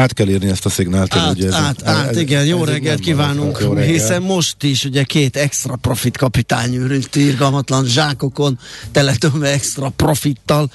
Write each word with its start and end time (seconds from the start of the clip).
Át 0.00 0.12
kell 0.14 0.28
írni 0.28 0.48
ezt 0.48 0.66
a 0.66 0.68
szignált. 0.68 1.14
Át, 1.14 1.30
ugye 1.30 1.46
ez, 1.46 1.54
át, 1.54 1.86
át, 1.86 2.08
ez, 2.08 2.16
igen, 2.16 2.44
jó 2.44 2.62
ez 2.62 2.68
reggelt 2.68 3.00
kívánunk. 3.00 3.58
Jó 3.60 3.72
reggel. 3.72 3.92
hiszen 3.92 4.22
most 4.22 4.62
is 4.62 4.84
ugye 4.84 5.02
két 5.02 5.36
extra 5.36 5.76
profit 5.76 6.16
kapitány 6.16 6.74
ürült 6.74 7.16
irgalmatlan 7.16 7.84
zsákokon, 7.84 8.58
teletömve 8.92 9.48
extra 9.48 9.88
profittal. 9.96 10.70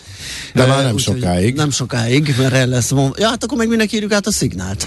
De 0.54 0.66
már 0.66 0.84
nem 0.84 0.94
úgyhogy 0.94 1.20
sokáig. 1.22 1.56
Nem 1.56 1.70
sokáig, 1.70 2.36
mert 2.38 2.54
el 2.54 2.68
lesz. 2.68 2.92
Ja, 3.16 3.28
hát 3.28 3.44
akkor 3.44 3.58
meg 3.58 3.68
minek 3.68 3.92
írjuk 3.92 4.12
át 4.12 4.28
a 4.28 4.32
szignált. 4.32 4.86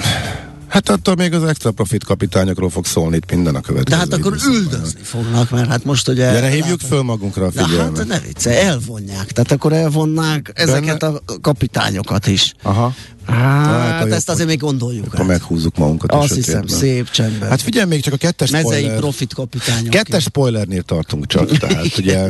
Hát 0.68 0.88
attól 0.88 1.14
még 1.14 1.32
az 1.34 1.44
extra 1.44 1.70
profit 1.70 2.04
kapitányokról 2.04 2.70
fog 2.70 2.86
szólni 2.86 3.16
itt 3.16 3.30
minden 3.30 3.54
a 3.54 3.60
következő. 3.60 3.96
De 3.96 4.02
hát 4.02 4.12
akkor 4.12 4.36
üldözni 4.46 5.00
fognak, 5.02 5.50
mert 5.50 5.68
hát 5.68 5.84
most 5.84 6.08
ugye... 6.08 6.32
Gyere, 6.32 6.48
hívjuk 6.48 6.80
föl 6.80 7.02
magunkra 7.02 7.46
a 7.46 7.50
De 7.50 7.62
figyelmet. 7.64 7.98
hát 7.98 8.06
ne 8.06 8.18
vicce, 8.20 8.62
elvonják. 8.62 9.32
Tehát 9.32 9.52
akkor 9.52 9.72
elvonnák 9.72 10.50
ezeket 10.54 11.02
a 11.02 11.22
kapitányokat 11.40 12.26
is. 12.26 12.54
Aha. 12.62 12.94
Hát, 13.26 13.76
Hát, 13.98 14.12
ezt 14.12 14.28
azért 14.28 14.48
még 14.48 14.58
gondoljuk 14.58 15.14
Akkor 15.14 15.26
meghúzzuk 15.26 15.76
magunkat. 15.76 16.12
Azt 16.12 16.34
hiszem, 16.34 16.66
szép 16.66 17.10
csendben. 17.10 17.48
Hát 17.48 17.60
figyelj, 17.62 17.88
még 17.88 18.02
csak 18.02 18.12
a 18.12 18.16
kettes 18.16 18.50
Mezei 18.50 18.78
spoiler. 18.78 18.98
profit 18.98 19.34
kapitányok. 19.34 19.90
Kettes 19.90 20.22
spoilernél 20.22 20.82
tartunk 20.82 21.26
csak, 21.26 21.58
tehát 21.58 21.96
ugye 21.98 22.28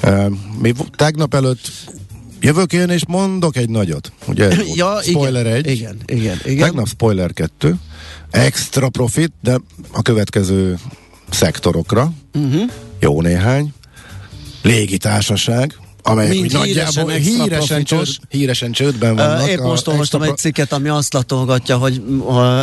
e, 0.00 0.28
mi 0.60 0.72
tegnap 0.96 1.34
előtt 1.34 1.70
jövök 2.42 2.72
én 2.72 2.88
és 2.88 3.06
mondok 3.06 3.56
egy 3.56 3.68
nagyot, 3.68 4.12
ugye? 4.26 4.50
Ja, 4.74 4.98
spoiler 5.02 5.46
igen, 5.46 5.56
egy. 5.56 5.70
igen, 5.70 5.96
igen, 6.06 6.38
igen. 6.44 6.64
Tegnap 6.64 6.88
spoiler 6.88 7.32
kettő, 7.32 7.74
extra 8.30 8.88
profit, 8.88 9.32
de 9.42 9.60
a 9.92 10.02
következő 10.02 10.78
szektorokra, 11.30 12.12
uh-huh. 12.34 12.70
jó 13.00 13.20
néhány, 13.20 13.72
légitársaság, 14.62 15.76
amelyek 16.02 16.32
Mind 16.32 16.44
úgy 16.44 16.64
híresen 16.64 17.04
nagyjából 17.06 17.44
híresen, 17.44 17.84
csőd, 17.84 18.08
híresen 18.28 18.72
csődben 18.72 19.16
vannak. 19.16 19.48
Épp 19.48 19.58
most 19.58 19.88
olvastam 19.88 20.22
egy 20.22 20.36
cikket, 20.36 20.72
ami 20.72 20.88
azt 20.88 21.12
latolgatja, 21.12 21.76
hogy 21.76 22.02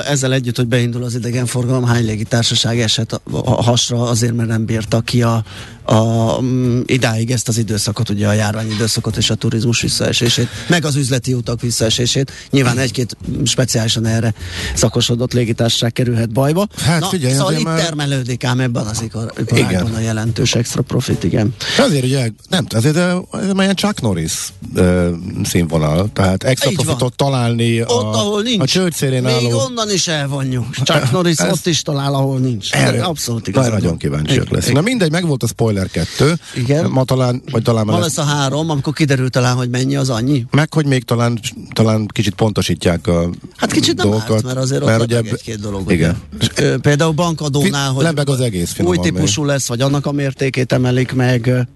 ezzel 0.08 0.34
együtt, 0.34 0.56
hogy 0.56 0.68
beindul 0.68 1.04
az 1.04 1.16
idegenforgalom, 1.16 1.86
hány 1.86 2.06
légitársaság 2.06 2.80
esett 2.80 3.12
a, 3.12 3.22
a 3.32 3.64
hasra 3.64 4.02
azért, 4.02 4.36
mert 4.36 4.50
nem 4.50 4.66
bírta 4.66 5.02
ki 5.02 5.22
a, 5.22 5.44
a, 5.90 6.38
um, 6.38 6.82
idáig 6.86 7.32
ezt 7.32 7.48
az 7.48 7.58
időszakot, 7.58 8.10
ugye 8.10 8.28
a 8.28 8.34
járvány 8.34 8.72
időszakot 8.72 9.18
és 9.18 9.30
a 9.30 9.36
turizmus 9.36 9.82
visszaesését, 9.82 10.48
meg 10.68 10.86
az 10.86 10.96
üzleti 10.96 11.34
utak 11.34 11.62
visszaesését. 11.62 12.32
Nyilván 12.50 12.78
egy-két 12.78 13.18
speciálisan 13.46 14.06
erre 14.06 14.34
szakosodott 14.76 15.34
légitársaság 15.34 15.92
kerülhet 15.94 16.30
bajba. 16.32 16.68
Hát 16.78 17.00
Na, 17.00 17.08
figyelj, 17.08 17.34
szóval 17.34 17.54
itt 17.54 17.64
már- 17.64 17.80
termelődik 17.82 18.44
ám 18.44 18.60
ebben 18.60 18.86
az 18.86 19.02
ipar, 19.02 19.34
iparágban 19.40 19.94
a 19.94 20.00
jelentős 20.00 20.56
extra 20.56 20.82
profit, 20.82 21.24
igen. 21.24 21.56
Azért 21.78 22.04
ugye, 22.04 22.30
nem, 22.50 22.66
azért 22.70 22.96
ez 22.98 23.14
már 23.32 23.64
ilyen 23.64 23.76
Chuck 23.76 24.02
Norris 24.02 24.34
uh, 24.76 25.08
színvonal, 25.44 26.10
tehát 26.14 26.44
extra 26.44 26.70
Így 26.70 26.76
van. 26.76 26.86
profitot 26.86 27.16
találni 27.16 27.82
Ott, 27.82 27.90
a, 27.90 28.14
ahol 28.14 28.42
nincs. 28.42 28.62
a 28.62 28.66
csőd 28.66 28.94
szélén 28.94 29.24
Még 29.24 29.34
álló... 29.34 29.60
onnan 29.60 29.92
is 29.92 30.08
elvonjuk. 30.08 30.66
Csak 30.84 31.12
Norris 31.12 31.38
Ez- 31.38 31.52
ott 31.52 31.66
is 31.66 31.82
talál, 31.82 32.14
ahol 32.14 32.40
nincs. 32.40 32.72
Erre 32.74 33.02
Abszolút 33.04 33.48
igazad 33.48 33.72
nagyon 33.72 33.88
van. 33.90 33.98
kíváncsiak 33.98 34.50
leszünk. 34.50 34.76
Na 34.76 34.82
mindegy, 34.82 35.12
meg 35.12 35.26
volt 35.28 35.44
a 35.44 35.48
spoiler 35.48 35.79
kettő. 35.88 36.34
Igen. 36.56 36.90
Ma 36.90 37.04
talán, 37.04 37.42
vagy 37.52 37.62
talán 37.64 37.86
Ma 37.86 37.92
lesz, 37.92 38.02
lesz 38.02 38.18
a 38.18 38.24
három, 38.30 38.70
amikor 38.70 38.94
kiderül 38.94 39.30
talán, 39.30 39.56
hogy 39.56 39.70
mennyi 39.70 39.96
az 39.96 40.10
annyi. 40.10 40.46
meg, 40.52 40.74
hogy 40.74 40.86
még 40.86 41.04
talán, 41.04 41.40
talán 41.74 42.06
kicsit 42.08 42.34
pontosítják 42.36 43.08
a 43.08 43.30
Hát 43.56 43.72
kicsit 43.72 43.96
nem 43.98 44.10
dolgokat. 44.10 44.36
árt, 44.36 44.44
mert 44.44 44.58
azért 44.58 44.84
ott 44.84 45.02
ugye 45.02 45.18
egy-két 45.18 45.60
dolog. 45.60 45.92
Igen. 45.92 46.18
ugye. 46.58 46.78
Például 46.78 47.12
bankadónál, 47.12 47.92
hogy 47.92 48.04
lebeg 48.04 48.30
az 48.30 48.40
egész 48.40 48.76
új 48.80 48.98
típusú 48.98 49.46
lesz, 49.46 49.68
vagy 49.68 49.82
annak 49.82 50.06
a 50.06 50.12
mértékét 50.12 50.72
emelik 50.72 51.14
meg, 51.14 51.68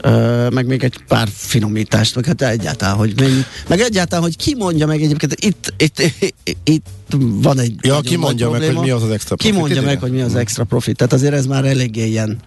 ö, 0.00 0.48
meg 0.48 0.66
még 0.66 0.84
egy 0.84 0.98
pár 1.08 1.28
finomítást, 1.32 2.14
meg 2.14 2.24
hát 2.26 2.42
egyáltalán, 2.42 2.96
hogy 2.96 3.12
mennyi, 3.16 3.44
meg 3.68 3.80
egyáltalán, 3.80 4.24
hogy 4.24 4.36
ki 4.36 4.54
mondja 4.54 4.86
meg 4.86 5.02
egyébként, 5.02 5.34
itt, 5.44 5.72
itt, 5.76 6.00
itt, 6.18 6.34
itt 6.64 6.86
van 7.18 7.58
egy 7.58 7.74
Ja, 7.80 8.00
ki 8.00 8.16
mondja 8.16 8.50
meg, 8.50 8.62
hogy 8.62 8.76
mi 8.78 8.90
az 8.90 9.02
az 9.02 9.10
extra 9.10 9.36
Ki 9.36 9.42
profit, 9.42 9.58
mondja 9.60 9.80
igen? 9.80 9.92
meg, 9.94 10.00
hogy 10.02 10.10
mi 10.12 10.20
az 10.20 10.34
extra 10.34 10.64
profit, 10.64 10.96
tehát 10.96 11.12
azért 11.12 11.34
ez 11.34 11.46
már 11.46 11.64
eléggé 11.64 12.06
ilyen 12.08 12.38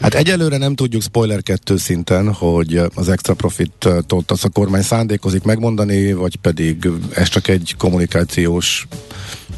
Hát 0.00 0.14
egyelőre 0.14 0.56
nem 0.56 0.74
tudjuk 0.74 1.02
spoiler 1.02 1.42
kettő 1.42 1.76
szinten, 1.76 2.32
hogy 2.32 2.80
az 2.94 3.08
extra 3.08 3.34
profitot 3.34 4.30
az 4.30 4.44
a 4.44 4.48
kormány 4.48 4.82
szándékozik 4.82 5.42
megmondani, 5.42 6.12
vagy 6.12 6.36
pedig 6.36 6.88
ez 7.14 7.28
csak 7.28 7.48
egy 7.48 7.74
kommunikációs, 7.78 8.86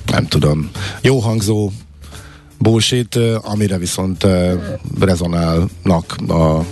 nem 0.06 0.26
tudom, 0.26 0.71
jó 1.00 1.19
hangzó 1.19 1.71
bullshit, 2.59 3.19
amire 3.43 3.78
viszont 3.78 4.26
rezonálnak 5.00 6.16
a 6.28 6.65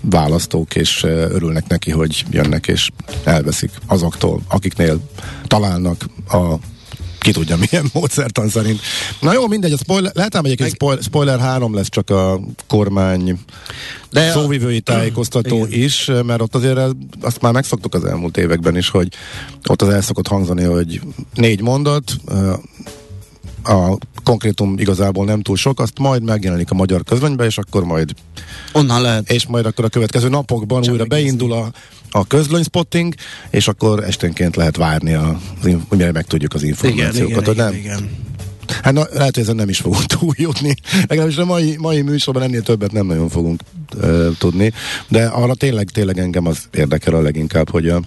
választók, 0.00 0.74
és 0.74 1.02
örülnek 1.04 1.66
neki, 1.68 1.90
hogy 1.90 2.24
jönnek 2.30 2.66
és 2.66 2.90
elveszik 3.24 3.70
azoktól, 3.86 4.40
akiknél 4.48 5.00
találnak 5.46 6.04
a 6.28 6.54
ki 7.18 7.30
tudja 7.30 7.56
milyen 7.56 7.90
módszertan 7.94 8.48
szerint. 8.48 8.80
Na 9.20 9.32
jó, 9.32 9.46
mindegy, 9.46 9.72
a 9.72 9.76
spoiler, 9.76 10.12
lehet 10.14 10.34
ám 10.34 10.44
egyébként 10.44 10.70
spoiler, 10.70 11.02
spoiler 11.02 11.38
3 11.40 11.74
lesz 11.74 11.88
csak 11.88 12.10
a 12.10 12.40
kormány 12.66 13.24
De 14.10 14.20
de 14.20 14.28
a- 14.28 14.32
szóvivői 14.32 14.80
tájékoztató 14.80 15.66
Igen. 15.66 15.80
is, 15.80 16.10
mert 16.26 16.40
ott 16.40 16.54
azért 16.54 16.78
azt 17.20 17.40
már 17.40 17.52
megszoktuk 17.52 17.94
az 17.94 18.04
elmúlt 18.04 18.36
években 18.36 18.76
is, 18.76 18.88
hogy 18.88 19.08
ott 19.68 19.82
az 19.82 19.88
el 19.88 20.02
szokott 20.02 20.26
hangzani, 20.26 20.62
hogy 20.64 21.00
négy 21.34 21.60
mondat, 21.60 22.12
a 23.64 23.96
konkrétum 24.24 24.74
igazából 24.78 25.24
nem 25.24 25.42
túl 25.42 25.56
sok, 25.56 25.80
azt 25.80 25.98
majd 25.98 26.22
megjelenik 26.22 26.70
a 26.70 26.74
magyar 26.74 27.04
közlönybe, 27.04 27.44
és 27.44 27.58
akkor 27.58 27.84
majd 27.84 28.10
onnan 28.72 29.02
lehet. 29.02 29.30
és 29.30 29.46
majd 29.46 29.66
akkor 29.66 29.84
a 29.84 29.88
következő 29.88 30.28
napokban 30.28 30.82
Csak 30.82 30.92
újra 30.92 31.04
beindul 31.04 31.52
a, 31.52 31.70
a 32.10 32.26
közlönyspotting, 32.26 33.14
és 33.50 33.68
akkor 33.68 34.04
esténként 34.04 34.56
lehet 34.56 34.76
várni, 34.76 35.14
a, 35.14 35.40
in- 35.64 35.86
mire 35.90 36.12
megtudjuk 36.12 36.54
az 36.54 36.62
Igen, 36.62 36.74
információkat. 36.74 37.28
igen, 37.30 37.44
hogy 37.44 37.54
igen, 37.54 37.66
nem, 37.66 37.74
igen. 37.74 38.26
Hát 38.82 38.92
na, 38.92 39.06
lehet, 39.12 39.34
hogy 39.34 39.42
ezen 39.42 39.56
nem 39.56 39.68
is 39.68 39.78
fogunk 39.78 40.04
túljutni. 40.18 40.74
Legalábbis 41.08 41.36
a 41.36 41.44
mai, 41.44 41.76
mai 41.78 42.00
műsorban 42.02 42.42
ennél 42.42 42.62
többet 42.62 42.92
nem 42.92 43.06
nagyon 43.06 43.28
fogunk 43.28 43.60
uh, 43.96 44.26
tudni. 44.38 44.72
De 45.08 45.24
arra 45.26 45.54
tényleg, 45.54 45.90
tényleg 45.90 46.18
engem 46.18 46.46
az 46.46 46.58
érdekel 46.72 47.14
a 47.14 47.20
leginkább, 47.20 47.70
hogy 47.70 47.88
a 47.88 48.02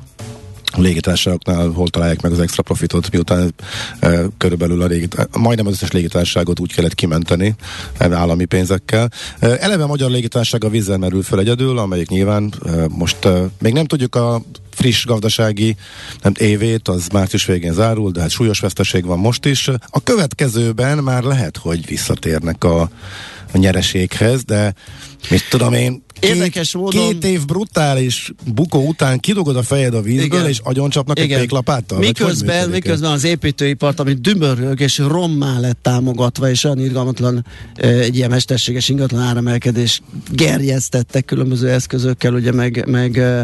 a 0.71 0.81
légitársaságoknál 0.81 1.69
hol 1.69 1.87
találják 1.89 2.21
meg 2.21 2.31
az 2.31 2.39
extra 2.39 2.63
profitot, 2.63 3.11
miután 3.11 3.53
e, 3.99 4.21
körülbelül 4.37 4.81
a 4.81 4.85
légitár, 4.85 5.27
majdnem 5.37 5.67
az 5.67 5.73
összes 5.73 5.91
légitársaságot 5.91 6.59
úgy 6.59 6.73
kellett 6.73 6.95
kimenteni 6.95 7.55
e, 7.97 8.13
állami 8.13 8.45
pénzekkel. 8.45 9.11
E, 9.39 9.57
eleve 9.59 9.83
a 9.83 9.87
magyar 9.87 10.09
légitársaság 10.09 10.63
a 10.63 10.69
vízzel 10.69 10.97
merül 10.97 11.23
föl 11.23 11.39
egyedül, 11.39 11.77
amelyik 11.77 12.09
nyilván 12.09 12.53
e, 12.65 12.71
most 12.87 13.25
e, 13.25 13.49
még 13.59 13.73
nem 13.73 13.85
tudjuk 13.85 14.15
a 14.15 14.41
friss 14.69 15.05
gazdasági 15.05 15.75
nem, 16.21 16.33
évét, 16.37 16.87
az 16.87 17.07
március 17.07 17.45
végén 17.45 17.73
zárul, 17.73 18.11
de 18.11 18.21
hát 18.21 18.29
súlyos 18.29 18.59
veszteség 18.59 19.05
van 19.05 19.19
most 19.19 19.45
is. 19.45 19.67
A 19.89 20.03
következőben 20.03 20.97
már 20.97 21.23
lehet, 21.23 21.57
hogy 21.57 21.85
visszatérnek 21.85 22.63
a 22.63 22.89
a 23.53 23.57
nyereséghez, 23.57 24.43
de 24.43 24.73
mit 25.29 25.49
tudom 25.49 25.73
én, 25.73 26.03
Érdekes 26.19 26.71
két, 26.71 26.81
módon- 26.81 27.07
két 27.07 27.23
év 27.25 27.45
brutális 27.45 28.31
bukó 28.53 28.87
után 28.87 29.19
kidugod 29.19 29.55
a 29.55 29.63
fejed 29.63 29.93
a 29.93 30.01
vízből, 30.01 30.25
Igen. 30.25 30.47
és 30.47 30.59
agyoncsapnak 30.63 31.19
egy 31.19 31.23
Igen. 31.25 31.39
péklapáttal? 31.39 31.97
Vagy 31.97 32.07
hogy 32.07 32.15
Miközben, 32.27 32.69
miközben 32.69 33.11
az 33.11 33.23
építőipart, 33.23 33.99
ami 33.99 34.13
dübörög 34.13 34.79
és 34.79 34.97
rommá 34.97 35.59
lett 35.59 35.77
támogatva, 35.81 36.49
és 36.49 36.63
olyan 36.63 36.79
irgalmatlan 36.79 37.45
egy 37.75 38.15
ilyen 38.15 38.29
mesterséges 38.29 38.89
ingatlan 38.89 39.21
áremelkedés 39.21 40.01
gerjesztettek 40.31 41.25
különböző 41.25 41.69
eszközökkel, 41.69 42.33
ugye 42.33 42.51
meg, 42.51 42.83
meg 42.87 43.17
ö, 43.17 43.41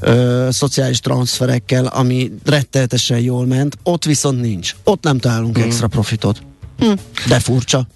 ö, 0.00 0.48
szociális 0.50 1.00
transferekkel, 1.00 1.86
ami 1.86 2.32
rettenetesen 2.44 3.18
jól 3.20 3.46
ment, 3.46 3.78
ott 3.82 4.04
viszont 4.04 4.40
nincs. 4.40 4.74
Ott 4.84 5.02
nem 5.04 5.18
találunk 5.18 5.56
Mhm. 5.56 5.66
extra 5.66 5.86
profitot. 5.86 6.42
Hm, 6.78 6.92
de 7.28 7.38
furcsa. 7.40 7.86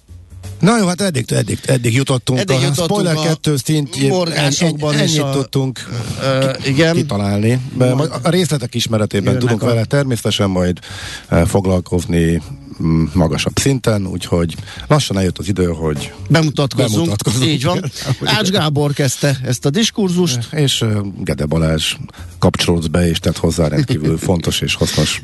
Na 0.63 0.77
jó, 0.77 0.87
hát 0.87 1.01
eddig, 1.01 1.31
eddig, 1.31 1.59
eddig 1.65 1.93
jutottunk. 1.93 2.39
Eddig 2.39 2.55
a 2.55 2.59
jutottunk 2.59 2.89
spoiler 2.89 3.15
a 3.15 3.21
2 3.21 3.55
szintjén. 3.57 4.09
morgásokban 4.09 4.93
en- 4.93 4.99
és 5.03 5.09
ennyit 5.11 5.21
a- 5.21 5.31
tudtunk 5.31 5.79
Ö, 6.21 6.51
igen. 6.65 6.95
kitalálni. 6.95 7.59
Majd 7.73 8.11
a 8.23 8.29
részletek 8.29 8.75
ismeretében 8.75 9.25
Jönnek 9.33 9.41
tudunk 9.41 9.61
a- 9.61 9.65
vele 9.65 9.85
természetesen 9.85 10.49
majd 10.49 10.79
eh, 11.27 11.45
foglalkozni 11.45 12.41
magasabb 13.13 13.57
szinten, 13.59 14.07
úgyhogy 14.07 14.55
lassan 14.87 15.17
eljött 15.17 15.37
az 15.37 15.47
idő, 15.47 15.65
hogy 15.65 16.13
Bemutatkozzunk. 16.29 16.93
Bemutatkozunk. 16.93 17.45
Így 17.45 17.63
van. 17.63 17.91
Ács 18.37 18.49
Gábor 18.49 18.93
kezdte 18.93 19.39
ezt 19.45 19.65
a 19.65 19.69
diskurzust. 19.69 20.53
és 20.53 20.81
eh, 20.81 20.89
Gede 21.17 21.45
Balázs 21.45 21.95
kapcsolódsz 22.39 22.87
be, 22.87 23.07
és 23.07 23.19
tett 23.19 23.37
hozzá 23.37 23.67
rendkívül 23.67 24.17
fontos 24.27 24.61
és 24.61 24.75
hasznos. 24.75 25.21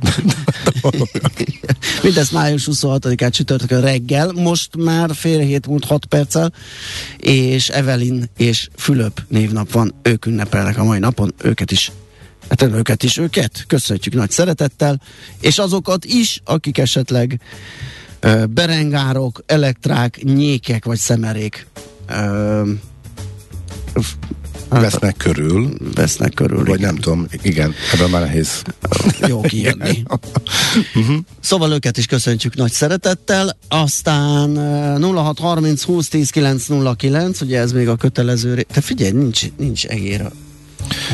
Mindez 2.03 2.29
május 2.29 2.67
26-án 2.71 3.31
csütörtökön 3.31 3.81
reggel, 3.81 4.31
most 4.31 4.75
már 4.75 5.15
fél 5.15 5.39
hét 5.39 5.67
múlt 5.67 5.85
6 5.85 6.05
perccel, 6.05 6.53
és 7.17 7.69
Evelyn 7.69 8.29
és 8.37 8.69
Fülöp 8.75 9.21
névnap 9.27 9.71
van, 9.71 9.93
ők 10.01 10.25
ünnepelnek 10.25 10.77
a 10.77 10.83
mai 10.83 10.99
napon, 10.99 11.33
őket 11.43 11.71
is 11.71 11.91
Hát 12.49 12.61
őket 12.61 13.03
is, 13.03 13.17
őket 13.17 13.63
köszönjük 13.67 14.13
nagy 14.13 14.31
szeretettel, 14.31 15.01
és 15.41 15.57
azokat 15.57 16.05
is, 16.05 16.41
akik 16.45 16.77
esetleg 16.77 17.39
ö, 18.19 18.43
berengárok, 18.49 19.43
elektrák, 19.45 20.19
nyékek 20.23 20.85
vagy 20.85 20.97
szemerék 20.97 21.67
ö, 22.09 22.71
f- 23.93 24.17
hát, 24.71 24.81
Vesznek 24.81 25.17
körül, 25.17 25.73
vesznek 25.95 26.33
körül. 26.33 26.57
vagy 26.65 26.79
igen. 26.79 26.93
nem 26.93 26.95
tudom, 27.01 27.27
igen, 27.41 27.73
ebben 27.93 28.09
már 28.09 28.21
nehéz. 28.21 28.61
Jó 29.27 29.41
kijönni. 29.41 30.03
Szóval 31.41 31.71
őket 31.71 31.97
is 31.97 32.05
köszöntjük 32.05 32.55
nagy 32.55 32.71
szeretettel, 32.71 33.57
aztán 33.67 34.57
eh, 34.57 34.99
0630 34.99 35.83
20 35.83 36.07
10 36.07 36.29
909, 36.29 37.41
ugye 37.41 37.59
ez 37.59 37.71
még 37.71 37.87
a 37.87 37.95
kötelező, 37.95 38.53
ré- 38.53 38.67
te 38.73 38.81
figyelj, 38.81 39.11
nincs, 39.11 39.41
nincs 39.57 39.85
egér. 39.85 40.31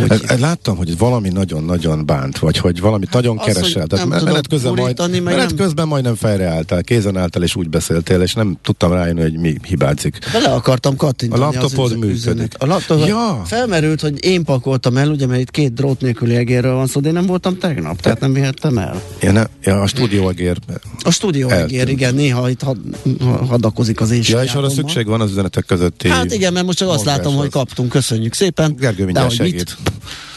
Hogy 0.08 0.40
láttam, 0.40 0.76
hogy 0.78 0.98
valami 0.98 1.30
nagyon-nagyon 1.30 2.06
bánt, 2.06 2.40
vagy 2.40 2.58
hogy 2.58 2.80
valamit 2.80 3.14
nagyon 3.14 3.38
Hát 3.38 3.46
keresel. 3.46 3.88
Tehát 3.88 4.06
menet 4.24 4.48
közben, 4.48 4.74
majd, 4.74 5.24
menet 5.24 5.48
nem- 5.48 5.56
közben 5.56 5.88
majdnem 5.88 6.16
fejreálltál, 6.16 6.84
kézen 6.84 7.18
álltál 7.18 7.44
és 7.44 7.56
úgy 7.56 7.70
beszéltél, 7.70 8.22
és 8.22 8.34
nem 8.34 8.58
tudtam 8.62 8.92
rájönni, 8.92 9.22
hogy 9.22 9.38
mi 9.40 9.56
hibázik. 9.68 10.18
Bele 10.32 10.48
akartam 10.50 10.96
kattintani 10.96 11.42
A 11.42 11.46
laptopod 11.46 11.86
az 11.86 11.92
működik. 11.92 12.16
üzenet. 12.16 12.56
A 12.60 12.66
laptop 12.66 13.08
Ja. 13.08 13.42
felmerült, 13.46 14.02
hogy 14.02 14.26
én 14.26 14.44
pakoltam 14.44 14.98
el, 14.98 15.10
ugye, 15.10 15.28
mert 15.28 15.42
itt 15.42 15.52
két 15.52 15.74
drót 15.74 16.02
nélküli 16.02 16.36
egérről 16.36 16.74
van 16.76 16.88
szó, 16.88 17.00
de 17.00 17.08
én 17.08 17.14
nem 17.14 17.26
voltam 17.26 17.58
tegnap, 17.58 18.02
tehát 18.02 18.20
nem 18.20 18.34
vihettem 18.34 18.78
el. 18.78 19.02
Ja, 19.22 19.32
ne, 19.32 19.44
ja 19.64 19.82
a 19.82 19.88
stúdióegér. 19.88 20.58
A 21.04 21.12
stúdió 21.12 21.50
Eltűnt. 21.50 21.72
egér, 21.72 21.90
igen, 21.90 22.16
néha 22.16 22.50
itt 22.50 22.62
had, 22.62 22.78
hadakozik 23.48 24.02
az 24.02 24.12
én 24.12 24.22
Ja, 24.24 24.44
és 24.44 24.54
arra 24.54 24.70
szükség 24.70 25.06
van 25.08 25.22
az 25.22 25.32
üzenetek 25.32 25.66
közötti. 25.66 26.10
Hát 26.10 26.34
igen, 26.34 26.54
mert 26.54 26.66
most 26.66 26.78
csak 26.78 26.90
azt 26.90 27.06
látom, 27.06 27.36
hogy 27.36 27.50
kaptunk, 27.50 27.90
köszönjük 27.90 28.34
szépen. 28.34 28.76
Gergő 28.80 29.04
mindjárt. 29.06 29.30
Mit? 29.66 29.78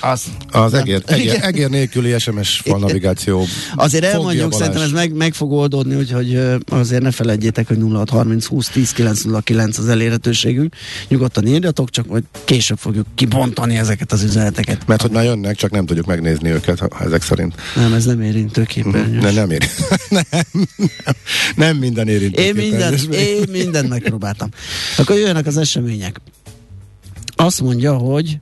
Az, 0.00 0.22
Az 0.50 0.74
egér, 0.74 1.02
egér, 1.06 1.38
egér 1.40 1.68
nélküli 1.68 2.18
SMS 2.18 2.60
fal 2.64 2.78
navigáció. 2.78 3.46
Azért 3.74 4.04
elmondjuk, 4.04 4.52
szerintem 4.52 4.82
ez 4.82 4.90
meg, 4.90 5.12
meg 5.12 5.34
fog 5.34 5.52
oldódni, 5.52 5.94
úgyhogy 5.94 6.40
azért 6.66 7.02
ne 7.02 7.10
felejtjétek, 7.10 7.68
hogy 7.68 7.78
0630 7.78 8.46
20 8.46 8.68
10 8.68 8.92
909 8.92 9.78
az 9.78 9.88
elérhetőségünk. 9.88 10.74
Nyugodtan 11.08 11.46
írjatok, 11.46 11.90
csak 11.90 12.06
majd 12.06 12.22
később 12.44 12.78
fogjuk 12.78 13.06
kibontani 13.14 13.76
ezeket 13.76 14.12
az 14.12 14.22
üzeneteket. 14.22 14.86
Mert 14.86 15.02
hogy 15.02 15.10
már 15.10 15.24
jönnek, 15.24 15.56
csak 15.56 15.70
nem 15.70 15.86
tudjuk 15.86 16.06
megnézni 16.06 16.50
őket, 16.50 16.78
ha- 16.78 17.00
ezek 17.00 17.22
szerint. 17.22 17.54
Nem, 17.76 17.92
ez 17.92 18.04
nem 18.04 18.20
érintő 18.20 18.62
képernyős. 18.62 19.22
Ne, 19.22 19.30
nem 19.30 19.50
ér. 19.50 19.68
nem, 20.08 20.24
nem, 20.30 20.44
nem 21.56 21.76
minden 21.76 22.08
érintő. 22.08 22.42
Én, 22.42 22.54
minden, 22.54 22.94
én 23.12 23.44
mindent 23.50 23.88
megpróbáltam. 23.88 24.48
Akkor 24.96 25.16
jöjjenek 25.16 25.46
az 25.46 25.56
események. 25.56 26.20
Azt 27.36 27.60
mondja, 27.60 27.96
hogy 27.96 28.38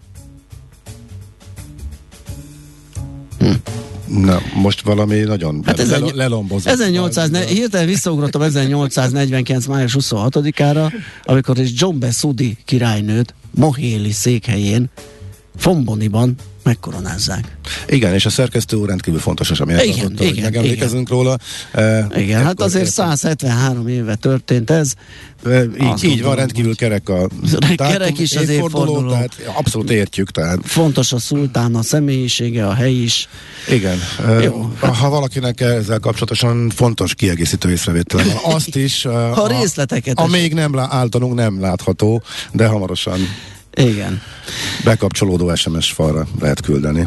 Na, 4.06 4.38
most 4.54 4.80
valami 4.80 5.18
nagyon 5.18 5.62
Hát 5.64 5.78
ez 5.80 5.90
lel- 5.90 6.02
egy- 6.08 6.14
lelombozott. 6.14 6.72
1800, 6.72 7.30
ne, 7.30 7.44
hirtelen 7.44 7.86
visszaugrottam 7.86 8.42
1849. 8.42 9.66
május 9.66 9.94
26-ára, 9.98 10.92
amikor 11.24 11.58
is 11.58 11.70
John 11.74 11.98
Besudi 11.98 12.56
királynőt 12.64 13.34
Mohéli 13.54 14.10
székhelyén 14.12 14.90
Fomboniban 15.56 16.34
megkoronázzák. 16.66 17.56
Igen, 17.88 18.14
és 18.14 18.26
a 18.26 18.30
szerkesztő 18.30 18.76
úr 18.76 18.88
rendkívül 18.88 19.20
fontos 19.20 19.50
esemény. 19.50 19.78
Igen, 19.78 19.94
tartotta, 19.98 20.22
hogy 20.22 20.32
igen, 20.32 20.42
megemlékezünk 20.44 21.08
róla. 21.08 21.36
E, 21.72 22.06
Igen, 22.16 22.44
hát 22.44 22.60
azért 22.60 22.90
173 22.90 23.88
éve 23.88 24.14
történt 24.14 24.70
ez. 24.70 24.92
e, 25.46 25.62
azt 25.78 26.04
így, 26.04 26.10
így 26.10 26.22
van, 26.22 26.36
rendkívül 26.36 26.76
kerek 26.76 27.08
a 27.08 27.28
Kerek 27.76 28.18
is 28.18 28.36
az 28.36 28.48
évforduló. 28.48 29.10
tehát 29.10 29.32
abszolút 29.56 29.90
értjük, 29.90 30.30
tehát 30.30 30.58
Fontos 30.64 31.12
a 31.12 31.18
szultán, 31.18 31.74
a 31.74 31.82
személyisége, 31.82 32.66
a 32.66 32.74
hely 32.74 32.94
is. 32.94 33.28
igen. 33.68 33.98
E, 34.26 34.30
Jó. 34.32 34.72
Ha 34.80 35.08
valakinek 35.08 35.60
ezzel 35.60 35.98
kapcsolatosan 35.98 36.70
fontos 36.74 37.14
kiegészítő 37.14 37.70
észrevétel 37.70 38.24
van, 38.24 38.54
azt 38.54 38.76
is, 38.76 39.02
Ha 39.02 39.46
részleteket 39.46 40.18
a, 40.18 40.22
a 40.22 40.26
még 40.26 40.54
nem 40.54 40.74
lá- 40.74 40.92
általunk 40.92 41.34
nem 41.34 41.60
látható, 41.60 42.22
de 42.52 42.66
hamarosan 42.66 43.18
Igen. 43.74 44.20
Bekapcsolódó 44.86 45.54
SMS 45.54 45.92
falra 45.92 46.26
lehet 46.40 46.60
küldeni. 46.60 47.06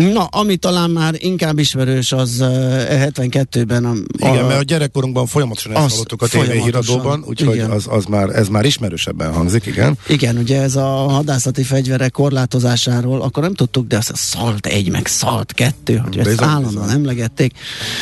Na, 0.00 0.24
ami 0.24 0.56
talán 0.56 0.90
már 0.90 1.14
inkább 1.18 1.58
ismerős, 1.58 2.12
az 2.12 2.36
uh, 2.40 2.46
72-ben 2.48 3.84
a, 3.84 3.92
Igen, 4.16 4.44
a, 4.44 4.46
mert 4.46 4.60
a 4.60 4.62
gyerekkorunkban 4.62 5.26
folyamatosan 5.26 5.76
ezt 5.76 5.90
hallottuk 5.90 6.22
a 6.22 6.26
tévéhíradóban, 6.26 7.24
úgyhogy 7.26 7.58
az, 7.58 7.86
az, 7.88 8.04
már, 8.04 8.28
ez 8.28 8.48
már 8.48 8.64
ismerősebben 8.64 9.32
hangzik, 9.32 9.66
igen. 9.66 9.98
Igen, 10.08 10.36
ugye 10.36 10.60
ez 10.62 10.76
a 10.76 10.86
hadászati 10.86 11.62
fegyverek 11.62 12.10
korlátozásáról, 12.10 13.22
akkor 13.22 13.42
nem 13.42 13.54
tudtuk, 13.54 13.86
de 13.86 13.96
az 13.96 14.10
a 14.12 14.16
szalt 14.16 14.66
egy, 14.66 14.90
meg 14.90 15.06
szalt 15.06 15.52
kettő, 15.52 15.96
hogy 15.96 16.18
ezt 16.18 16.28
Bizony, 16.28 16.48
állandóan 16.48 16.84
bizony. 16.84 17.00
emlegették. 17.00 17.52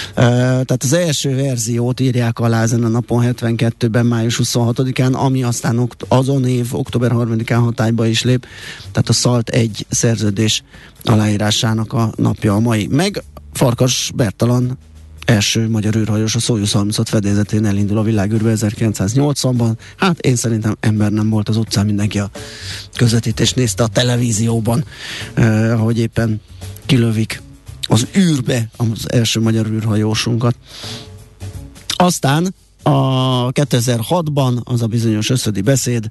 Uh, 0.09 0.15
tehát 0.25 0.83
az 0.83 0.93
első 0.93 1.34
verziót 1.34 2.01
írják 2.01 2.39
alá 2.39 2.63
ezen 2.63 2.84
a 2.84 2.89
napon 2.89 3.34
72-ben, 3.41 4.06
május 4.06 4.41
26-án, 4.44 5.13
ami 5.13 5.43
aztán 5.43 5.89
azon 6.08 6.46
év, 6.46 6.75
október 6.75 7.11
3-án 7.15 7.61
hatályba 7.61 8.06
is 8.06 8.22
lép. 8.22 8.46
Tehát 8.93 9.08
a 9.08 9.13
szalt 9.13 9.49
egy 9.49 9.87
szerződés 9.89 10.63
aláírásának 11.02 11.93
a 11.93 12.12
napja 12.17 12.55
a 12.55 12.60
mai. 12.60 12.86
Meg 12.86 13.22
Farkas 13.52 14.10
Bertalan 14.14 14.78
első 15.24 15.69
magyar 15.69 15.96
űrhajós 15.96 16.34
a 16.34 16.38
Soyuz 16.38 16.72
36 16.72 17.08
fedélzetén 17.08 17.64
elindul 17.64 17.98
a 17.98 18.02
világűrbe 18.02 18.52
1980-ban. 18.56 19.72
Hát 19.96 20.19
én 20.19 20.36
szerintem 20.36 20.76
ember 20.81 21.10
nem 21.10 21.31
volt 21.31 21.48
az 21.48 21.56
utcán, 21.56 21.86
mindenki 21.86 22.19
a 22.19 22.31
közvetítést 22.96 23.56
nézte 23.56 23.82
a 23.82 23.86
televízióban, 23.86 24.84
eh, 25.34 25.81
ahogy 25.81 25.98
éppen 25.98 26.40
kilövik 26.86 27.43
az 27.82 28.06
űrbe 28.17 28.69
az 28.76 29.12
első 29.12 29.40
magyar 29.40 29.67
űrhajósunkat. 29.67 30.56
Aztán 31.96 32.55
a 32.82 33.53
2006-ban 33.53 34.63
az 34.65 34.82
a 34.82 34.87
bizonyos 34.87 35.31
összödi 35.31 35.61
beszéd, 35.61 36.08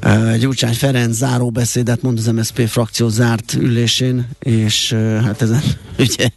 eh, 0.00 0.36
Gyurcsány 0.38 0.74
Ferenc 0.74 1.16
záró 1.16 1.50
beszédet 1.50 2.02
mond 2.02 2.18
az 2.18 2.26
MSZP 2.26 2.68
frakció 2.68 3.08
zárt 3.08 3.54
ülésén, 3.54 4.28
és 4.38 4.92
hát 5.24 5.42
ezen 5.42 5.62
ugye 5.98 6.28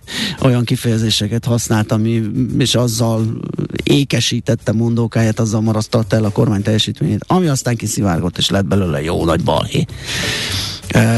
olyan 0.41 0.63
kifejezéseket 0.63 1.46
használt, 1.46 1.91
ami, 1.91 2.22
és 2.58 2.75
azzal 2.75 3.25
ékesítette 3.84 4.72
mondókáját, 4.72 5.39
azzal 5.39 5.62
marasztalta 5.62 6.15
el 6.15 6.24
a 6.24 6.32
kormány 6.32 6.62
teljesítményét, 6.62 7.24
ami 7.27 7.48
aztán 7.48 7.75
kiszivárgott, 7.75 8.38
és 8.38 8.50
lett 8.50 8.65
belőle 8.65 9.01
jó 9.01 9.25
nagy 9.25 9.44
balhé. 9.44 9.86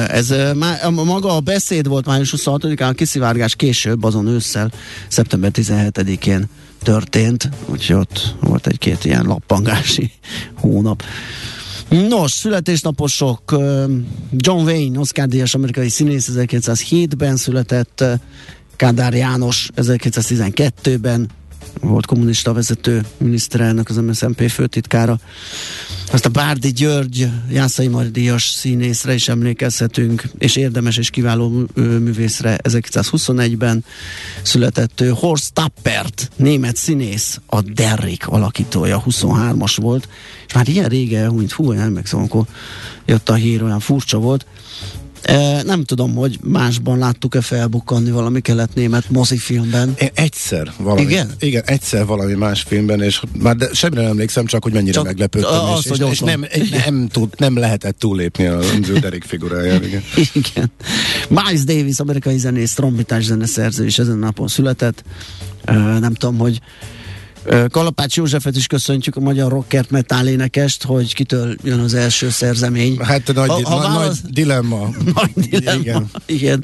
Ez 0.07 0.33
má- 0.55 0.89
maga 0.89 1.35
a 1.35 1.39
beszéd 1.39 1.87
volt 1.87 2.05
május 2.05 2.33
26-án, 2.37 2.89
a 2.89 2.91
kiszivárgás 2.91 3.55
később, 3.55 4.03
azon 4.03 4.27
ősszel, 4.27 4.71
szeptember 5.07 5.51
17-én 5.53 6.47
történt, 6.83 7.49
úgyhogy 7.65 7.95
ott 7.95 8.35
volt 8.39 8.67
egy-két 8.67 9.05
ilyen 9.05 9.23
lappangási 9.25 10.11
hónap. 10.61 11.03
Nos, 11.89 12.31
születésnaposok, 12.31 13.55
John 14.31 14.63
Wayne, 14.63 14.99
Oscar 14.99 15.27
díjas 15.27 15.55
amerikai 15.55 15.89
színész 15.89 16.29
1907-ben 16.33 17.35
született, 17.35 18.03
Kádár 18.75 19.13
János 19.13 19.69
1912-ben, 19.75 21.29
volt 21.81 22.05
kommunista 22.05 22.53
vezető 22.53 23.05
miniszterelnök, 23.17 23.89
az 23.89 23.95
MSZNP 23.95 24.49
főtitkára. 24.49 25.19
Azt 26.11 26.25
a 26.25 26.29
Bárdi 26.29 26.71
György, 26.71 27.29
Jászai 27.49 27.87
Mardias 27.87 28.43
színészre 28.43 29.13
is 29.13 29.27
emlékezhetünk, 29.27 30.23
és 30.37 30.55
érdemes 30.55 30.97
és 30.97 31.09
kiváló 31.09 31.65
művészre 31.75 32.57
1921-ben 32.63 33.85
született 34.41 35.01
ő. 35.01 35.09
Horst 35.09 35.53
Tappert, 35.53 36.31
német 36.35 36.75
színész, 36.75 37.39
a 37.45 37.61
Derrick 37.61 38.27
alakítója, 38.27 39.03
23-as 39.09 39.77
volt, 39.81 40.07
és 40.47 40.53
már 40.53 40.67
ilyen 40.67 40.89
rége, 40.89 41.31
mint 41.31 41.51
hú, 41.51 41.71
nem 41.71 41.81
emlékszem, 41.81 42.19
akkor 42.19 42.43
jött 43.05 43.29
a 43.29 43.33
hír, 43.33 43.63
olyan 43.63 43.79
furcsa 43.79 44.17
volt. 44.17 44.45
Nem 45.63 45.83
tudom, 45.83 46.15
hogy 46.15 46.39
másban 46.43 46.97
láttuk-e 46.97 47.41
felbukkanni 47.41 48.11
valami 48.11 48.41
kelet-német 48.41 49.09
mozifilmben. 49.09 49.93
Én 49.99 50.09
egyszer 50.13 50.71
valami, 50.77 51.01
Igen? 51.01 51.31
Igen, 51.39 51.63
egyszer 51.65 52.05
valami 52.05 52.33
más 52.33 52.61
filmben, 52.61 53.01
és 53.01 53.21
már 53.39 53.55
de 53.55 53.69
semmire 53.73 54.01
nem 54.01 54.09
emlékszem, 54.09 54.45
csak 54.45 54.63
hogy 54.63 54.73
mennyire 54.73 54.93
Csak 54.93 55.03
meglepődtem. 55.03 55.59
az, 55.59 55.79
és, 55.83 55.89
hogy 55.89 56.11
és, 56.11 56.19
nem, 56.19 56.45
nem, 56.85 57.07
tud, 57.07 57.33
nem 57.37 57.57
lehetett 57.57 57.99
túllépni 57.99 58.45
a 58.45 58.59
Drew 58.79 58.99
Derrick 58.99 59.25
figuráján. 59.25 59.83
Igen. 59.83 60.03
Igen. 60.43 60.71
Miles 61.29 61.63
Davis, 61.63 61.99
amerikai 61.99 62.37
zenész, 62.37 62.73
trombitás 62.73 63.23
zeneszerző 63.23 63.85
is 63.85 63.99
ezen 63.99 64.17
napon 64.17 64.47
született. 64.47 65.03
Nem 65.99 66.13
tudom, 66.13 66.37
hogy 66.37 66.61
Kalapács 67.69 68.15
Józsefet 68.15 68.55
is 68.55 68.67
köszöntjük, 68.67 69.15
a 69.15 69.19
magyar 69.19 69.51
rockert 69.51 69.89
metal 69.89 70.27
énekest, 70.27 70.83
hogy 70.83 71.13
kitől 71.13 71.55
jön 71.63 71.79
az 71.79 71.93
első 71.93 72.29
szerzemény. 72.29 72.97
Hát 72.99 73.33
nagy, 73.33 73.47
Ha- 73.49 73.63
ha, 73.63 73.75
nagy, 73.75 73.87
válasz- 73.87 74.21
nagy 74.23 74.31
dilemma. 74.31 74.89
Nagy 75.15 75.49
dilemma. 75.49 75.81
Igen. 75.81 76.09
Igen. 76.25 76.63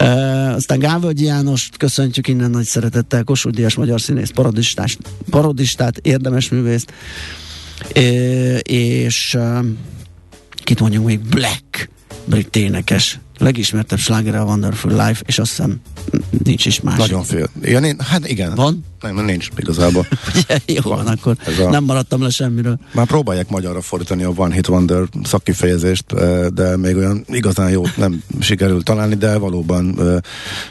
Uh, 0.00 0.54
aztán 0.54 0.78
Gávölgyi 0.78 1.24
Jánost 1.24 1.76
köszöntjük 1.76 2.28
innen 2.28 2.50
nagy 2.50 2.64
szeretettel, 2.64 3.24
Kossuth 3.24 3.56
Díjas 3.56 3.74
magyar 3.74 4.00
színész, 4.00 4.30
parodistás, 4.30 4.96
parodistát, 5.30 5.98
érdemes 5.98 6.48
művészt, 6.48 6.92
uh, 7.96 8.58
és 8.62 9.34
uh, 9.38 9.64
kit 10.54 10.80
mondjuk 10.80 11.04
még 11.04 11.20
Black, 11.20 11.88
brit 12.24 12.56
énekes, 12.56 13.18
legismertebb 13.38 13.98
sláger 13.98 14.34
a 14.34 14.44
Wonderful 14.44 14.90
Life, 14.90 15.22
és 15.26 15.38
azt 15.38 15.48
hiszem 15.50 15.80
nincs 16.44 16.66
is 16.66 16.80
más. 16.80 16.98
Nagyon 16.98 17.22
fél. 17.22 17.48
Igen, 17.62 17.84
én, 17.84 17.96
hát 18.00 18.28
igen. 18.28 18.54
Van? 18.54 18.84
Nem, 19.00 19.24
nincs 19.24 19.48
igazából. 19.56 20.06
Jó 20.66 20.80
van, 20.82 21.06
akkor 21.06 21.36
Ez 21.46 21.58
a- 21.58 21.70
nem 21.70 21.84
maradtam 21.84 22.22
le 22.22 22.30
semmiről. 22.30 22.78
Már 22.94 23.06
próbálják 23.06 23.48
magyarra 23.48 23.80
fordítani 23.80 24.22
a 24.22 24.32
One 24.36 24.54
Hit 24.54 24.68
Wonder 24.68 25.02
szakkifejezést, 25.22 26.12
eh, 26.12 26.46
de 26.46 26.76
még 26.76 26.96
olyan 26.96 27.24
igazán 27.28 27.70
jót 27.70 27.96
nem 27.96 28.22
sikerült 28.40 28.84
találni, 28.84 29.14
de 29.14 29.38
valóban 29.38 30.00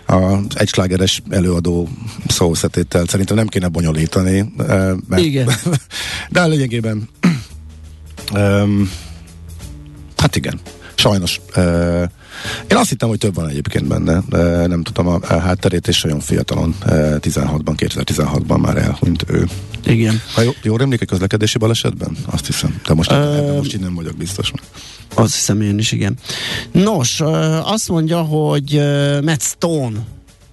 eh, 0.07 0.15
az 0.17 0.45
egyslágeres 0.53 1.21
előadó 1.29 1.89
szószetéttel 2.27 3.05
szerintem 3.07 3.35
nem 3.35 3.47
kéne 3.47 3.67
bonyolítani. 3.67 4.53
eh, 4.57 4.91
Mert, 5.07 5.21
Igen. 5.23 5.49
De 6.29 6.45
lényegében 6.47 7.09
um, 8.33 8.91
hát 10.17 10.35
igen, 10.35 10.59
sajnos 10.95 11.41
uh, 11.55 12.09
én 12.67 12.77
azt 12.77 12.89
hittem, 12.89 13.09
hogy 13.09 13.17
több 13.17 13.35
van 13.35 13.49
egyébként 13.49 13.87
benne, 13.87 14.17
uh, 14.31 14.67
nem 14.67 14.83
tudom 14.83 15.07
a, 15.07 15.19
a 15.21 15.37
hátterét, 15.39 15.87
és 15.87 16.03
olyan 16.03 16.19
fiatalon, 16.19 16.75
uh, 16.85 17.15
16-ban, 17.19 17.73
2016-ban 17.77 18.61
már 18.61 18.77
elhunyt 18.77 19.25
ő. 19.27 19.47
Igen. 19.85 20.21
Ha 20.33 20.41
jó, 20.41 20.51
jól 20.61 20.81
emlék 20.81 21.01
a 21.01 21.05
közlekedési 21.05 21.57
balesetben? 21.57 22.17
Azt 22.25 22.45
hiszem. 22.45 22.81
De 22.87 22.93
most, 22.93 23.11
uh, 23.11 23.17
ebben 23.17 23.55
most 23.55 23.73
így 23.73 23.79
nem 23.81 23.95
vagyok 23.95 24.17
biztos. 24.17 24.51
Azt 25.15 25.33
hiszem 25.33 25.61
én 25.61 25.77
is, 25.77 25.91
igen. 25.91 26.17
Nos, 26.71 27.21
azt 27.63 27.89
mondja, 27.89 28.21
hogy 28.21 28.75
ö, 28.75 29.21
Matt 29.21 29.41
Stone 29.41 29.97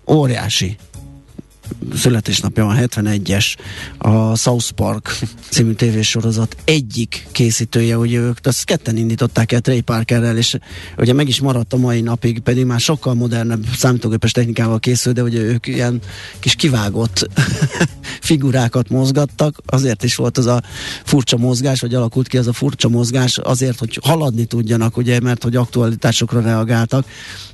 óriási 0.06 0.76
születésnapja 1.94 2.64
van, 2.64 2.76
71-es, 2.80 3.56
a 3.98 4.36
South 4.36 4.70
Park 4.70 5.18
című 5.50 5.72
tévésorozat 5.72 6.56
egyik 6.64 7.26
készítője, 7.32 7.98
ugye 7.98 8.18
ők 8.18 8.38
azt 8.42 8.64
ketten 8.64 8.96
indították 8.96 9.52
el 9.52 9.60
Trey 9.60 9.80
Parkerrel, 9.80 10.36
és 10.36 10.56
ugye 10.98 11.12
meg 11.12 11.28
is 11.28 11.40
maradt 11.40 11.72
a 11.72 11.76
mai 11.76 12.00
napig, 12.00 12.40
pedig 12.40 12.64
már 12.64 12.80
sokkal 12.80 13.14
modernebb 13.14 13.64
számítógépes 13.76 14.32
technikával 14.32 14.78
készül, 14.78 15.12
de 15.12 15.22
ugye 15.22 15.40
ők 15.40 15.66
ilyen 15.66 16.00
kis 16.38 16.54
kivágott 16.54 17.28
figurákat 18.30 18.88
mozgattak, 18.88 19.58
azért 19.66 20.02
is 20.02 20.16
volt 20.16 20.38
az 20.38 20.46
a 20.46 20.62
furcsa 21.04 21.36
mozgás, 21.36 21.80
vagy 21.80 21.94
alakult 21.94 22.28
ki 22.28 22.38
az 22.38 22.46
a 22.46 22.52
furcsa 22.52 22.88
mozgás, 22.88 23.38
azért, 23.38 23.78
hogy 23.78 23.98
haladni 24.02 24.44
tudjanak, 24.44 24.96
ugye, 24.96 25.20
mert 25.20 25.42
hogy 25.42 25.56
aktualitásokra 25.56 26.40
reagáltak, 26.40 27.06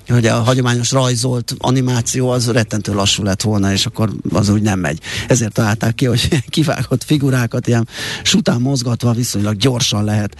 hogy 0.09 0.27
a 0.27 0.43
hagyományos 0.43 0.91
rajzolt 0.91 1.55
animáció 1.59 2.29
az 2.29 2.51
rettentő 2.51 2.95
lassú 2.95 3.23
lett 3.23 3.43
volna, 3.43 3.73
és 3.73 3.87
akkor 3.87 4.11
az 4.33 4.49
úgy 4.49 4.63
nem 4.63 4.79
megy. 4.79 5.01
Ezért 5.29 5.53
találták 5.53 5.95
ki, 5.95 6.05
hogy 6.05 6.29
kivágott 6.49 7.05
figurákat 7.05 7.67
ilyen 7.67 7.89
sután 8.23 8.61
mozgatva 8.61 9.13
viszonylag 9.13 9.57
gyorsan 9.57 10.05
lehet 10.05 10.37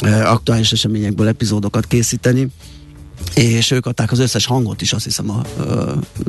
e, 0.00 0.30
aktuális 0.30 0.72
eseményekből 0.72 1.28
epizódokat 1.28 1.86
készíteni 1.86 2.48
és 3.34 3.70
ők 3.70 3.86
adták 3.86 4.12
az 4.12 4.18
összes 4.18 4.46
hangot 4.46 4.82
is, 4.82 4.92
azt 4.92 5.04
hiszem 5.04 5.30
a, 5.30 5.42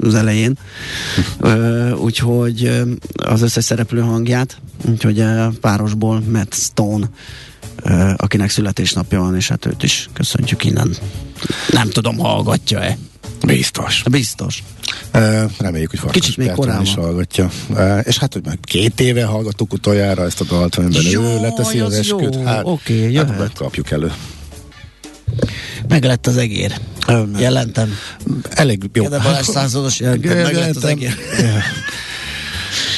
az 0.02 0.16
elején. 0.16 0.58
Úgyhogy 1.96 2.82
az 3.14 3.42
összes 3.42 3.64
szereplő 3.64 4.00
hangját, 4.00 4.62
úgyhogy 4.90 5.24
párosból 5.62 6.24
Matt 6.32 6.54
Stone, 6.54 7.10
akinek 8.18 8.50
születésnapja 8.50 9.20
van, 9.20 9.36
és 9.36 9.48
hát 9.48 9.66
őt 9.66 9.84
is 9.84 10.10
köszöntjük 10.14 10.64
innen. 10.64 10.96
Nem 11.72 11.90
tudom, 11.90 12.18
hallgatja-e. 12.18 12.98
Biztos. 13.46 14.04
Biztos. 14.12 14.64
Uh, 15.14 15.44
reméljük, 15.58 15.90
hogy 15.90 16.00
Farkas 16.00 16.22
Kicsit 16.22 16.38
még 16.38 16.52
korábban. 16.52 16.84
is 16.84 16.94
hallgatja. 16.94 17.50
Uh, 17.70 18.00
és 18.04 18.18
hát, 18.18 18.34
hogy 18.34 18.46
már 18.46 18.58
két 18.62 19.00
éve 19.00 19.24
hallgattuk 19.26 19.74
utoljára 19.74 20.26
ezt 20.26 20.42
a 20.42 20.44
dalt, 20.44 20.76
amiben 20.76 21.06
ő 21.06 21.10
Jaj, 21.10 21.42
leteszi 21.42 21.80
az 21.80 21.94
az 21.94 22.00
esküt. 22.00 22.36
jó. 22.36 22.44
Hát, 22.44 22.62
Oké, 22.66 23.04
hát 23.04 23.12
jöhet. 23.14 23.38
majd 23.38 23.54
kapjuk 23.54 23.92
elő. 23.92 24.12
Meg 25.88 26.04
lett 26.04 26.28
az 26.28 26.38
egér. 26.38 26.74
Jelentem. 27.38 27.94
Elég 28.50 28.90
jó. 28.94 29.04
Kede 29.04 29.20
Balázs 29.20 29.46
százados 29.48 30.00
jelentem. 30.00 30.38
Meg 30.38 30.54
lett 30.56 30.76
az 30.76 30.84
egér. 30.86 31.14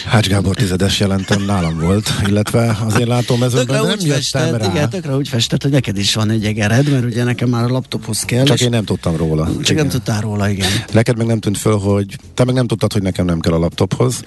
Hács 0.06 0.28
Gábor 0.28 0.56
tizedes 0.56 1.00
jelentem 1.00 1.42
nálam 1.46 1.80
volt, 1.80 2.10
illetve 2.28 2.78
az 2.86 3.00
én 3.00 3.08
látómezőmben, 3.08 3.82
nem 3.82 3.92
úgy 3.92 4.02
jöttem 4.02 4.16
festett, 4.16 4.58
rá. 4.58 4.72
igen, 4.72 4.90
tökre 4.90 5.16
úgy 5.16 5.28
festett, 5.28 5.62
hogy 5.62 5.72
neked 5.72 5.98
is 5.98 6.16
van 6.16 6.30
egy 6.30 6.46
egered, 6.46 6.90
mert 6.92 7.06
ugye 7.06 7.24
nekem 7.24 7.50
már 7.50 7.64
a 7.64 7.68
laptophoz 7.68 8.22
kell. 8.22 8.44
Csak 8.44 8.60
én 8.62 8.70
nem 8.70 8.84
tudtam 8.86 9.16
róla. 9.16 9.46
Csak 9.46 9.60
Igen. 9.62 9.76
nem 9.76 9.88
tudtál 9.90 10.22
róla, 10.22 10.50
igen. 10.50 10.70
Neked 10.94 11.18
meg 11.18 11.26
nem 11.26 11.40
tűnt 11.40 11.58
föl, 11.58 11.78
hogy 11.78 12.16
te 12.34 12.44
meg 12.44 12.56
nem 12.56 12.68
tudtad, 12.68 12.94
hogy 12.94 13.02
nekem 13.02 13.26
nem 13.26 13.40
kell 13.40 13.54
a 13.54 13.58
laptophoz. 13.60 14.22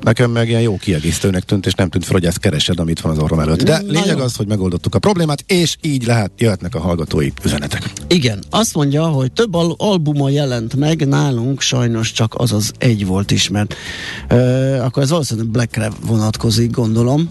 Nekem 0.00 0.30
meg 0.30 0.48
ilyen 0.48 0.60
jó 0.60 0.76
kiegészítőnek 0.76 1.42
tűnt, 1.42 1.66
és 1.66 1.72
nem 1.74 1.88
tűnt 1.88 2.04
föl, 2.04 2.12
hogy 2.14 2.24
ezt 2.26 2.38
keresed, 2.38 2.78
amit 2.78 3.00
van 3.00 3.12
az 3.12 3.18
orrom 3.18 3.40
előtt. 3.40 3.62
De 3.62 3.78
Na 3.86 3.92
lényeg 3.92 4.16
jó. 4.16 4.22
az, 4.24 4.36
hogy 4.36 4.46
megoldottuk 4.46 4.94
a 4.94 4.98
problémát, 4.98 5.44
és 5.46 5.76
így 5.80 6.06
lehet, 6.06 6.30
jöhetnek 6.38 6.74
a 6.74 6.80
hallgatói 6.80 7.28
üzenetek. 7.44 7.90
Igen, 8.08 8.42
azt 8.50 8.74
mondja, 8.74 9.06
hogy 9.06 9.32
több 9.32 9.54
al- 9.54 9.80
albuma 9.80 10.28
jelent 10.30 10.74
meg, 10.76 11.08
nálunk 11.08 11.60
sajnos 11.60 12.12
csak 12.12 12.34
az 12.36 12.52
az 12.52 12.72
egy 12.78 13.06
volt 13.06 13.30
ismert. 13.30 13.74
Ö, 14.28 14.76
akkor 14.78 15.02
ez 15.02 15.10
valószínűleg 15.18 15.50
Blackre 15.50 15.90
vonatkozik, 16.06 16.70
gondolom. 16.70 17.30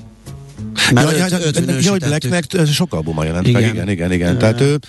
Mert 0.93 1.11
ja, 1.11 1.27
ja, 1.29 1.45
őt 1.45 1.63
ja, 1.67 1.79
ja, 1.79 1.91
hogy. 1.91 1.99
Blacknek 1.99 2.43
sok 2.73 2.93
albuma 2.93 3.23
jelent 3.23 3.47
Igen. 3.47 3.61
meg, 3.61 3.73
igen, 3.73 3.89
igen, 3.89 4.11
igen. 4.11 4.35
Ö. 4.35 4.37
Tehát 4.37 4.61
ő 4.61 4.79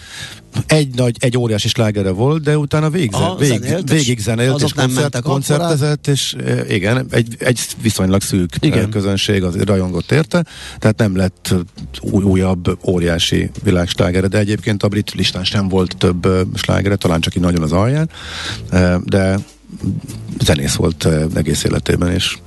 egy 0.66 0.94
nagy, 0.94 1.16
egy 1.18 1.38
óriási 1.38 1.68
slágere 1.68 2.10
volt, 2.10 2.42
de 2.42 2.58
utána 2.58 2.90
végig, 2.90 3.12
Aha, 3.12 3.36
végig, 3.36 3.60
zenélt, 3.60 3.90
végig 3.90 4.18
zenélt, 4.18 4.62
és 4.62 4.72
koncert, 4.72 5.22
koncertezett, 5.22 6.06
és 6.06 6.36
e, 6.44 6.74
igen, 6.74 7.06
egy, 7.10 7.36
egy 7.38 7.60
viszonylag 7.82 8.22
szűk 8.22 8.54
Igen. 8.60 8.78
igen. 8.78 8.90
közönség 8.90 9.42
az 9.42 9.62
rajongott 9.62 10.10
érte, 10.10 10.44
tehát 10.78 10.98
nem 10.98 11.16
lett 11.16 11.54
új, 12.00 12.22
újabb 12.22 12.78
óriási 12.86 13.50
világslágere, 13.62 14.26
de 14.26 14.38
egyébként 14.38 14.82
a 14.82 14.88
brit 14.88 15.10
listán 15.14 15.44
sem 15.44 15.68
volt 15.68 15.96
több 15.96 16.28
slágere, 16.54 16.96
talán 16.96 17.20
csak 17.20 17.34
így 17.34 17.42
nagyon 17.42 17.62
az 17.62 17.72
alján, 17.72 18.10
de 19.04 19.38
zenész 20.40 20.74
volt 20.74 21.08
egész 21.34 21.64
életében, 21.64 22.12
és 22.12 22.38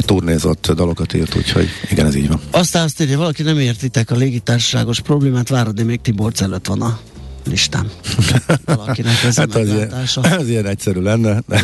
turnézott, 0.00 0.72
dalokat 0.72 1.14
írt, 1.14 1.36
úgyhogy 1.36 1.68
igen, 1.90 2.06
ez 2.06 2.14
így 2.14 2.28
van. 2.28 2.40
Aztán 2.50 2.84
azt 2.84 3.00
írja, 3.00 3.18
valaki 3.18 3.42
nem 3.42 3.58
értitek 3.58 4.10
a 4.10 4.14
légitársaságos 4.14 5.00
problémát, 5.00 5.48
várod, 5.48 5.74
de 5.74 5.84
még 5.84 6.00
Tiborc 6.00 6.40
előtt 6.40 6.66
van 6.66 6.82
a 6.82 6.98
listán. 7.44 7.90
Valakinek 8.64 9.22
ez 9.22 9.36
Hát 9.36 9.54
az 9.54 9.68
ilyen, 9.68 9.92
az 10.40 10.48
ilyen 10.48 10.66
egyszerű 10.66 11.00
lenne, 11.00 11.42
de 11.46 11.62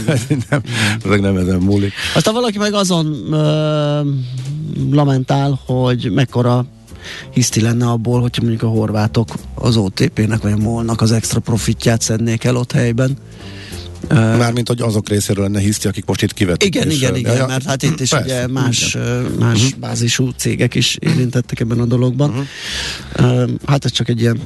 nem, 0.51 0.63
ezek 1.05 1.21
nem 1.21 1.37
ezen 1.37 1.59
múlik. 1.59 1.93
Aztán 2.15 2.35
valaki 2.35 2.59
meg 2.59 2.75
azon 2.75 3.33
ö, 3.33 4.01
lamentál, 4.91 5.61
hogy 5.67 6.11
mekkora 6.15 6.67
hiszti 7.31 7.61
lenne 7.61 7.87
abból, 7.87 8.21
hogyha 8.21 8.43
mondjuk 8.43 8.63
a 8.63 8.75
horvátok 8.75 9.29
az 9.55 9.77
OTP-nek 9.77 10.43
vagy 10.43 10.53
a 10.53 10.57
MOL-nak 10.57 11.01
az 11.01 11.13
extra 11.13 11.41
profitját 11.41 12.01
szednék 12.01 12.45
el 12.45 12.57
ott 12.57 12.73
helyben. 12.73 13.17
Mármint, 14.09 14.69
hogy 14.69 14.81
azok 14.81 15.09
részéről 15.09 15.45
lenne 15.45 15.61
hiszti, 15.61 15.89
akik 15.89 16.05
most 16.05 16.23
itt 16.23 16.33
kivetik. 16.33 16.75
igen, 16.75 16.91
és, 16.91 16.97
igen, 16.97 17.17
igen, 17.17 17.35
ja, 17.37 17.47
mert 17.47 17.65
hát 17.65 17.83
itt 17.83 18.01
is 18.01 18.09
persze, 18.11 18.25
ugye 18.25 18.47
más, 18.47 18.95
igen. 18.95 19.23
más 19.39 19.75
bázisú 19.81 20.31
cégek 20.37 20.75
is 20.75 20.97
érintettek 21.01 21.61
ebben 21.61 21.81
a 21.81 21.85
dologban. 21.85 22.47
Ö, 23.13 23.45
Hát 23.67 23.85
ez 23.85 23.91
csak 23.91 24.09
egy 24.09 24.21
ilyen 24.21 24.41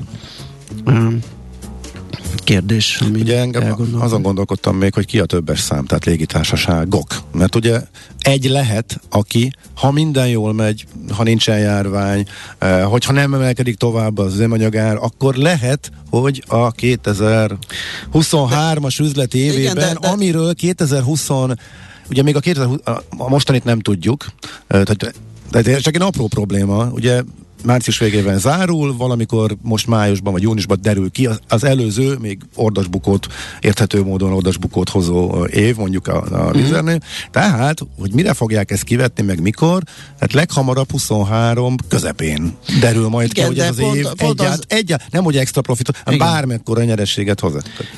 kérdés, 2.45 3.01
ami 3.01 3.21
Ugye 3.21 3.39
engem 3.39 3.75
azon 3.99 4.23
gondolkodtam 4.23 4.77
még, 4.77 4.95
hogy 4.95 5.07
ki 5.07 5.19
a 5.19 5.25
többes 5.25 5.61
szám, 5.61 5.85
tehát 5.85 6.05
légitársaságok. 6.05 7.23
Mert 7.33 7.55
ugye 7.55 7.81
egy 8.19 8.45
lehet, 8.45 9.01
aki, 9.11 9.53
ha 9.75 9.91
minden 9.91 10.29
jól 10.29 10.53
megy, 10.53 10.87
ha 11.17 11.23
nincsen 11.23 11.59
járvány, 11.59 12.27
eh, 12.59 12.83
hogyha 12.83 13.13
nem 13.13 13.35
emelkedik 13.35 13.77
tovább 13.77 14.19
az 14.19 14.35
üzemanyagár, 14.35 14.97
akkor 14.97 15.35
lehet, 15.35 15.91
hogy 16.11 16.45
a 16.47 16.73
2023-as 16.73 19.01
üzleti 19.01 19.43
Igen, 19.43 19.55
évében, 19.55 19.75
de- 19.75 19.97
de- 20.01 20.09
amiről 20.09 20.55
2020 20.55 21.31
Ugye 22.11 22.23
még 22.23 22.37
a, 22.37 22.41
2020, 22.41 22.79
a- 22.85 23.03
a 23.17 23.29
mostanit 23.29 23.65
nem 23.65 23.81
tudjuk, 23.81 24.25
eh, 24.67 24.83
tehát 24.83 25.15
de 25.51 25.75
ez 25.75 25.81
csak 25.81 25.95
egy 25.95 26.03
apró 26.03 26.27
probléma, 26.27 26.87
ugye 26.87 27.23
március 27.65 27.99
végében 27.99 28.39
zárul, 28.39 28.97
valamikor 28.97 29.57
most 29.63 29.87
májusban 29.87 30.33
vagy 30.33 30.43
júniusban 30.43 30.79
derül 30.83 31.11
ki 31.11 31.29
az, 31.49 31.65
előző, 31.65 32.17
még 32.21 32.39
ordasbukót, 32.55 33.27
érthető 33.61 34.03
módon 34.03 34.33
ordasbukót 34.33 34.89
hozó 34.89 35.45
év, 35.45 35.77
mondjuk 35.77 36.07
a, 36.07 36.47
a 36.47 36.51
Vizernél. 36.51 36.99
Tehát, 37.31 37.79
hogy 37.99 38.13
mire 38.13 38.35
fogják 38.35 38.71
ezt 38.71 38.83
kivetni, 38.85 39.25
meg 39.25 39.41
mikor, 39.41 39.83
hát 40.21 40.33
leghamarabb 40.33 40.91
23 40.91 41.75
közepén 41.89 42.57
derül 42.81 43.09
majd 43.09 43.31
Igen, 43.31 43.45
ki, 43.45 43.51
hogy 43.51 43.59
ez 43.59 43.69
az 43.69 43.77
pont- 43.77 43.97
év 43.97 44.05
pont 44.05 44.41
egyált, 44.41 44.59
az- 44.59 44.65
egyált, 44.69 45.03
nem 45.11 45.25
hogy 45.25 45.37
extra 45.37 45.61
profitot, 45.61 45.97
hanem 45.97 46.15
Igen. 46.15 46.33
bármekkora 46.33 46.85
nyerességet 46.85 47.41
hoz. 47.41 47.53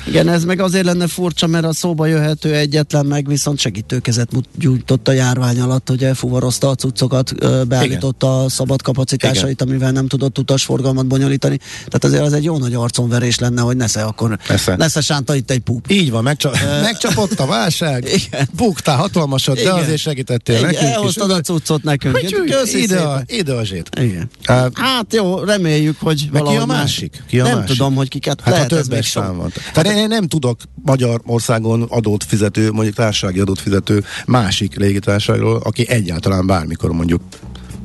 Igen, 0.07 0.29
ez 0.29 0.43
meg 0.43 0.59
azért 0.59 0.85
lenne 0.85 1.07
furcsa, 1.07 1.47
mert 1.47 1.65
a 1.65 1.73
szóba 1.73 2.05
jöhető 2.05 2.55
egyetlen 2.55 3.05
meg 3.05 3.27
viszont 3.27 3.59
segítőkezet 3.59 4.29
gyújtott 4.55 5.07
a 5.07 5.11
járvány 5.11 5.59
alatt, 5.59 5.87
hogy 5.89 6.03
elfuvarozta 6.03 6.69
a 6.69 6.75
cuccokat, 6.75 7.33
beállította 7.67 8.43
a 8.43 8.49
szabad 8.49 8.81
kapacitásait, 8.81 9.58
amivel 9.61 9.91
nem 9.91 10.07
tudott 10.07 10.37
utasforgalmat 10.37 11.05
bonyolítani. 11.07 11.57
Tehát 11.75 12.03
azért 12.03 12.21
az 12.21 12.33
egy 12.33 12.43
jó 12.43 12.57
nagy 12.57 12.73
arconverés 12.73 13.39
lenne, 13.39 13.61
hogy 13.61 13.77
nesze 13.77 14.03
akkor 14.03 14.39
Nesze. 14.47 14.75
nesze 14.75 15.01
sánta 15.01 15.35
itt 15.35 15.51
egy 15.51 15.59
pup. 15.59 15.91
Így 15.91 16.11
van, 16.11 16.23
megcsa- 16.23 16.57
megcsapott 16.81 17.39
a 17.39 17.45
válság, 17.45 18.03
Igen. 18.13 18.47
buktál 18.55 18.97
hatalmasat, 18.97 19.55
de 19.55 19.61
Igen. 19.61 19.73
azért 19.73 19.97
segítettél 19.99 20.55
Igen, 20.57 20.69
nekünk 20.69 20.91
elhoztad 20.91 21.31
a 21.31 21.39
cuccot 21.41 21.83
nekünk. 21.83 22.17
Hogy 22.17 22.33
Köszi 22.49 22.81
ide, 22.81 22.99
a, 22.99 23.21
ide 23.25 23.53
a 23.53 23.63
zsét. 23.65 23.89
Igen. 23.99 24.29
Hát, 24.43 24.71
Hát 24.75 25.13
jó, 25.13 25.39
reméljük, 25.43 25.97
hogy 25.99 26.29
Meg 26.31 26.41
ki 26.41 26.47
valahogy 26.47 26.61
a 26.61 26.65
másik? 26.65 27.23
Ki 27.27 27.39
a 27.39 27.43
nem 27.43 27.57
másik? 27.57 27.77
tudom, 27.77 27.95
hogy 27.95 28.07
kiket 28.07 28.41
Hát 28.41 28.53
lehet 28.53 28.71
a 28.71 28.75
többes 28.75 29.07
szám 29.09 29.37
van. 29.37 29.51
Tehát 29.73 29.97
én 29.97 30.07
nem 30.07 30.27
tudok 30.27 30.59
Magyarországon 30.85 31.81
adót 31.89 32.23
fizető, 32.23 32.71
mondjuk 32.71 32.95
társasági 32.95 33.39
adót 33.39 33.59
fizető 33.59 34.03
másik 34.25 34.75
légitársaságról, 34.75 35.61
aki 35.63 35.89
egyáltalán 35.89 36.45
bármikor 36.47 36.91
mondjuk 36.91 37.21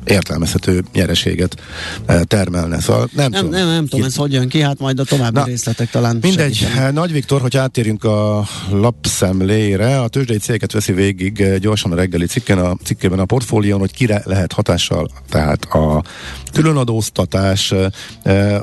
értelmezhető 0.05 0.83
nyereséget 0.93 1.55
eh, 2.05 2.21
termelne. 2.21 2.79
Szóval 2.79 3.09
nem, 3.13 3.29
Nem, 3.31 3.41
tudom. 3.41 3.59
nem, 3.59 3.67
nem 3.67 3.87
tudom, 3.87 4.05
ez 4.05 4.15
hogy 4.15 4.33
jön 4.33 4.49
ki, 4.49 4.61
hát 4.61 4.79
majd 4.79 4.99
a 4.99 5.03
további 5.03 5.39
Na, 5.39 5.45
részletek 5.45 5.89
talán 5.89 6.17
Mindegy, 6.21 6.55
segítenek. 6.55 6.93
Nagy 6.93 7.11
Viktor, 7.11 7.41
hogy 7.41 7.57
áttérjünk 7.57 8.03
a 8.03 8.47
lapszemlére, 8.69 10.01
a 10.01 10.07
tőzsdei 10.07 10.37
cégeket 10.37 10.71
veszi 10.71 10.93
végig 10.93 11.41
eh, 11.41 11.57
gyorsan 11.57 11.91
a 11.91 11.95
reggeli 11.95 12.25
cikken, 12.25 12.57
a 12.57 12.75
cikkében 12.83 13.19
a 13.19 13.25
portfólión, 13.25 13.79
hogy 13.79 13.93
kire 13.93 14.21
lehet 14.25 14.51
hatással, 14.51 15.09
tehát 15.29 15.63
a 15.65 16.03
különadóztatás, 16.55 17.73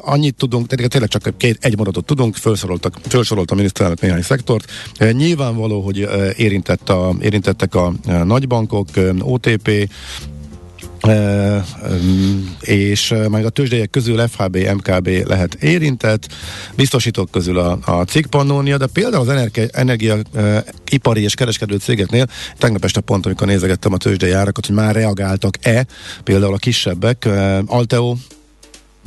annyit 0.01 0.35
tudunk, 0.35 0.67
tényleg 0.67 1.09
csak 1.09 1.35
két, 1.37 1.59
egy 1.61 1.77
mondatot 1.77 2.05
tudunk, 2.05 2.37
felsoroltak, 2.37 2.99
felsorolt 3.03 3.51
a 3.51 3.55
miniszterelnök 3.55 4.01
néhány 4.01 4.23
szektort. 4.23 4.71
Nyilvánvaló, 5.13 5.81
hogy 5.81 6.09
érintett 6.37 6.89
a, 6.89 7.15
érintettek 7.21 7.75
a 7.75 7.93
nagybankok, 8.25 8.89
OTP, 9.21 9.91
És 12.61 13.15
majd 13.29 13.45
a 13.45 13.51
tőzsdejek 13.51 13.91
közül 13.91 14.29
FHB, 14.29 14.57
MKB 14.57 15.09
lehet 15.27 15.55
érintett, 15.55 16.29
biztosítók 16.75 17.31
közül 17.31 17.59
a, 17.59 17.79
a 17.85 18.03
cég 18.03 18.27
Pannonia, 18.27 18.77
de 18.77 18.87
például 18.87 19.23
az 19.23 19.29
energia, 19.29 19.67
energia 19.73 20.17
ipari 20.91 21.23
és 21.23 21.35
kereskedő 21.35 21.77
cégeknél, 21.77 22.27
tegnap 22.59 22.85
este 22.85 23.01
pont, 23.01 23.27
amikor 23.27 23.47
nézegettem 23.47 23.93
a 23.93 23.97
tőzsdei 23.97 24.31
árakat, 24.31 24.67
hogy 24.67 24.75
már 24.75 24.95
reagáltak-e, 24.95 25.87
például 26.25 26.55
a 26.55 26.59
kisebbek, 26.59 27.29
Alteo, 27.67 28.17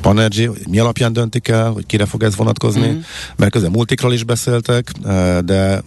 Panergy, 0.02 0.50
mi 0.70 0.80
alapján 0.80 1.14
döntik 1.14 1.48
el, 1.48 1.70
hogy 1.70 1.86
kire 1.86 2.06
fog 2.06 2.24
ez 2.24 2.36
vonatkozni, 2.36 2.88
mm. 2.88 3.00
mert 3.36 3.52
közben 3.52 3.72
multikról 3.72 4.14
is 4.14 4.24
beszéltek, 4.24 4.92
de 5.46 5.84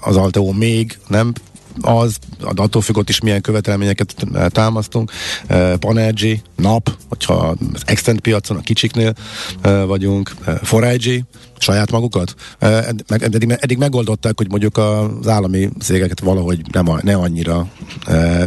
az 0.00 0.16
Alteo 0.16 0.52
még 0.52 0.98
nem 1.08 1.32
az, 1.80 2.18
attól 2.40 2.82
függ 2.82 2.96
ott 2.96 3.08
is 3.08 3.20
milyen 3.20 3.40
követelményeket 3.40 4.14
eh, 4.34 4.48
támasztunk. 4.48 5.12
Eh, 5.46 5.76
Panergy, 5.76 6.42
NAP, 6.56 6.90
hogyha 7.08 7.34
az 7.74 7.82
extend 7.86 8.20
piacon, 8.20 8.56
a 8.56 8.60
kicsiknél 8.60 9.14
eh, 9.62 9.84
vagyunk, 9.84 10.34
Forage, 10.62 11.20
saját 11.62 11.90
magukat. 11.90 12.34
Eddig, 12.58 13.56
eddig 13.60 13.78
megoldották, 13.78 14.32
hogy 14.36 14.50
mondjuk 14.50 14.76
az 14.76 15.28
állami 15.28 15.68
cégeket 15.80 16.20
valahogy 16.20 16.60
nem, 16.72 16.86
ne 17.02 17.14
annyira 17.14 17.68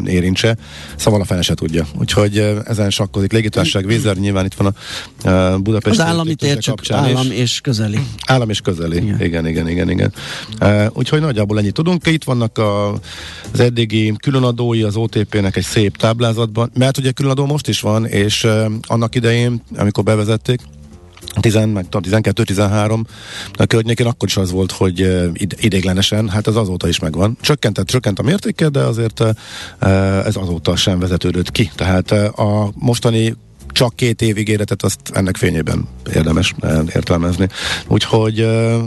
érintse. 0.06 0.58
Szóval 0.96 1.22
a 1.22 1.26
fene 1.26 1.42
se 1.42 1.54
tudja. 1.54 1.88
Úgyhogy 2.00 2.38
ezen 2.66 2.90
sakkozik. 2.90 3.32
Légitársaság, 3.32 3.86
vízer, 3.86 4.16
nyilván 4.16 4.46
itt 4.46 4.54
van 4.54 4.76
a 5.24 5.58
Budapest. 5.58 6.00
Az 6.00 6.06
állami 6.06 6.36
tér 6.36 6.58
csak 6.58 6.80
állam 6.90 7.32
és 7.32 7.62
közeli. 7.62 8.00
Állam 8.26 8.50
és 8.50 8.62
közeli. 8.62 8.96
Igen. 8.96 9.22
Igen, 9.22 9.48
igen, 9.48 9.70
igen, 9.70 9.90
igen. 9.90 10.14
úgyhogy 10.94 11.20
nagyjából 11.20 11.60
ennyit 11.60 11.74
tudunk. 11.74 12.08
Itt 12.08 12.24
vannak 12.24 12.58
a, 12.58 12.92
az 13.54 13.60
eddigi 13.60 14.14
különadói 14.20 14.82
az 14.82 14.96
OTP-nek 14.96 15.56
egy 15.56 15.64
szép 15.64 15.98
táblázatban, 15.98 16.72
mert 16.74 16.98
ugye 16.98 17.12
különadó 17.12 17.46
most 17.46 17.68
is 17.68 17.82
van, 17.82 18.06
és 18.06 18.48
annak 18.82 19.16
idején, 19.16 19.62
amikor 19.76 20.04
bevezették, 20.04 20.60
10, 21.40 21.54
meg 21.54 21.86
12-13 21.92 23.00
a 23.54 23.66
környékén 23.66 24.06
akkor 24.06 24.28
is 24.28 24.38
az 24.38 24.52
volt, 24.52 24.72
hogy 24.72 25.00
id- 25.34 25.64
idéglenesen, 25.64 26.30
hát 26.30 26.48
ez 26.48 26.56
azóta 26.56 26.88
is 26.88 27.00
megvan. 27.00 27.38
Csökkentett, 27.42 27.86
csökkent 27.86 28.20
a 28.20 28.24
mértéke, 28.24 28.70
de 28.70 28.80
azért 28.80 29.20
uh, 29.20 29.30
ez 30.26 30.36
azóta 30.36 30.76
sem 30.76 31.00
vezetődött 31.00 31.52
ki. 31.52 31.72
Tehát 31.76 32.12
a 32.12 32.72
mostani 32.76 33.36
csak 33.76 33.96
két 33.96 34.22
év 34.22 34.38
ígéretet, 34.38 34.84
azt 34.84 35.00
ennek 35.14 35.38
fényében 35.38 35.88
érdemes 36.14 36.54
eh, 36.60 36.80
értelmezni. 36.96 37.48
Úgyhogy 37.88 38.40
eh, 38.40 38.84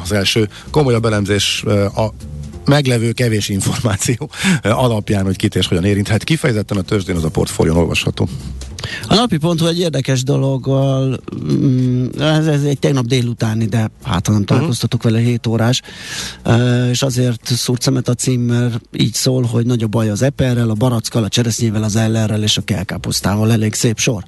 az 0.00 0.12
első 0.12 0.48
komolyabb 0.70 1.04
elemzés 1.04 1.64
eh, 1.66 1.98
a 1.98 2.14
meglevő 2.64 3.12
kevés 3.12 3.48
információ 3.48 4.30
alapján, 4.62 5.24
hogy 5.24 5.36
kit 5.36 5.54
és 5.54 5.66
hogyan 5.66 5.84
érinthet. 5.84 6.24
Kifejezetten 6.24 6.76
a 6.76 6.82
tőzsdén 6.82 7.16
az 7.16 7.24
a 7.24 7.28
portfólión 7.28 7.76
olvasható. 7.76 8.28
A 9.08 9.14
napi 9.14 9.36
pontú 9.36 9.66
egy 9.66 9.78
érdekes 9.78 10.22
dologgal, 10.22 11.20
mm, 11.52 12.06
ez, 12.18 12.46
ez 12.46 12.62
egy 12.62 12.78
tegnap 12.78 13.04
délutáni, 13.04 13.64
de 13.64 13.90
hát 14.02 14.28
nem 14.28 14.44
találkoztatok 14.44 15.02
vele 15.02 15.18
7 15.18 15.46
órás, 15.46 15.82
és 16.90 17.02
azért 17.02 17.46
szúrt 17.46 17.82
szemet 17.82 18.08
a 18.08 18.14
cím, 18.14 18.40
mert 18.40 18.80
így 18.92 19.14
szól, 19.14 19.42
hogy 19.42 19.66
nagy 19.66 19.82
a 19.82 19.86
baj 19.86 20.10
az 20.10 20.22
eperrel, 20.22 20.70
a 20.70 20.74
barackkal, 20.74 21.24
a 21.24 21.28
cseresznyével, 21.28 21.82
az 21.82 21.96
ellerrel 21.96 22.42
és 22.42 22.56
a 22.56 22.62
kelkáposztával, 22.62 23.52
elég 23.52 23.74
szép 23.74 23.98
sor. 23.98 24.24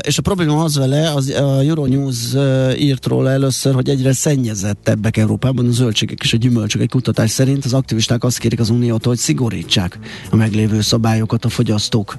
És 0.00 0.18
a 0.18 0.22
probléma 0.22 0.62
az 0.62 0.76
vele, 0.76 1.12
az, 1.12 1.28
a 1.28 1.60
Euronews 1.60 2.34
írt 2.78 3.06
róla 3.06 3.30
először, 3.30 3.74
hogy 3.74 3.88
egyre 3.88 4.12
szennyezettebbek 4.12 5.16
Európában 5.16 5.66
a 5.66 5.70
zöldségek 5.70 6.22
és 6.22 6.32
a 6.32 6.36
gyümölcsök. 6.36 6.80
Egy 6.80 6.88
kutatás 6.88 7.30
szerint 7.30 7.64
az 7.64 7.72
aktivisták 7.72 8.24
azt 8.24 8.38
kérik 8.38 8.60
az 8.60 8.70
Uniótól, 8.70 9.12
hogy 9.12 9.22
szigorítsák 9.22 9.98
a 10.30 10.36
meglévő 10.36 10.80
szabályokat 10.80 11.44
a 11.44 11.48
fogyasztók 11.48 12.18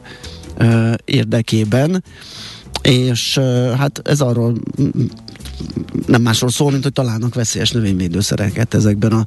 érdekében, 1.05 2.03
és 2.81 3.37
hát 3.77 4.01
ez 4.03 4.21
arról 4.21 4.53
nem 6.07 6.21
másról 6.21 6.49
szól, 6.49 6.71
mint 6.71 6.83
hogy 6.83 6.93
találnak 6.93 7.33
veszélyes 7.33 7.71
növényvédőszereket 7.71 8.73
ezekben 8.73 9.11
a 9.11 9.25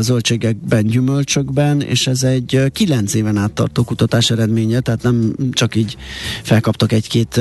zöldségekben, 0.00 0.86
gyümölcsökben, 0.86 1.80
és 1.80 2.06
ez 2.06 2.22
egy 2.22 2.62
kilenc 2.72 3.14
éven 3.14 3.36
át 3.36 3.52
tartó 3.52 3.82
kutatás 3.84 4.30
eredménye, 4.30 4.80
tehát 4.80 5.02
nem 5.02 5.34
csak 5.52 5.74
így 5.74 5.96
felkaptak 6.42 6.92
egy-két 6.92 7.40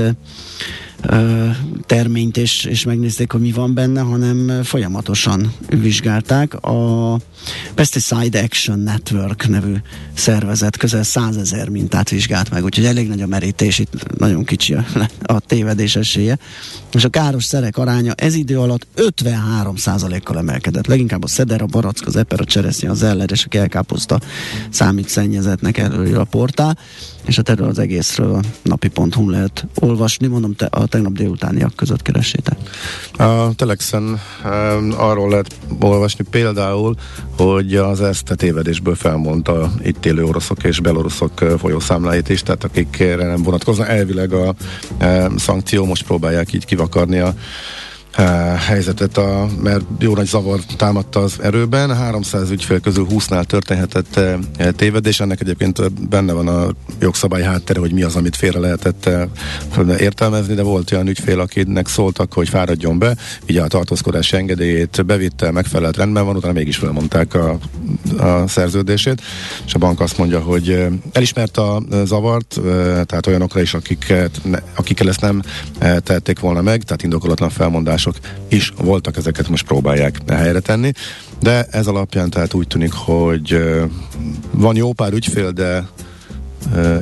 terményt, 1.85 2.37
és, 2.37 2.65
és 2.65 2.83
megnézték, 2.83 3.31
hogy 3.31 3.41
mi 3.41 3.51
van 3.51 3.73
benne, 3.73 4.01
hanem 4.01 4.63
folyamatosan 4.63 5.53
vizsgálták. 5.69 6.53
A 6.53 7.19
Pesticide 7.75 8.41
Action 8.41 8.79
Network 8.79 9.47
nevű 9.47 9.73
szervezet 10.13 10.77
közel 10.77 11.03
százezer 11.03 11.69
mintát 11.69 12.09
vizsgált 12.09 12.51
meg, 12.51 12.63
úgyhogy 12.63 12.85
elég 12.85 13.07
nagy 13.07 13.21
a 13.21 13.27
merítés, 13.27 13.79
itt 13.79 14.17
nagyon 14.17 14.43
kicsi 14.43 14.73
a, 14.73 14.85
a 15.21 15.39
tévedés 15.39 15.95
esélye. 15.95 16.37
És 16.93 17.03
a 17.03 17.09
káros 17.09 17.43
szerek 17.43 17.77
aránya 17.77 18.13
ez 18.13 18.35
idő 18.35 18.59
alatt 18.59 18.87
53%-kal 18.95 20.37
emelkedett. 20.37 20.87
Leginkább 20.87 21.23
a 21.23 21.27
szeder, 21.27 21.61
a 21.61 21.65
barack, 21.65 22.07
az 22.07 22.15
eper, 22.15 22.39
a 22.41 22.45
cseresznye, 22.45 22.89
az 22.89 23.03
eller 23.03 23.31
és 23.31 23.45
a 23.45 23.49
kelkáposzta 23.49 24.19
számít 24.69 25.09
szennyezetnek 25.09 25.77
erről 25.77 26.19
a 26.19 26.23
portál, 26.23 26.77
és 27.27 27.35
hát 27.35 27.49
erről 27.49 27.67
az 27.67 27.79
egészről 27.79 28.33
a 28.33 28.39
napi.hu 28.61 29.29
lehet 29.29 29.65
olvasni, 29.75 30.27
mondom, 30.27 30.53
te, 30.53 30.65
a 30.65 30.85
tegnap 30.85 31.11
délutániak 31.11 31.75
között 31.75 32.01
keressétek. 32.01 32.57
A 33.17 33.55
Telexen 33.55 34.03
um, 34.03 34.93
arról 34.97 35.29
lehet 35.29 35.55
olvasni 35.79 36.25
például, 36.29 36.95
hogy 37.37 37.75
az 37.75 38.01
Erste 38.01 38.35
tévedésből 38.35 38.95
felmondta 38.95 39.71
itt 39.83 40.05
élő 40.05 40.23
oroszok 40.23 40.63
és 40.63 40.79
beloruszok 40.79 41.41
uh, 41.41 41.57
folyószámláit 41.57 42.29
is, 42.29 42.41
tehát 42.41 42.63
akikre 42.63 43.15
nem 43.15 43.43
vonatkozna 43.43 43.87
elvileg 43.87 44.33
a 44.33 44.55
um, 45.01 45.37
szankció, 45.37 45.85
most 45.85 46.03
próbálják 46.03 46.53
így 46.53 46.65
kivakarni 46.65 47.19
a 47.19 47.33
helyzetet, 48.57 49.17
a, 49.17 49.47
mert 49.61 49.83
jó 49.99 50.15
nagy 50.15 50.25
zavar 50.25 50.59
támadta 50.77 51.19
az 51.19 51.35
erőben. 51.41 51.95
300 51.95 52.51
ügyfél 52.51 52.79
közül 52.79 53.07
20-nál 53.09 53.43
történhetett 53.43 54.19
tévedés, 54.75 55.19
ennek 55.19 55.41
egyébként 55.41 56.07
benne 56.09 56.33
van 56.33 56.47
a 56.47 56.67
jogszabály 56.99 57.43
háttere, 57.43 57.79
hogy 57.79 57.91
mi 57.91 58.03
az, 58.03 58.15
amit 58.15 58.35
félre 58.35 58.59
lehetett 58.59 59.09
értelmezni, 59.99 60.53
de 60.53 60.61
volt 60.61 60.91
olyan 60.91 61.07
ügyfél, 61.07 61.39
akinek 61.39 61.87
szóltak, 61.87 62.33
hogy 62.33 62.49
fáradjon 62.49 62.99
be, 62.99 63.15
így 63.45 63.57
a 63.57 63.67
tartózkodási 63.67 64.35
engedélyét 64.35 65.05
bevitte, 65.05 65.51
megfelelt, 65.51 65.97
rendben 65.97 66.25
van, 66.25 66.35
utána 66.35 66.53
mégis 66.53 66.77
felmondták 66.77 67.33
a, 67.33 67.57
a 68.17 68.47
szerződését, 68.47 69.21
és 69.65 69.73
a 69.73 69.77
bank 69.79 69.99
azt 69.99 70.17
mondja, 70.17 70.39
hogy 70.39 70.85
elismert 71.11 71.57
a 71.57 71.81
zavart, 72.05 72.59
tehát 73.05 73.27
olyanokra 73.27 73.61
is, 73.61 73.73
akiket, 73.73 74.41
akikkel 74.75 75.07
ezt 75.07 75.21
nem 75.21 75.41
tették 76.03 76.39
volna 76.39 76.61
meg, 76.61 76.83
tehát 76.83 77.03
indokolatlan 77.03 77.49
felmondások 78.07 78.47
is 78.49 78.73
voltak, 78.77 79.17
ezeket 79.17 79.49
most 79.49 79.65
próbálják 79.65 80.21
helyre 80.27 80.59
tenni, 80.59 80.91
de 81.39 81.63
ez 81.63 81.87
alapján 81.87 82.29
tehát 82.29 82.53
úgy 82.53 82.67
tűnik, 82.67 82.93
hogy 82.93 83.63
van 84.51 84.75
jó 84.75 84.93
pár 84.93 85.13
ügyfél, 85.13 85.51
de 85.51 85.87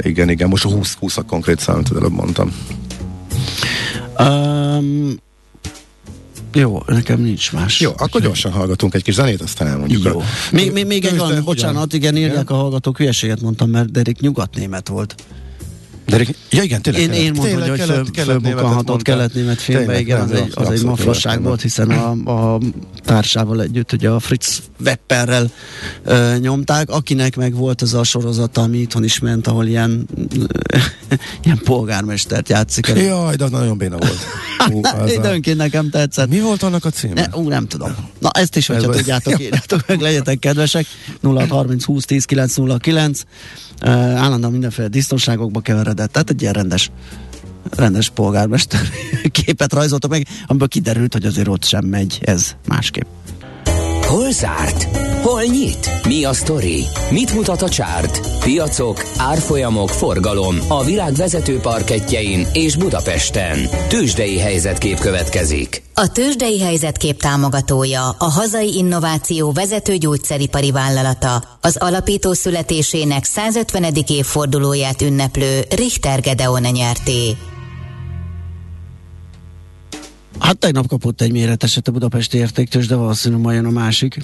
igen, 0.01 0.29
igen, 0.29 0.49
most 0.49 0.65
a 0.65 0.69
20, 0.69 0.93
20 0.93 1.17
a 1.17 1.21
konkrét 1.21 1.59
számot 1.59 1.91
előbb 1.95 2.11
mondtam. 2.11 2.51
Um, 4.19 5.15
jó, 6.53 6.83
nekem 6.87 7.21
nincs 7.21 7.51
más. 7.51 7.79
Jó, 7.79 7.91
akkor 7.97 8.21
gyorsan 8.21 8.51
hallgatunk 8.51 8.93
egy 8.93 9.03
kis 9.03 9.13
zenét, 9.13 9.41
aztán 9.41 9.67
elmondjuk. 9.67 10.03
Jó. 10.03 10.19
A... 10.19 10.23
Még, 10.51 10.71
még, 10.71 10.85
még 10.85 11.05
egy 11.05 11.17
valami, 11.17 11.39
bocsánat, 11.39 11.93
igen, 11.93 12.17
írják 12.17 12.49
a 12.49 12.53
hallgatók, 12.55 12.97
hülyeséget 12.97 13.41
mondtam, 13.41 13.69
mert 13.69 13.91
Derek 13.91 14.19
nyugatnémet 14.19 14.87
volt. 14.87 15.15
De, 16.17 16.25
ja 16.49 16.63
igen, 16.63 16.81
tényleg. 16.81 17.01
Én, 17.01 17.11
én 17.11 17.33
mondom, 17.35 17.69
hogy 17.69 17.71
kelet, 17.71 18.09
fölbukkanhatott 18.23 19.01
kelet-német 19.01 19.61
filmbe, 19.61 19.85
tényleg, 19.85 20.01
igen, 20.01 20.21
az 20.21 20.31
egy, 20.31 20.51
az 20.55 20.69
egy 20.69 20.83
mafosság 20.83 21.41
volt, 21.41 21.61
hiszen 21.61 21.89
a, 21.89 22.31
a 22.31 22.59
társával 23.03 23.61
együtt, 23.61 23.91
ugye 23.91 24.09
a 24.09 24.19
Fritz 24.19 24.61
Wepperrel 24.79 25.51
ö, 26.03 26.35
nyomták, 26.39 26.89
akinek 26.89 27.35
meg 27.35 27.55
volt 27.55 27.81
ez 27.81 27.93
a 27.93 28.03
sorozata, 28.03 28.61
ami 28.61 28.77
itthon 28.77 29.03
is 29.03 29.19
ment, 29.19 29.47
ahol 29.47 29.65
ilyen, 29.65 30.07
ilyen 31.43 31.59
polgármestert 31.63 32.49
játszik. 32.49 32.87
Jaj, 32.87 33.35
de 33.35 33.43
az 33.43 33.51
nagyon 33.51 33.77
béna 33.77 33.97
volt. 33.97 34.19
Ú, 34.73 34.81
Időnként 35.07 35.57
nekem 35.57 35.89
tetszett. 35.89 36.29
Mi 36.29 36.39
volt 36.39 36.63
annak 36.63 36.85
a 36.85 36.89
címe? 36.89 37.13
Ne, 37.13 37.37
ú, 37.37 37.47
nem 37.49 37.67
tudom. 37.67 37.95
Na, 38.19 38.29
ezt 38.29 38.55
is, 38.55 38.67
hogyha 38.67 38.89
tudjátok, 38.89 39.39
írjátok 39.41 39.87
meg, 39.87 39.99
legyetek 39.99 40.39
kedvesek. 40.39 40.85
0 41.19 41.45
30 41.47 41.83
20 41.83 42.05
10 42.05 42.25
909 42.25 43.21
uh, 43.81 43.89
állandóan 43.91 44.51
mindenféle 44.51 44.87
biztonságokba 44.87 45.59
keveredett, 45.59 46.04
tehát 46.11 46.29
egy 46.29 46.41
ilyen 46.41 46.53
rendes 46.53 46.91
rendes 47.69 48.09
polgármester 48.09 48.79
képet 49.31 49.73
rajzoltak 49.73 50.09
meg, 50.09 50.27
amiből 50.45 50.67
kiderült, 50.67 51.13
hogy 51.13 51.25
azért 51.25 51.47
ott 51.47 51.63
sem 51.63 51.85
megy 51.85 52.19
ez 52.21 52.55
másképp. 52.67 53.05
Hol 54.01 54.31
zárt? 54.31 55.04
Hol 55.25 55.41
nyit? 55.43 55.89
Mi 56.07 56.23
a 56.23 56.33
sztori? 56.33 56.85
Mit 57.09 57.33
mutat 57.33 57.61
a 57.61 57.69
csárt? 57.69 58.39
Piacok, 58.39 59.03
árfolyamok, 59.17 59.89
forgalom 59.89 60.55
a 60.67 60.83
világ 60.83 61.13
vezető 61.13 61.59
parketjein 61.59 62.47
és 62.53 62.75
Budapesten. 62.75 63.57
Tősdei 63.87 64.39
helyzetkép 64.39 64.99
következik. 64.99 65.83
A 65.93 66.11
Tősdei 66.11 66.61
helyzetkép 66.61 67.21
támogatója 67.21 68.09
a 68.09 68.25
hazai 68.25 68.75
innováció 68.77 69.51
vezető 69.51 69.95
gyógyszeripari 69.95 70.71
vállalata, 70.71 71.43
az 71.61 71.77
alapító 71.77 72.33
születésének 72.33 73.23
150. 73.23 73.93
évfordulóját 74.07 75.01
ünneplő 75.01 75.65
Richter 75.75 76.19
Gedeon 76.21 76.61
nyerté. 76.61 77.35
Hát 80.39 80.57
tegnap 80.57 80.87
kapott 80.87 81.21
egy 81.21 81.31
méreteset 81.31 81.87
a 81.87 81.91
budapesti 81.91 82.37
értéktős, 82.37 82.87
de 82.87 82.95
valószínűleg 82.95 83.43
majd 83.43 83.55
jön 83.55 83.65
a 83.65 83.69
másik 83.69 84.17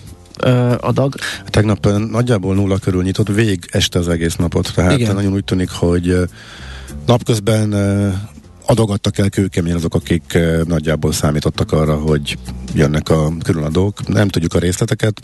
adag. 0.79 1.15
Tegnap 1.45 1.87
nagyjából 2.09 2.55
nulla 2.55 2.77
körül 2.77 3.03
nyitott, 3.03 3.27
végig 3.27 3.67
este 3.71 3.99
az 3.99 4.07
egész 4.07 4.35
napot, 4.35 4.71
tehát 4.75 4.99
Igen. 4.99 5.15
nagyon 5.15 5.33
úgy 5.33 5.43
tűnik, 5.43 5.69
hogy 5.69 6.17
napközben 7.05 7.73
adogattak 8.65 9.17
el 9.17 9.29
kőkemény 9.29 9.73
azok, 9.73 9.95
akik 9.95 10.37
nagyjából 10.63 11.11
számítottak 11.11 11.71
arra, 11.71 11.95
hogy 11.95 12.37
jönnek 12.73 13.09
a 13.09 13.33
különadók. 13.43 14.07
Nem 14.07 14.27
tudjuk 14.27 14.53
a 14.53 14.59
részleteket, 14.59 15.19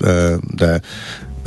de 0.55 0.81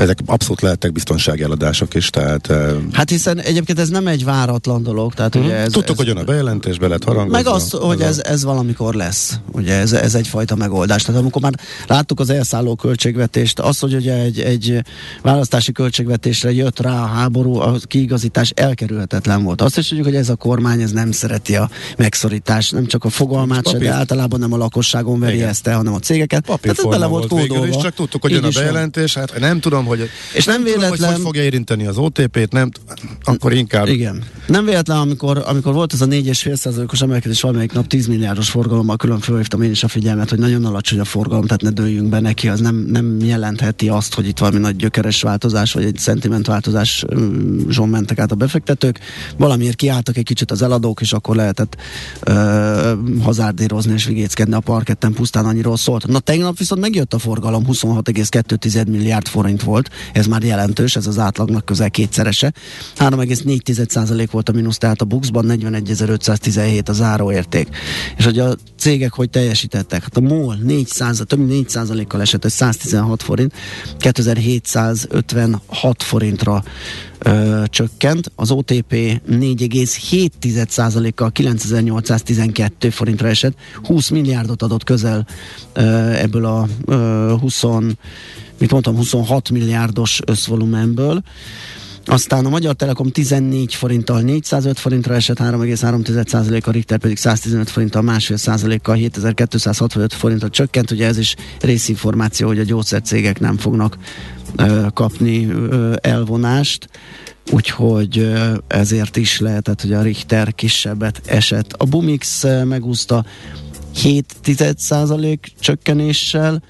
ezek 0.00 0.18
abszolút 0.26 0.60
lehettek 0.60 0.92
biztonsági 0.92 1.42
eladások 1.42 1.94
is, 1.94 2.10
tehát... 2.10 2.52
Hát 2.92 3.10
hiszen 3.10 3.38
egyébként 3.38 3.78
ez 3.78 3.88
nem 3.88 4.06
egy 4.06 4.24
váratlan 4.24 4.82
dolog, 4.82 5.14
tehát 5.14 5.34
ugye 5.34 5.54
ez... 5.54 5.72
Tudtuk, 5.72 5.90
ez, 5.90 5.96
hogy 5.96 6.06
jön 6.06 6.16
a 6.16 6.24
bejelentés, 6.24 6.78
be 6.78 6.86
lehet 6.86 7.04
harangozva. 7.04 7.36
Meg 7.36 7.46
az, 7.46 7.70
hogy 7.70 8.00
ez, 8.00 8.18
ez 8.18 8.44
valamikor 8.44 8.94
lesz, 8.94 9.38
ugye 9.52 9.74
ez, 9.74 9.92
ez 9.92 10.14
egyfajta 10.14 10.54
megoldás. 10.54 11.02
Tehát 11.02 11.20
amikor 11.20 11.42
már 11.42 11.52
láttuk 11.86 12.20
az 12.20 12.30
elszálló 12.30 12.74
költségvetést, 12.74 13.58
az, 13.60 13.78
hogy 13.78 13.94
ugye 13.94 14.14
egy, 14.14 14.40
egy 14.40 14.82
választási 15.22 15.72
költségvetésre 15.72 16.52
jött 16.52 16.80
rá 16.80 17.02
a 17.02 17.06
háború, 17.06 17.56
a 17.56 17.76
kiigazítás 17.82 18.52
elkerülhetetlen 18.54 19.42
volt. 19.42 19.60
Azt 19.60 19.78
is 19.78 19.88
tudjuk, 19.88 20.06
hogy 20.06 20.16
ez 20.16 20.28
a 20.28 20.34
kormány 20.34 20.80
ez 20.80 20.90
nem 20.90 21.12
szereti 21.12 21.56
a 21.56 21.70
megszorítást, 21.96 22.72
nem 22.72 22.86
csak 22.86 23.04
a 23.04 23.08
fogalmát 23.08 23.68
se, 23.68 23.78
de 23.78 23.90
általában 23.90 24.40
nem 24.40 24.52
a 24.52 24.56
lakosságon 24.56 25.20
veri 25.20 25.34
Igen. 25.34 25.48
ezt 25.48 25.66
el, 25.66 25.76
hanem 25.76 25.94
a 25.94 25.98
cégeket. 25.98 26.46
Papír 26.46 26.74
Tehát 26.74 26.90
bele 26.90 27.06
volt, 27.06 27.30
volt 27.30 27.42
végül 27.42 27.68
is, 27.68 27.76
csak 27.76 27.94
tudtuk, 27.94 28.22
hogy 28.22 28.30
jön 28.30 28.44
a 28.44 28.48
bejelentés, 28.54 29.14
hát 29.14 29.38
nem 29.38 29.60
tudom, 29.60 29.84
hogy 29.98 30.11
és 30.35 30.44
nem, 30.44 30.55
nem 30.55 30.64
véletlen... 30.64 30.90
Tudom, 30.90 31.07
hogy, 31.07 31.14
hogy 31.14 31.24
fogja 31.24 31.42
érinteni 31.42 31.87
az 31.87 31.98
OTP-t, 31.98 32.53
nem, 32.53 32.70
akkor 33.22 33.53
inkább... 33.53 33.88
Igen. 33.88 34.24
Nem 34.50 34.64
véletlen, 34.64 34.98
amikor, 34.98 35.42
amikor 35.46 35.72
volt 35.72 35.92
ez 35.92 36.00
a 36.00 36.06
4,5%-os 36.06 37.00
emelkedés 37.00 37.40
valamelyik 37.40 37.72
nap 37.72 37.86
10 37.86 38.06
milliárdos 38.06 38.50
forgalommal, 38.50 38.96
külön 38.96 39.18
fölhívtam 39.18 39.62
én 39.62 39.70
is 39.70 39.84
a 39.84 39.88
figyelmet, 39.88 40.30
hogy 40.30 40.38
nagyon 40.38 40.64
alacsony 40.64 41.00
a 41.00 41.04
forgalom, 41.04 41.44
tehát 41.46 41.62
ne 41.62 41.70
dőljünk 41.70 42.08
be 42.08 42.20
neki, 42.20 42.48
az 42.48 42.60
nem, 42.60 42.74
nem 42.88 43.18
jelentheti 43.20 43.88
azt, 43.88 44.14
hogy 44.14 44.26
itt 44.26 44.38
valami 44.38 44.58
nagy 44.58 44.76
gyökeres 44.76 45.22
változás, 45.22 45.72
vagy 45.72 45.84
egy 45.84 45.96
szentimentváltozás 45.98 47.04
zson 47.68 47.88
mentek 47.88 48.18
át 48.18 48.32
a 48.32 48.34
befektetők. 48.34 48.98
Valamiért 49.36 49.76
kiálltak 49.76 50.16
egy 50.16 50.24
kicsit 50.24 50.50
az 50.50 50.62
eladók, 50.62 51.00
és 51.00 51.12
akkor 51.12 51.36
lehetett 51.36 51.76
ö, 52.20 52.92
hazárdírozni 53.22 53.92
és 53.92 54.04
vigéckedni 54.04 54.54
a 54.54 54.60
parketten, 54.60 55.12
pusztán 55.12 55.46
annyiról 55.46 55.76
szólt. 55.76 56.06
Na 56.06 56.18
tegnap 56.18 56.58
viszont 56.58 56.80
megjött 56.80 57.14
a 57.14 57.18
forgalom, 57.18 57.64
26,2 57.68 58.86
milliárd 58.86 59.26
forint 59.26 59.62
volt 59.62 59.90
ez 60.12 60.26
már 60.26 60.42
jelentős, 60.42 60.96
ez 60.96 61.06
az 61.06 61.18
átlagnak 61.18 61.64
közel 61.64 61.90
kétszerese. 61.90 62.52
3,4% 62.98 64.28
volt 64.30 64.39
a 64.48 64.53
mínusz, 64.53 64.79
tehát 64.79 65.00
a 65.00 65.05
Buxban 65.05 65.44
41.517 65.48 66.88
a 66.88 66.92
záróérték. 66.92 67.68
És 68.16 68.24
hogy 68.24 68.38
a 68.38 68.57
cégek 68.79 69.12
hogy 69.12 69.31
teljesítettek? 69.31 70.03
Hát 70.03 70.16
a 70.16 70.20
MOL 70.20 70.57
400, 70.62 71.22
több 71.26 71.38
mint 71.38 71.70
4%-kal 71.72 72.20
esett, 72.20 72.44
ez 72.44 72.53
116 72.53 73.22
forint, 73.22 73.53
2756 73.98 76.03
forintra 76.03 76.62
ö, 77.18 77.62
csökkent, 77.66 78.33
az 78.35 78.50
OTP 78.50 78.92
4,7%-kal 79.31 81.31
9812 81.31 82.90
forintra 82.90 83.29
esett, 83.29 83.55
20 83.83 84.09
milliárdot 84.09 84.62
adott 84.62 84.85
közel 84.85 85.26
ö, 85.72 86.11
ebből 86.11 86.44
a 86.44 86.68
ö, 86.85 87.35
20 87.40 87.62
mit 88.61 88.70
mondtam, 88.70 88.96
26 88.96 89.50
milliárdos 89.50 90.20
összvolumenből. 90.26 91.22
Aztán 92.11 92.46
a 92.46 92.49
Magyar 92.49 92.75
Telekom 92.75 93.11
14 93.11 93.75
forinttal 93.75 94.20
405 94.20 94.79
forintra 94.79 95.14
esett, 95.14 95.38
3,3% 95.38 96.64
a 96.64 96.70
Richter 96.70 96.99
pedig 96.99 97.16
115 97.16 97.70
forinttal 97.70 98.03
másfél 98.03 98.37
százalékkal 98.37 98.94
7265 98.94 100.12
forintra 100.12 100.49
csökkent. 100.49 100.90
Ugye 100.90 101.07
ez 101.07 101.18
is 101.18 101.35
részinformáció, 101.61 102.46
hogy 102.46 102.59
a 102.59 102.64
gyógyszercégek 102.64 103.40
nem 103.40 103.57
fognak 103.57 103.99
ö, 104.57 104.87
kapni 104.94 105.46
ö, 105.46 105.94
elvonást 106.01 106.88
úgyhogy 107.53 108.33
ezért 108.66 109.16
is 109.16 109.40
lehetett, 109.40 109.81
hogy 109.81 109.92
a 109.92 110.03
Richter 110.03 110.55
kisebbet 110.55 111.20
esett. 111.27 111.73
A 111.73 111.85
Bumix 111.85 112.44
megúszta 112.64 113.25
7% 114.03 115.38
csökkenéssel, 115.61 116.62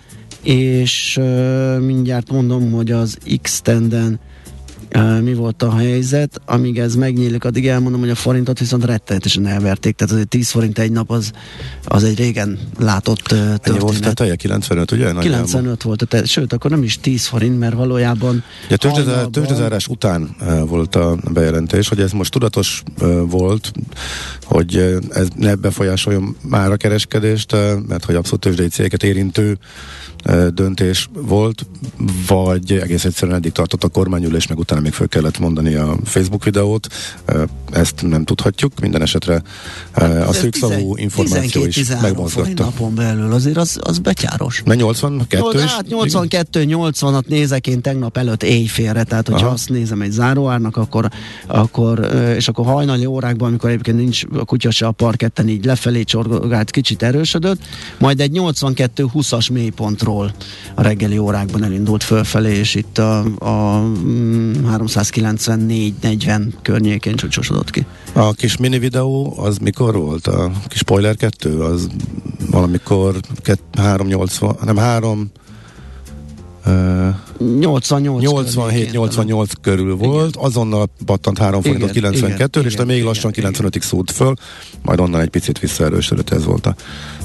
és 0.42 1.20
mindjárt 1.80 2.30
mondom, 2.30 2.72
hogy 2.72 2.90
az 2.90 3.18
X-tenden 3.42 4.20
mi 5.22 5.34
volt 5.34 5.62
a 5.62 5.76
helyzet, 5.76 6.40
amíg 6.44 6.78
ez 6.78 6.94
megnyílik, 6.94 7.44
addig 7.44 7.68
elmondom, 7.68 8.00
hogy 8.00 8.10
a 8.10 8.14
forintot 8.14 8.58
viszont 8.58 8.84
rettenetesen 8.84 9.46
elverték, 9.46 9.96
tehát 9.96 10.12
azért 10.12 10.28
10 10.28 10.50
forint 10.50 10.78
egy 10.78 10.92
nap 10.92 11.10
az, 11.10 11.32
az 11.84 12.04
egy 12.04 12.16
régen 12.18 12.58
látott 12.78 13.18
történet. 13.18 13.68
Ennyi 13.68 13.78
volt 13.78 14.06
a 14.06 14.12
teje, 14.12 14.34
95, 14.34 14.90
ugye? 14.90 15.12
95 15.20 15.82
volt 15.82 16.02
a 16.02 16.06
teje, 16.06 16.24
sőt, 16.24 16.52
akkor 16.52 16.70
nem 16.70 16.82
is 16.82 16.98
10 17.00 17.26
forint, 17.26 17.58
mert 17.58 17.74
valójában 17.74 18.44
ja, 18.68 18.76
tőzsdezárás 19.30 19.86
után 19.86 20.36
volt 20.66 20.94
a 20.94 21.18
bejelentés, 21.32 21.88
hogy 21.88 22.00
ez 22.00 22.12
most 22.12 22.30
tudatos 22.30 22.82
volt, 23.26 23.72
hogy 24.42 25.00
ez 25.10 25.28
ne 25.36 25.54
befolyásoljon 25.54 26.36
már 26.42 26.70
a 26.70 26.76
kereskedést, 26.76 27.56
mert 27.88 28.04
hogy 28.04 28.14
abszolút 28.14 28.40
tőzsdei 28.40 28.68
cégeket 28.68 29.02
érintő 29.02 29.58
döntés 30.54 31.08
volt, 31.12 31.66
vagy 32.26 32.72
egész 32.72 33.04
egyszerűen 33.04 33.36
eddig 33.36 33.52
tartott 33.52 33.84
a 33.84 33.88
kormányülés, 33.88 34.46
meg 34.46 34.58
utána 34.58 34.80
még 34.80 34.92
fel 34.92 35.08
kellett 35.08 35.38
mondani 35.38 35.74
a 35.74 35.96
Facebook 36.04 36.44
videót. 36.44 36.86
Ezt 37.70 38.02
nem 38.08 38.24
tudhatjuk. 38.24 38.80
Minden 38.80 39.02
esetre 39.02 39.42
a 40.26 40.32
szűkszavú 40.32 40.96
információ 40.96 41.64
is 41.64 41.82
megmozgatta. 42.02 42.64
napon 42.64 42.94
belül 42.94 43.32
azért 43.32 43.56
az, 43.56 43.78
az 43.82 43.98
betyáros. 43.98 44.62
Mert 44.64 44.80
82 44.80 45.62
is? 45.62 45.70
Hát 45.70 45.86
82 45.88 46.64
80-at 46.68 47.26
nézek 47.26 47.66
én 47.66 47.80
tegnap 47.80 48.16
előtt 48.16 48.42
éjfélre, 48.42 49.02
tehát 49.02 49.28
hogyha 49.28 49.44
Aha. 49.44 49.54
azt 49.54 49.68
nézem 49.68 50.02
egy 50.02 50.10
záróárnak, 50.10 50.76
akkor, 50.76 51.08
akkor 51.46 52.08
és 52.36 52.48
akkor 52.48 52.64
hajnali 52.64 53.06
órákban, 53.06 53.48
amikor 53.48 53.70
egyébként 53.70 53.96
nincs 53.96 54.24
a 54.34 54.44
kutya 54.44 54.70
se 54.70 54.86
a 54.86 54.90
parketten 54.90 55.48
így 55.48 55.64
lefelé 55.64 56.02
csorgált, 56.02 56.70
kicsit 56.70 57.02
erősödött, 57.02 57.60
majd 57.98 58.20
egy 58.20 58.30
82-20-as 58.34 59.52
mélypontról 59.52 60.09
a 60.74 60.82
reggeli 60.82 61.18
órákban 61.18 61.64
elindult 61.64 62.02
fölfelé, 62.02 62.56
és 62.56 62.74
itt 62.74 62.98
a, 62.98 63.18
a 63.38 63.82
394-40 64.76 66.38
mm, 66.38 66.48
környékén 66.62 67.16
csúcsosodott 67.16 67.70
ki. 67.70 67.86
A 68.12 68.32
kis 68.32 68.56
mini 68.56 68.78
videó 68.78 69.34
az 69.38 69.58
mikor 69.58 69.94
volt? 69.94 70.26
A 70.26 70.50
kis 70.68 70.78
spoiler 70.78 71.16
2? 71.16 71.62
Az 71.62 71.88
valamikor 72.50 73.14
380, 73.76 74.56
nem 74.64 74.76
3 74.76 75.30
87-88 77.40 79.50
körül 79.60 79.96
volt, 79.96 80.34
igen. 80.34 80.44
azonnal 80.44 80.88
pattant 81.04 81.38
3 81.38 81.62
forintot 81.62 81.90
92 81.90 82.60
és 82.60 82.74
de 82.74 82.84
még 82.84 83.04
lassan 83.04 83.32
95-ig 83.34 83.80
szúrt 83.80 84.10
föl, 84.10 84.34
majd 84.82 85.00
onnan 85.00 85.20
egy 85.20 85.28
picit 85.28 85.58
visszaerősödött, 85.58 86.30
ez 86.30 86.44
volt 86.44 86.66
a 86.66 86.74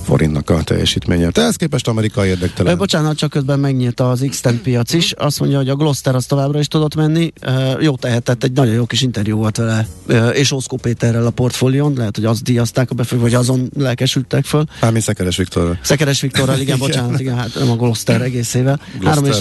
forintnak 0.06 0.50
a 0.50 0.64
teljesítménye. 0.64 1.30
ehhez 1.34 1.56
képest 1.56 1.88
Amerika 1.88 2.26
érdektelen. 2.26 2.74
Ö, 2.74 2.76
bocsánat, 2.76 3.18
csak 3.18 3.30
közben 3.30 3.60
megnyílt 3.60 4.00
az 4.00 4.26
x 4.30 4.42
piac 4.64 4.94
is. 4.94 5.12
Azt 5.12 5.40
mondja, 5.40 5.58
hogy 5.58 5.70
a 5.70 5.76
Gloster 5.76 6.16
az 6.16 6.26
továbbra 6.26 6.60
is 6.60 6.68
tudott 6.68 6.96
menni. 6.96 7.34
Jó 7.80 7.96
tehetett, 7.96 8.44
egy 8.44 8.52
nagyon 8.52 8.74
jó 8.74 8.86
kis 8.86 9.02
interjú 9.02 9.38
volt 9.38 9.58
vele, 9.58 9.88
és 10.34 10.52
Oszkó 10.52 10.78
Péterrel 10.78 11.26
a 11.26 11.30
portfólión. 11.30 11.94
Lehet, 11.98 12.16
hogy 12.16 12.26
azt 12.26 12.44
díjazták 12.44 12.92
a 12.92 12.96
befő, 12.96 13.20
vagy 13.20 13.34
azon 13.34 13.70
lelkesültek 13.78 14.46
föl. 14.46 14.66
Hát 14.80 14.92
mi 14.92 15.00
Szekeres 15.00 15.38
Viktorral. 15.38 15.80
Szekeres 15.82 16.22
Viktorral, 16.22 16.60
igen, 16.66 16.78
bocsánat, 16.78 17.20
igen, 17.20 17.36
hát 17.36 17.52
nem 17.60 17.72
a 17.72 17.76
Gloster 17.76 18.22
egészével. 18.22 18.80
Három 19.04 19.26
és, 19.26 19.38